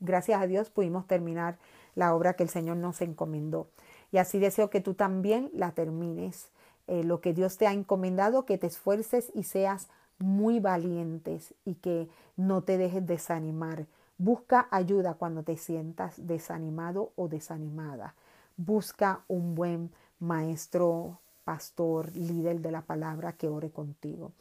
Gracias 0.00 0.40
a 0.40 0.46
Dios 0.46 0.70
pudimos 0.70 1.06
terminar 1.06 1.56
la 1.94 2.14
obra 2.14 2.34
que 2.34 2.42
el 2.42 2.48
Señor 2.48 2.76
nos 2.76 3.00
encomendó. 3.00 3.68
Y 4.12 4.18
así 4.18 4.38
deseo 4.38 4.70
que 4.70 4.80
tú 4.80 4.94
también 4.94 5.50
la 5.54 5.72
termines. 5.72 6.50
Eh, 6.86 7.02
lo 7.02 7.20
que 7.20 7.32
Dios 7.32 7.56
te 7.56 7.66
ha 7.66 7.72
encomendado, 7.72 8.44
que 8.44 8.58
te 8.58 8.66
esfuerces 8.66 9.32
y 9.34 9.44
seas 9.44 9.88
muy 10.18 10.60
valientes 10.60 11.54
y 11.64 11.76
que 11.76 12.08
no 12.36 12.62
te 12.62 12.76
dejes 12.76 13.06
desanimar. 13.06 13.86
Busca 14.18 14.68
ayuda 14.70 15.14
cuando 15.14 15.42
te 15.42 15.56
sientas 15.56 16.14
desanimado 16.26 17.12
o 17.16 17.28
desanimada. 17.28 18.14
Busca 18.56 19.22
un 19.26 19.54
buen 19.54 19.90
maestro, 20.18 21.20
pastor, 21.44 22.14
líder 22.16 22.60
de 22.60 22.70
la 22.70 22.82
palabra 22.82 23.32
que 23.32 23.48
ore 23.48 23.70
contigo. 23.70 24.32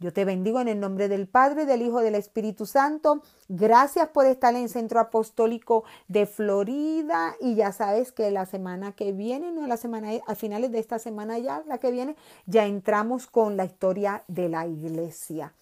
Yo 0.00 0.12
te 0.12 0.24
bendigo 0.24 0.60
en 0.60 0.68
el 0.68 0.78
nombre 0.78 1.08
del 1.08 1.26
Padre, 1.26 1.66
del 1.66 1.82
Hijo, 1.82 2.00
del 2.00 2.14
Espíritu 2.14 2.66
Santo. 2.66 3.20
Gracias 3.48 4.08
por 4.08 4.26
estar 4.26 4.54
en 4.54 4.62
el 4.62 4.68
Centro 4.68 5.00
Apostólico 5.00 5.82
de 6.06 6.26
Florida. 6.26 7.34
Y 7.40 7.56
ya 7.56 7.72
sabes 7.72 8.12
que 8.12 8.30
la 8.30 8.46
semana 8.46 8.92
que 8.92 9.10
viene, 9.10 9.50
no 9.50 9.66
la 9.66 9.76
semana, 9.76 10.10
a 10.28 10.34
finales 10.36 10.70
de 10.70 10.78
esta 10.78 11.00
semana 11.00 11.38
ya, 11.38 11.64
la 11.66 11.78
que 11.78 11.90
viene, 11.90 12.14
ya 12.46 12.66
entramos 12.66 13.26
con 13.26 13.56
la 13.56 13.64
historia 13.64 14.22
de 14.28 14.48
la 14.48 14.68
iglesia. 14.68 15.52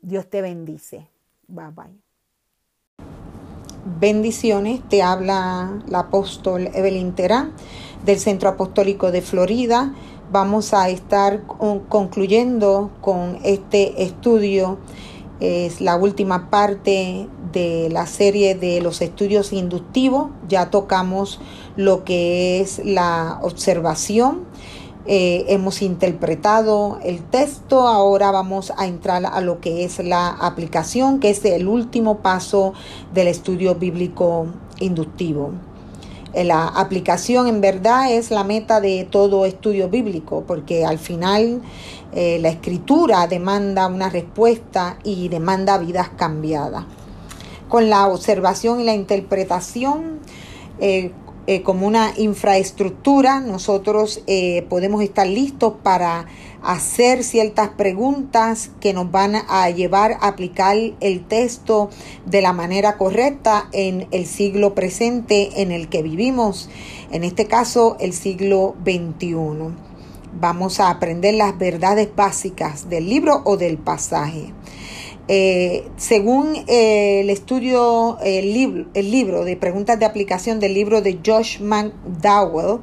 Dios 0.00 0.28
te 0.28 0.42
bendice. 0.42 1.06
Bye 1.46 1.70
bye. 1.70 2.07
Bendiciones, 3.96 4.80
te 4.86 5.02
habla 5.02 5.80
la 5.88 6.00
apóstol 6.00 6.68
Evelyn 6.74 7.14
Terán 7.14 7.52
del 8.04 8.18
Centro 8.18 8.50
Apostólico 8.50 9.10
de 9.10 9.22
Florida. 9.22 9.94
Vamos 10.30 10.74
a 10.74 10.90
estar 10.90 11.44
concluyendo 11.88 12.90
con 13.00 13.38
este 13.44 14.02
estudio. 14.02 14.78
Es 15.40 15.80
la 15.80 15.96
última 15.96 16.50
parte 16.50 17.28
de 17.50 17.88
la 17.90 18.06
serie 18.06 18.54
de 18.54 18.82
los 18.82 19.00
estudios 19.00 19.54
inductivos. 19.54 20.30
Ya 20.48 20.68
tocamos 20.68 21.40
lo 21.74 22.04
que 22.04 22.60
es 22.60 22.82
la 22.84 23.40
observación. 23.42 24.44
Eh, 25.10 25.46
hemos 25.48 25.80
interpretado 25.80 26.98
el 27.02 27.22
texto, 27.22 27.88
ahora 27.88 28.30
vamos 28.30 28.74
a 28.76 28.86
entrar 28.86 29.24
a 29.24 29.40
lo 29.40 29.58
que 29.58 29.84
es 29.84 30.00
la 30.00 30.28
aplicación, 30.28 31.18
que 31.18 31.30
es 31.30 31.42
el 31.46 31.66
último 31.66 32.18
paso 32.18 32.74
del 33.14 33.28
estudio 33.28 33.74
bíblico 33.76 34.48
inductivo. 34.80 35.52
Eh, 36.34 36.44
la 36.44 36.66
aplicación 36.68 37.46
en 37.46 37.62
verdad 37.62 38.12
es 38.12 38.30
la 38.30 38.44
meta 38.44 38.82
de 38.82 39.08
todo 39.10 39.46
estudio 39.46 39.88
bíblico, 39.88 40.44
porque 40.46 40.84
al 40.84 40.98
final 40.98 41.62
eh, 42.12 42.38
la 42.42 42.50
escritura 42.50 43.26
demanda 43.28 43.86
una 43.86 44.10
respuesta 44.10 44.98
y 45.04 45.30
demanda 45.30 45.78
vidas 45.78 46.10
cambiadas. 46.18 46.84
Con 47.70 47.88
la 47.88 48.08
observación 48.08 48.80
y 48.80 48.84
la 48.84 48.92
interpretación, 48.92 50.20
como 51.64 51.86
una 51.86 52.12
infraestructura, 52.18 53.40
nosotros 53.40 54.22
eh, 54.26 54.66
podemos 54.68 55.02
estar 55.02 55.26
listos 55.26 55.74
para 55.82 56.26
hacer 56.62 57.24
ciertas 57.24 57.70
preguntas 57.70 58.70
que 58.80 58.92
nos 58.92 59.10
van 59.10 59.34
a 59.48 59.70
llevar 59.70 60.18
a 60.20 60.28
aplicar 60.28 60.76
el 61.00 61.24
texto 61.26 61.88
de 62.26 62.42
la 62.42 62.52
manera 62.52 62.98
correcta 62.98 63.68
en 63.72 64.08
el 64.10 64.26
siglo 64.26 64.74
presente 64.74 65.62
en 65.62 65.72
el 65.72 65.88
que 65.88 66.02
vivimos, 66.02 66.68
en 67.10 67.24
este 67.24 67.46
caso 67.46 67.96
el 67.98 68.12
siglo 68.12 68.76
XXI. 68.84 69.72
Vamos 70.38 70.80
a 70.80 70.90
aprender 70.90 71.34
las 71.34 71.56
verdades 71.56 72.14
básicas 72.14 72.90
del 72.90 73.08
libro 73.08 73.40
o 73.44 73.56
del 73.56 73.78
pasaje. 73.78 74.52
Eh, 75.30 75.86
según 75.98 76.56
eh, 76.68 77.20
el 77.20 77.28
estudio, 77.28 78.18
el 78.22 78.54
libro, 78.54 78.86
el 78.94 79.10
libro 79.10 79.44
de 79.44 79.56
preguntas 79.56 79.98
de 79.98 80.06
aplicación 80.06 80.58
del 80.58 80.72
libro 80.72 81.02
de 81.02 81.18
Josh 81.24 81.60
McDowell, 81.60 82.80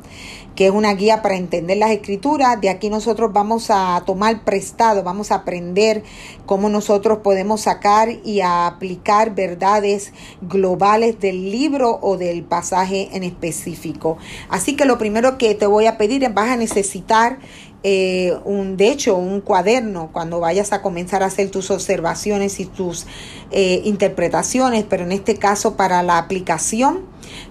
que 0.55 0.67
es 0.67 0.71
una 0.71 0.93
guía 0.93 1.23
para 1.23 1.37
entender 1.37 1.77
las 1.77 1.89
escrituras. 1.89 2.61
De 2.61 2.69
aquí 2.69 2.89
nosotros 2.91 3.33
vamos 3.33 3.71
a 3.71 4.03
tomar 4.05 4.43
prestado, 4.45 5.01
vamos 5.01 5.31
a 5.31 5.35
aprender 5.35 6.03
cómo 6.45 6.69
nosotros 6.69 7.19
podemos 7.23 7.61
sacar 7.61 8.09
y 8.23 8.41
aplicar 8.41 9.33
verdades 9.33 10.13
globales 10.41 11.19
del 11.19 11.51
libro 11.51 11.99
o 12.01 12.15
del 12.15 12.43
pasaje 12.43 13.09
en 13.13 13.23
específico. 13.23 14.17
Así 14.49 14.75
que 14.75 14.85
lo 14.85 14.99
primero 14.99 15.39
que 15.39 15.55
te 15.55 15.65
voy 15.65 15.87
a 15.87 15.97
pedir 15.97 16.23
es 16.23 16.33
vas 16.33 16.49
a 16.49 16.57
necesitar 16.57 17.39
eh, 17.87 18.35
un, 18.45 18.77
de 18.77 18.89
hecho, 18.89 19.15
un 19.15 19.41
cuaderno 19.41 20.09
cuando 20.11 20.39
vayas 20.39 20.73
a 20.73 20.81
comenzar 20.81 21.21
a 21.21 21.27
hacer 21.27 21.51
tus 21.51 21.69
observaciones 21.69 22.59
y 22.59 22.65
tus 22.65 23.05
eh, 23.51 23.81
interpretaciones, 23.83 24.85
pero 24.89 25.03
en 25.03 25.11
este 25.11 25.35
caso 25.35 25.77
para 25.77 26.01
la 26.01 26.17
aplicación 26.17 27.01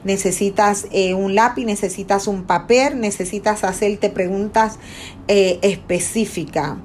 necesitas 0.03 0.89
eh, 0.91 1.15
un 1.15 1.37
lápiz, 1.37 1.65
necesitas 1.65 2.27
un 2.27 2.43
papel, 2.43 2.99
necesitas 2.99 3.63
hacerte 3.63 4.11
preguntas 4.11 4.81
específicas. 5.29 6.79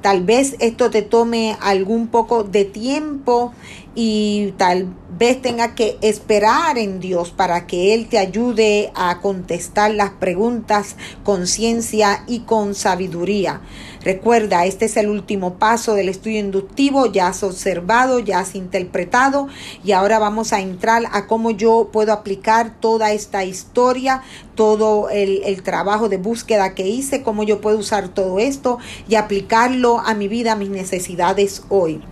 Tal 0.00 0.22
vez 0.22 0.54
esto 0.60 0.88
te 0.90 1.02
tome 1.02 1.56
algún 1.60 2.06
poco 2.06 2.44
de 2.44 2.64
tiempo 2.64 3.52
y 3.94 4.52
tal 4.56 4.88
vez 5.18 5.40
tenga 5.40 5.74
que 5.74 5.96
esperar 6.00 6.78
en 6.78 6.98
Dios 6.98 7.30
para 7.30 7.66
que 7.66 7.94
Él 7.94 8.08
te 8.08 8.18
ayude 8.18 8.90
a 8.94 9.20
contestar 9.20 9.92
las 9.92 10.10
preguntas 10.10 10.96
con 11.22 11.46
ciencia 11.46 12.24
y 12.26 12.40
con 12.40 12.74
sabiduría. 12.74 13.60
Recuerda, 14.02 14.66
este 14.66 14.84
es 14.84 14.96
el 14.96 15.08
último 15.08 15.54
paso 15.54 15.94
del 15.94 16.08
estudio 16.08 16.40
inductivo, 16.40 17.06
ya 17.06 17.28
has 17.28 17.42
observado, 17.42 18.18
ya 18.18 18.40
has 18.40 18.54
interpretado 18.54 19.48
y 19.82 19.92
ahora 19.92 20.18
vamos 20.18 20.52
a 20.52 20.60
entrar 20.60 21.04
a 21.12 21.26
cómo 21.26 21.52
yo 21.52 21.88
puedo 21.92 22.12
aplicar 22.12 22.80
toda 22.80 23.12
esta 23.12 23.44
historia, 23.44 24.22
todo 24.56 25.08
el, 25.08 25.42
el 25.44 25.62
trabajo 25.62 26.08
de 26.08 26.18
búsqueda 26.18 26.74
que 26.74 26.86
hice, 26.86 27.22
cómo 27.22 27.44
yo 27.44 27.60
puedo 27.60 27.78
usar 27.78 28.08
todo 28.08 28.40
esto 28.40 28.78
y 29.08 29.14
aplicarlo 29.14 30.00
a 30.00 30.14
mi 30.14 30.28
vida, 30.28 30.52
a 30.52 30.56
mis 30.56 30.70
necesidades 30.70 31.62
hoy. 31.68 32.02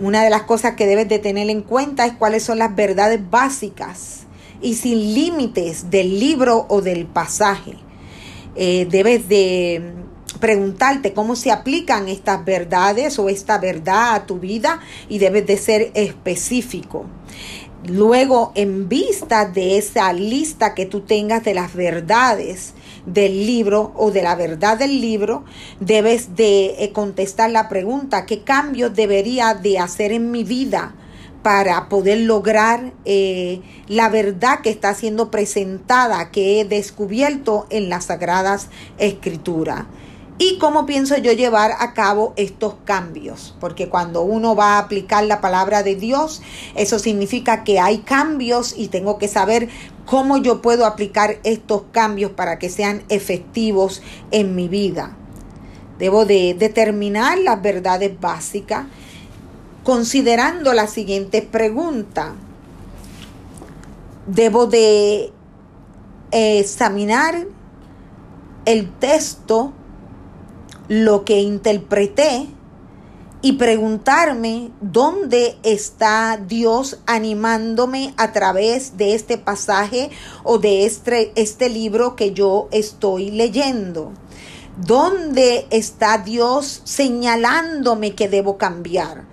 Una 0.00 0.24
de 0.24 0.30
las 0.30 0.42
cosas 0.42 0.74
que 0.74 0.86
debes 0.86 1.08
de 1.08 1.18
tener 1.18 1.48
en 1.50 1.62
cuenta 1.62 2.04
es 2.06 2.14
cuáles 2.14 2.42
son 2.42 2.58
las 2.58 2.74
verdades 2.74 3.20
básicas 3.30 4.24
y 4.60 4.74
sin 4.74 5.14
límites 5.14 5.90
del 5.90 6.18
libro 6.18 6.66
o 6.68 6.82
del 6.82 7.06
pasaje. 7.06 7.76
Eh, 8.56 8.86
debes 8.90 9.28
de 9.28 9.92
preguntarte 10.40 11.12
cómo 11.12 11.36
se 11.36 11.52
aplican 11.52 12.08
estas 12.08 12.44
verdades 12.44 13.18
o 13.18 13.28
esta 13.28 13.58
verdad 13.58 14.14
a 14.14 14.26
tu 14.26 14.38
vida 14.40 14.80
y 15.08 15.18
debes 15.18 15.46
de 15.46 15.56
ser 15.56 15.90
específico. 15.94 17.06
Luego, 17.86 18.52
en 18.54 18.88
vista 18.88 19.44
de 19.44 19.76
esa 19.76 20.12
lista 20.12 20.74
que 20.74 20.86
tú 20.86 21.02
tengas 21.02 21.44
de 21.44 21.54
las 21.54 21.74
verdades, 21.74 22.72
del 23.06 23.46
libro 23.46 23.92
o 23.96 24.10
de 24.10 24.22
la 24.22 24.34
verdad 24.34 24.78
del 24.78 25.00
libro, 25.00 25.44
debes 25.80 26.36
de 26.36 26.84
eh, 26.84 26.92
contestar 26.92 27.50
la 27.50 27.68
pregunta, 27.68 28.26
¿qué 28.26 28.42
cambios 28.42 28.94
debería 28.94 29.54
de 29.54 29.78
hacer 29.78 30.12
en 30.12 30.30
mi 30.30 30.44
vida? 30.44 30.94
para 31.42 31.90
poder 31.90 32.20
lograr 32.20 32.94
eh, 33.04 33.60
la 33.86 34.08
verdad 34.08 34.60
que 34.62 34.70
está 34.70 34.94
siendo 34.94 35.30
presentada, 35.30 36.30
que 36.30 36.58
he 36.58 36.64
descubierto 36.64 37.66
en 37.68 37.90
las 37.90 38.06
sagradas 38.06 38.68
escrituras 38.96 39.84
y 40.38 40.58
cómo 40.58 40.84
pienso 40.84 41.16
yo 41.16 41.32
llevar 41.32 41.72
a 41.78 41.94
cabo 41.94 42.32
estos 42.36 42.74
cambios. 42.84 43.54
Porque 43.60 43.88
cuando 43.88 44.22
uno 44.22 44.56
va 44.56 44.74
a 44.74 44.78
aplicar 44.78 45.24
la 45.24 45.40
palabra 45.40 45.82
de 45.82 45.94
Dios, 45.94 46.42
eso 46.74 46.98
significa 46.98 47.62
que 47.62 47.78
hay 47.78 47.98
cambios 47.98 48.74
y 48.76 48.88
tengo 48.88 49.18
que 49.18 49.28
saber 49.28 49.68
cómo 50.06 50.36
yo 50.38 50.62
puedo 50.62 50.86
aplicar 50.86 51.38
estos 51.44 51.82
cambios 51.92 52.32
para 52.32 52.58
que 52.58 52.68
sean 52.68 53.02
efectivos 53.08 54.02
en 54.30 54.54
mi 54.54 54.68
vida. 54.68 55.16
Debo 55.98 56.24
de 56.24 56.54
determinar 56.58 57.38
las 57.38 57.62
verdades 57.62 58.18
básicas 58.20 58.86
considerando 59.84 60.72
la 60.72 60.86
siguiente 60.86 61.42
pregunta. 61.42 62.34
Debo 64.26 64.66
de 64.66 65.32
examinar 66.30 67.46
el 68.64 68.90
texto 68.92 69.72
lo 70.88 71.24
que 71.24 71.40
interpreté 71.40 72.48
y 73.44 73.52
preguntarme 73.52 74.70
dónde 74.80 75.58
está 75.64 76.38
Dios 76.38 77.00
animándome 77.04 78.14
a 78.16 78.32
través 78.32 78.96
de 78.96 79.14
este 79.14 79.36
pasaje 79.36 80.08
o 80.44 80.56
de 80.56 80.86
este, 80.86 81.30
este 81.36 81.68
libro 81.68 82.16
que 82.16 82.32
yo 82.32 82.68
estoy 82.72 83.30
leyendo. 83.30 84.12
¿Dónde 84.78 85.66
está 85.68 86.16
Dios 86.16 86.80
señalándome 86.84 88.14
que 88.14 88.30
debo 88.30 88.56
cambiar? 88.56 89.26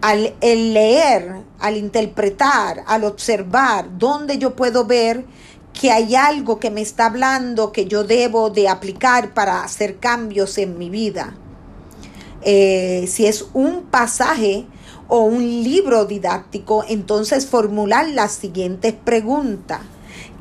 Al 0.00 0.34
leer, 0.40 1.44
al 1.60 1.76
interpretar, 1.76 2.82
al 2.88 3.04
observar, 3.04 3.96
¿dónde 3.96 4.38
yo 4.38 4.56
puedo 4.56 4.86
ver 4.86 5.24
que 5.72 5.92
hay 5.92 6.16
algo 6.16 6.58
que 6.58 6.72
me 6.72 6.82
está 6.82 7.06
hablando 7.06 7.70
que 7.70 7.86
yo 7.86 8.02
debo 8.02 8.50
de 8.50 8.68
aplicar 8.68 9.34
para 9.34 9.62
hacer 9.62 9.98
cambios 9.98 10.58
en 10.58 10.76
mi 10.78 10.90
vida. 10.90 11.36
Eh, 12.44 13.06
si 13.08 13.26
es 13.26 13.46
un 13.54 13.82
pasaje 13.82 14.66
o 15.08 15.20
un 15.20 15.42
libro 15.62 16.04
didáctico, 16.04 16.84
entonces 16.88 17.46
formular 17.46 18.08
las 18.08 18.32
siguientes 18.32 18.92
preguntas. 18.92 19.80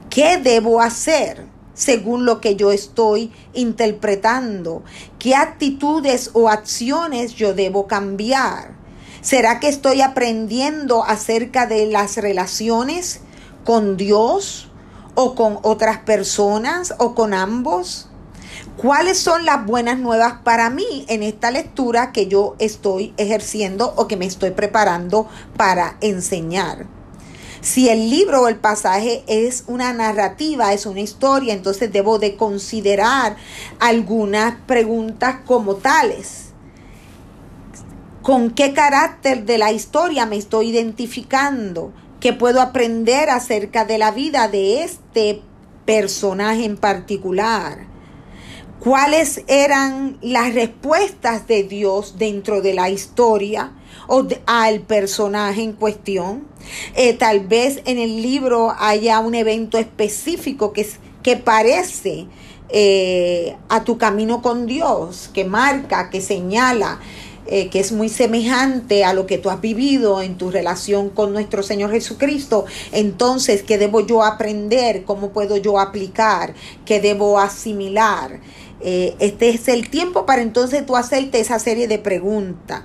¿Qué 0.10 0.38
debo 0.38 0.82
hacer? 0.82 1.50
según 1.74 2.26
lo 2.26 2.42
que 2.42 2.58
yo 2.58 2.72
estoy 2.72 3.32
interpretando. 3.54 4.84
¿Qué 5.18 5.34
actitudes 5.34 6.30
o 6.34 6.48
acciones 6.48 7.34
yo 7.34 7.56
debo 7.56 7.88
cambiar? 7.88 8.76
¿Será 9.22 9.60
que 9.60 9.70
estoy 9.70 10.02
aprendiendo 10.02 11.04
acerca 11.04 11.66
de 11.66 11.88
las 11.88 12.18
relaciones 12.18 13.22
con 13.64 13.98
Dios? 13.98 14.72
o 15.16 15.36
con 15.36 15.60
otras 15.64 16.00
personas 16.00 16.94
o 16.98 17.16
con 17.16 17.34
ambos? 17.34 18.08
¿Cuáles 18.78 19.18
son 19.18 19.46
las 19.46 19.66
buenas 19.66 20.00
nuevas 20.00 20.36
para 20.44 20.70
mí 20.70 21.06
en 21.08 21.24
esta 21.24 21.52
lectura 21.52 22.12
que 22.12 22.28
yo 22.28 22.56
estoy 22.60 23.14
ejerciendo 23.18 23.94
o 23.96 24.08
que 24.08 24.18
me 24.18 24.26
estoy 24.26 24.52
preparando 24.52 25.28
para 25.58 25.98
enseñar? 26.02 26.86
Si 27.62 27.90
el 27.90 28.10
libro 28.10 28.42
o 28.42 28.48
el 28.48 28.56
pasaje 28.56 29.24
es 29.28 29.66
una 29.68 29.94
narrativa, 29.94 30.74
es 30.74 30.86
una 30.86 31.02
historia, 31.02 31.54
entonces 31.54 31.92
debo 31.92 32.18
de 32.18 32.36
considerar 32.36 33.36
algunas 33.80 34.56
preguntas 34.66 35.38
como 35.46 35.76
tales. 35.76 36.46
¿Con 38.24 38.52
qué 38.52 38.74
carácter 38.74 39.46
de 39.46 39.58
la 39.58 39.72
historia 39.72 40.26
me 40.26 40.38
estoy 40.38 40.70
identificando? 40.70 41.94
que 42.22 42.34
puedo 42.34 42.62
aprender 42.62 43.32
acerca 43.32 43.84
de 43.84 43.98
la 43.98 44.12
vida 44.12 44.48
de 44.48 44.84
este 44.84 45.42
personaje 45.86 46.64
en 46.64 46.78
particular. 46.78 47.91
¿Cuáles 48.82 49.44
eran 49.48 50.18
las 50.22 50.56
respuestas 50.56 51.48
de 51.48 51.62
Dios 51.64 52.16
dentro 52.18 52.64
de 52.64 52.74
la 52.74 52.90
historia 52.90 53.74
o 54.08 54.28
al 54.48 54.82
personaje 54.82 55.62
en 55.62 55.74
cuestión? 55.74 56.48
Eh, 56.96 57.14
tal 57.14 57.42
vez 57.42 57.82
en 57.86 58.00
el 58.00 58.24
libro 58.24 58.74
haya 58.80 59.20
un 59.20 59.36
evento 59.36 59.78
específico 59.78 60.74
que 60.74 60.88
que 61.22 61.38
parece 61.38 62.28
eh, 62.70 63.56
a 63.70 63.84
tu 63.84 63.98
camino 63.98 64.42
con 64.42 64.66
Dios, 64.66 65.30
que 65.34 65.46
marca, 65.46 66.10
que 66.10 66.22
señala, 66.22 67.00
eh, 67.48 67.70
que 67.70 67.80
es 67.80 67.92
muy 67.92 68.08
semejante 68.08 69.04
a 69.04 69.14
lo 69.14 69.26
que 69.26 69.38
tú 69.38 69.50
has 69.50 69.60
vivido 69.60 70.22
en 70.22 70.38
tu 70.38 70.52
relación 70.52 71.10
con 71.10 71.34
nuestro 71.34 71.64
Señor 71.64 71.92
Jesucristo. 71.92 72.66
Entonces, 72.92 73.64
¿qué 73.64 73.78
debo 73.78 74.06
yo 74.06 74.24
aprender? 74.24 75.04
¿Cómo 75.04 75.32
puedo 75.32 75.58
yo 75.58 75.80
aplicar? 75.80 76.54
¿Qué 76.86 77.02
debo 77.02 77.40
asimilar? 77.40 78.40
Eh, 78.84 79.16
este 79.20 79.50
es 79.50 79.68
el 79.68 79.90
tiempo 79.90 80.26
para 80.26 80.42
entonces 80.42 80.86
tú 80.86 80.96
hacerte 80.96 81.40
esa 81.40 81.60
serie 81.60 81.88
de 81.88 82.00
preguntas. 82.00 82.84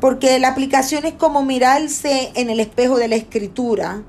Porque 0.00 0.38
la 0.38 0.48
aplicación 0.48 1.04
es 1.04 1.14
como 1.14 1.44
mirarse 1.44 2.30
en 2.34 2.50
el 2.50 2.60
espejo 2.60 2.98
de 2.98 3.08
la 3.08 3.16
escritura 3.16 4.02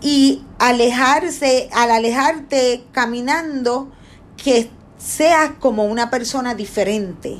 y 0.00 0.44
alejarse, 0.58 1.68
al 1.72 1.90
alejarte 1.90 2.84
caminando, 2.92 3.90
que 4.42 4.70
seas 4.98 5.52
como 5.58 5.84
una 5.84 6.10
persona 6.10 6.54
diferente. 6.54 7.38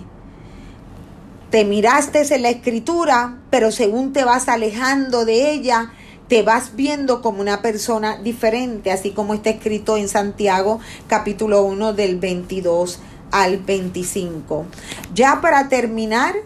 Te 1.50 1.64
miraste 1.64 2.34
en 2.34 2.42
la 2.42 2.50
escritura, 2.50 3.38
pero 3.50 3.72
según 3.72 4.12
te 4.12 4.24
vas 4.24 4.48
alejando 4.48 5.24
de 5.24 5.52
ella, 5.52 5.92
te 6.30 6.42
vas 6.42 6.76
viendo 6.76 7.22
como 7.22 7.40
una 7.40 7.60
persona 7.60 8.16
diferente, 8.16 8.92
así 8.92 9.10
como 9.10 9.34
está 9.34 9.50
escrito 9.50 9.96
en 9.96 10.08
Santiago 10.08 10.78
capítulo 11.08 11.64
1 11.64 11.92
del 11.92 12.20
22 12.20 13.00
al 13.32 13.58
25. 13.58 14.64
Ya 15.12 15.40
para 15.40 15.68
terminar, 15.68 16.36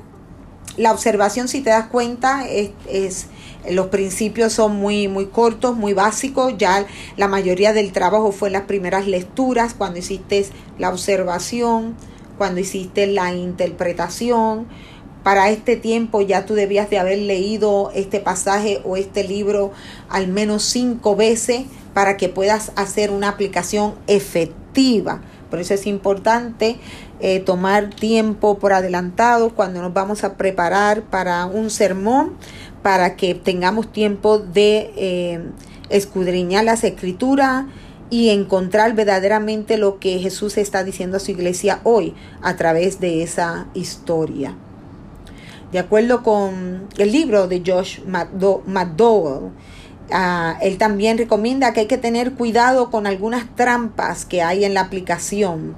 la 0.79 0.91
observación, 0.91 1.49
si 1.49 1.61
te 1.61 1.69
das 1.69 1.89
cuenta, 1.89 2.49
es, 2.49 2.71
es 2.89 3.27
los 3.71 3.89
principios 3.89 4.55
son 4.55 4.75
muy, 4.77 5.07
muy 5.07 5.27
cortos, 5.27 5.77
muy 5.77 5.93
básicos. 5.93 6.55
Ya 6.57 6.87
la 7.19 7.29
mayoría 7.29 7.75
del 7.75 7.93
trabajo 7.93 8.33
fue 8.33 8.49
en 8.49 8.55
las 8.55 8.63
primeras 8.63 9.07
lecturas, 9.07 9.75
cuando 9.75 9.99
hiciste 9.99 10.47
la 10.79 10.89
observación, 10.89 11.95
cuando 12.39 12.59
hiciste 12.59 13.07
la 13.07 13.35
interpretación. 13.35 14.67
Para 15.25 15.49
este 15.49 15.77
tiempo 15.77 16.21
ya 16.21 16.45
tú 16.45 16.53
debías 16.53 16.91
de 16.91 16.99
haber 16.99 17.19
leído 17.19 17.91
este 17.95 18.21
pasaje 18.21 18.83
o 18.85 18.99
este 18.99 19.25
libro 19.25 19.73
al 20.11 20.29
menos 20.29 20.65
cinco 20.65 21.17
veces 21.17 21.63
para 21.95 22.19
que 22.19 22.29
puedas 22.29 22.73
hacer 22.77 23.11
una 23.11 23.31
aplicación 23.31 23.95
efectiva. 24.07 25.23
Por 25.49 25.61
eso 25.61 25.73
es 25.73 25.87
importante 25.87 26.77
eh, 27.21 27.41
tomar 27.41 27.89
tiempo 27.89 28.59
por 28.59 28.75
adelantado 28.75 29.55
cuando 29.55 29.81
nos 29.81 29.95
vamos 29.95 30.25
a 30.25 30.35
preparar 30.37 31.03
para 31.05 31.47
un 31.47 31.71
sermón 31.71 32.35
para 32.83 33.17
que 33.17 33.35
tengamos 33.35 33.91
tiempo 33.91 34.39
de 34.39 34.93
eh, 34.95 35.43
escudriñar 35.89 36.65
las 36.65 36.85
escrituras 36.85 37.65
y 38.11 38.29
encontrar 38.29 38.95
verdaderamente 38.95 39.79
lo 39.79 39.99
que 39.99 40.19
Jesús 40.19 40.59
está 40.59 40.85
diciendo 40.85 41.17
a 41.17 41.21
su 41.21 41.31
iglesia 41.31 41.81
hoy 41.83 42.15
a 42.43 42.57
través 42.57 43.01
de 43.01 43.23
esa 43.23 43.69
historia. 43.73 44.55
De 45.73 45.79
acuerdo 45.79 46.23
con 46.23 46.89
el 46.99 47.13
libro 47.13 47.49
de 47.49 47.63
Josh 47.67 48.01
McDowell, 48.07 49.51
ah, 50.13 50.59
él 50.63 50.79
también 50.79 51.19
recomienda 51.19 51.73
que 51.73 51.81
hay 51.81 51.87
que 51.87 51.99
tener 51.99 52.33
cuidado 52.33 52.91
con 52.91 53.07
algunas 53.07 53.55
trampas 53.57 54.25
que 54.25 54.43
hay 54.43 54.65
en 54.65 54.75
la 54.75 54.83
aplicación 54.83 55.75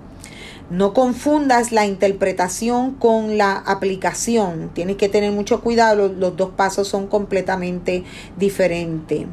no 0.70 0.95
confundas 0.95 1.70
la 1.70 1.87
interpretación 1.87 2.95
con 2.95 3.39
la 3.39 3.53
aplicación. 3.57 4.70
Tienes 4.74 4.97
que 4.97 5.09
tener 5.09 5.30
mucho 5.32 5.61
cuidado, 5.61 6.09
los, 6.09 6.37
dos 6.37 6.51
pasos 6.51 6.89
son 6.89 7.07
completamente 7.07 8.05
diferentes. 8.37 9.26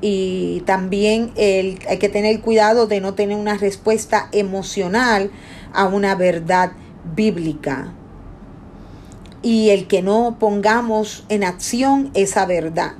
Y 0.00 0.62
también 0.66 1.32
hay 1.36 1.98
que 2.00 2.08
tener 2.08 2.40
cuidado 2.40 2.88
de 2.88 3.00
no 3.00 3.14
tener 3.14 3.36
una 3.36 3.56
respuesta 3.56 4.28
emocional 4.32 5.30
a 5.72 5.86
una 5.86 6.16
verdad 6.16 6.72
bíblica. 7.14 7.92
Y 9.42 9.70
el 9.70 9.86
que 9.88 10.02
no 10.02 10.36
pongamos 10.38 11.24
en 11.28 11.44
acción 11.44 12.10
esa 12.14 12.46
verdad. 12.46 12.92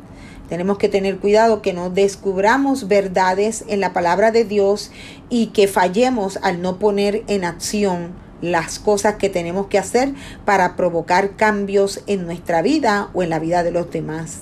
Tenemos 0.48 0.76
que 0.76 0.90
tener 0.90 1.18
cuidado 1.18 1.62
que 1.62 1.72
no 1.72 1.88
descubramos 1.88 2.86
verdades 2.86 3.64
en 3.68 3.80
la 3.80 3.92
palabra 3.92 4.32
de 4.32 4.44
Dios 4.44 4.90
y 5.30 5.46
que 5.46 5.66
fallemos 5.66 6.38
al 6.42 6.60
no 6.60 6.78
poner 6.78 7.22
en 7.26 7.44
acción 7.44 8.12
las 8.42 8.78
cosas 8.78 9.14
que 9.14 9.30
tenemos 9.30 9.68
que 9.68 9.78
hacer 9.78 10.12
para 10.44 10.76
provocar 10.76 11.36
cambios 11.36 12.02
en 12.06 12.26
nuestra 12.26 12.60
vida 12.60 13.08
o 13.14 13.22
en 13.22 13.30
la 13.30 13.38
vida 13.38 13.62
de 13.62 13.70
los 13.70 13.90
demás. 13.90 14.40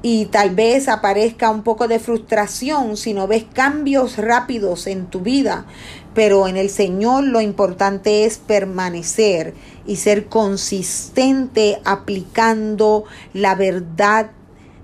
Y 0.00 0.26
tal 0.26 0.54
vez 0.54 0.88
aparezca 0.88 1.50
un 1.50 1.62
poco 1.62 1.88
de 1.88 1.98
frustración 1.98 2.96
si 2.96 3.12
no 3.12 3.26
ves 3.26 3.44
cambios 3.52 4.18
rápidos 4.18 4.86
en 4.86 5.06
tu 5.06 5.20
vida, 5.20 5.66
pero 6.14 6.46
en 6.46 6.56
el 6.56 6.70
Señor 6.70 7.24
lo 7.24 7.40
importante 7.40 8.24
es 8.24 8.38
permanecer 8.38 9.54
y 9.86 9.96
ser 9.96 10.26
consistente 10.26 11.80
aplicando 11.84 13.04
la 13.32 13.54
verdad 13.54 14.30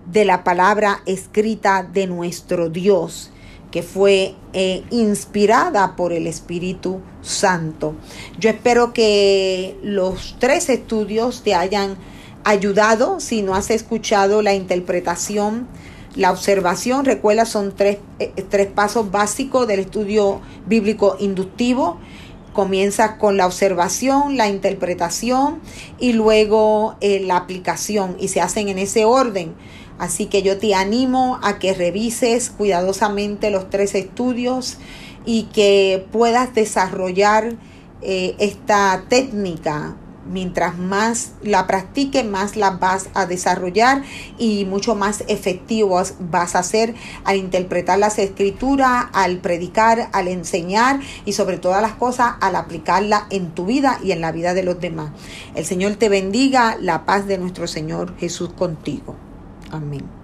de 0.07 0.24
la 0.24 0.44
palabra 0.44 1.03
escrita 1.07 1.82
de 1.82 2.07
nuestro 2.07 2.68
Dios, 2.68 3.30
que 3.70 3.82
fue 3.82 4.34
eh, 4.53 4.84
inspirada 4.90 5.96
por 5.96 6.12
el 6.12 6.26
Espíritu 6.26 7.00
Santo. 7.22 7.94
Yo 8.38 8.50
espero 8.50 8.92
que 8.92 9.76
los 9.82 10.36
tres 10.38 10.68
estudios 10.68 11.42
te 11.42 11.55
hayan 11.55 11.96
ayudado. 12.44 13.20
Si 13.20 13.42
no 13.42 13.55
has 13.55 13.70
escuchado 13.70 14.42
la 14.42 14.55
interpretación, 14.55 15.68
la 16.14 16.30
observación, 16.30 17.07
recuerda, 17.07 17.46
son 17.46 17.74
tres, 17.74 17.98
eh, 18.18 18.32
tres 18.50 18.66
pasos 18.66 19.11
básicos 19.11 19.66
del 19.66 19.80
estudio 19.80 20.42
bíblico 20.66 21.16
inductivo 21.18 21.98
comienza 22.53 23.18
con 23.18 23.36
la 23.36 23.46
observación, 23.46 24.36
la 24.36 24.48
interpretación 24.48 25.61
y 25.98 26.12
luego 26.12 26.96
eh, 27.00 27.20
la 27.20 27.36
aplicación 27.36 28.16
y 28.18 28.28
se 28.28 28.40
hacen 28.40 28.68
en 28.68 28.78
ese 28.78 29.05
orden. 29.05 29.55
Así 29.98 30.26
que 30.26 30.42
yo 30.42 30.59
te 30.59 30.74
animo 30.74 31.38
a 31.42 31.59
que 31.59 31.74
revises 31.74 32.50
cuidadosamente 32.50 33.50
los 33.50 33.70
tres 33.70 33.94
estudios 33.94 34.78
y 35.24 35.44
que 35.44 36.07
puedas 36.11 36.55
desarrollar 36.55 37.57
eh, 38.03 38.34
esta 38.38 39.05
técnica. 39.09 39.96
Mientras 40.25 40.79
más 40.79 41.33
la 41.43 41.66
practiques, 41.66 42.25
más 42.25 42.57
la 42.57 42.70
vas 42.70 43.09
a 43.14 43.27
desarrollar 43.27 44.03
y 44.39 44.64
mucho 44.64 44.95
más 44.95 45.25
efectivo 45.29 46.01
vas 46.20 46.55
a 46.55 46.62
ser 46.62 46.95
al 47.25 47.37
interpretar 47.37 47.99
las 47.99 48.18
escrituras, 48.18 49.07
al 49.12 49.39
predicar, 49.39 50.09
al 50.12 50.29
enseñar 50.29 51.01
y 51.25 51.33
sobre 51.33 51.59
todas 51.59 51.83
las 51.83 51.95
cosas 51.95 52.35
al 52.41 52.57
aplicarla 52.57 53.27
en 53.31 53.51
tu 53.51 53.66
vida 53.66 53.99
y 54.03 54.12
en 54.12 54.20
la 54.20 54.33
vida 54.33 54.55
de 54.55 54.62
los 54.62 54.81
demás. 54.81 55.11
El 55.55 55.64
Señor 55.64 55.97
te 55.97 56.09
bendiga, 56.09 56.77
la 56.81 57.05
paz 57.05 57.27
de 57.27 57.39
nuestro 57.39 57.66
Señor 57.66 58.16
Jesús 58.18 58.53
contigo. 58.53 59.16
Amén. 59.70 60.22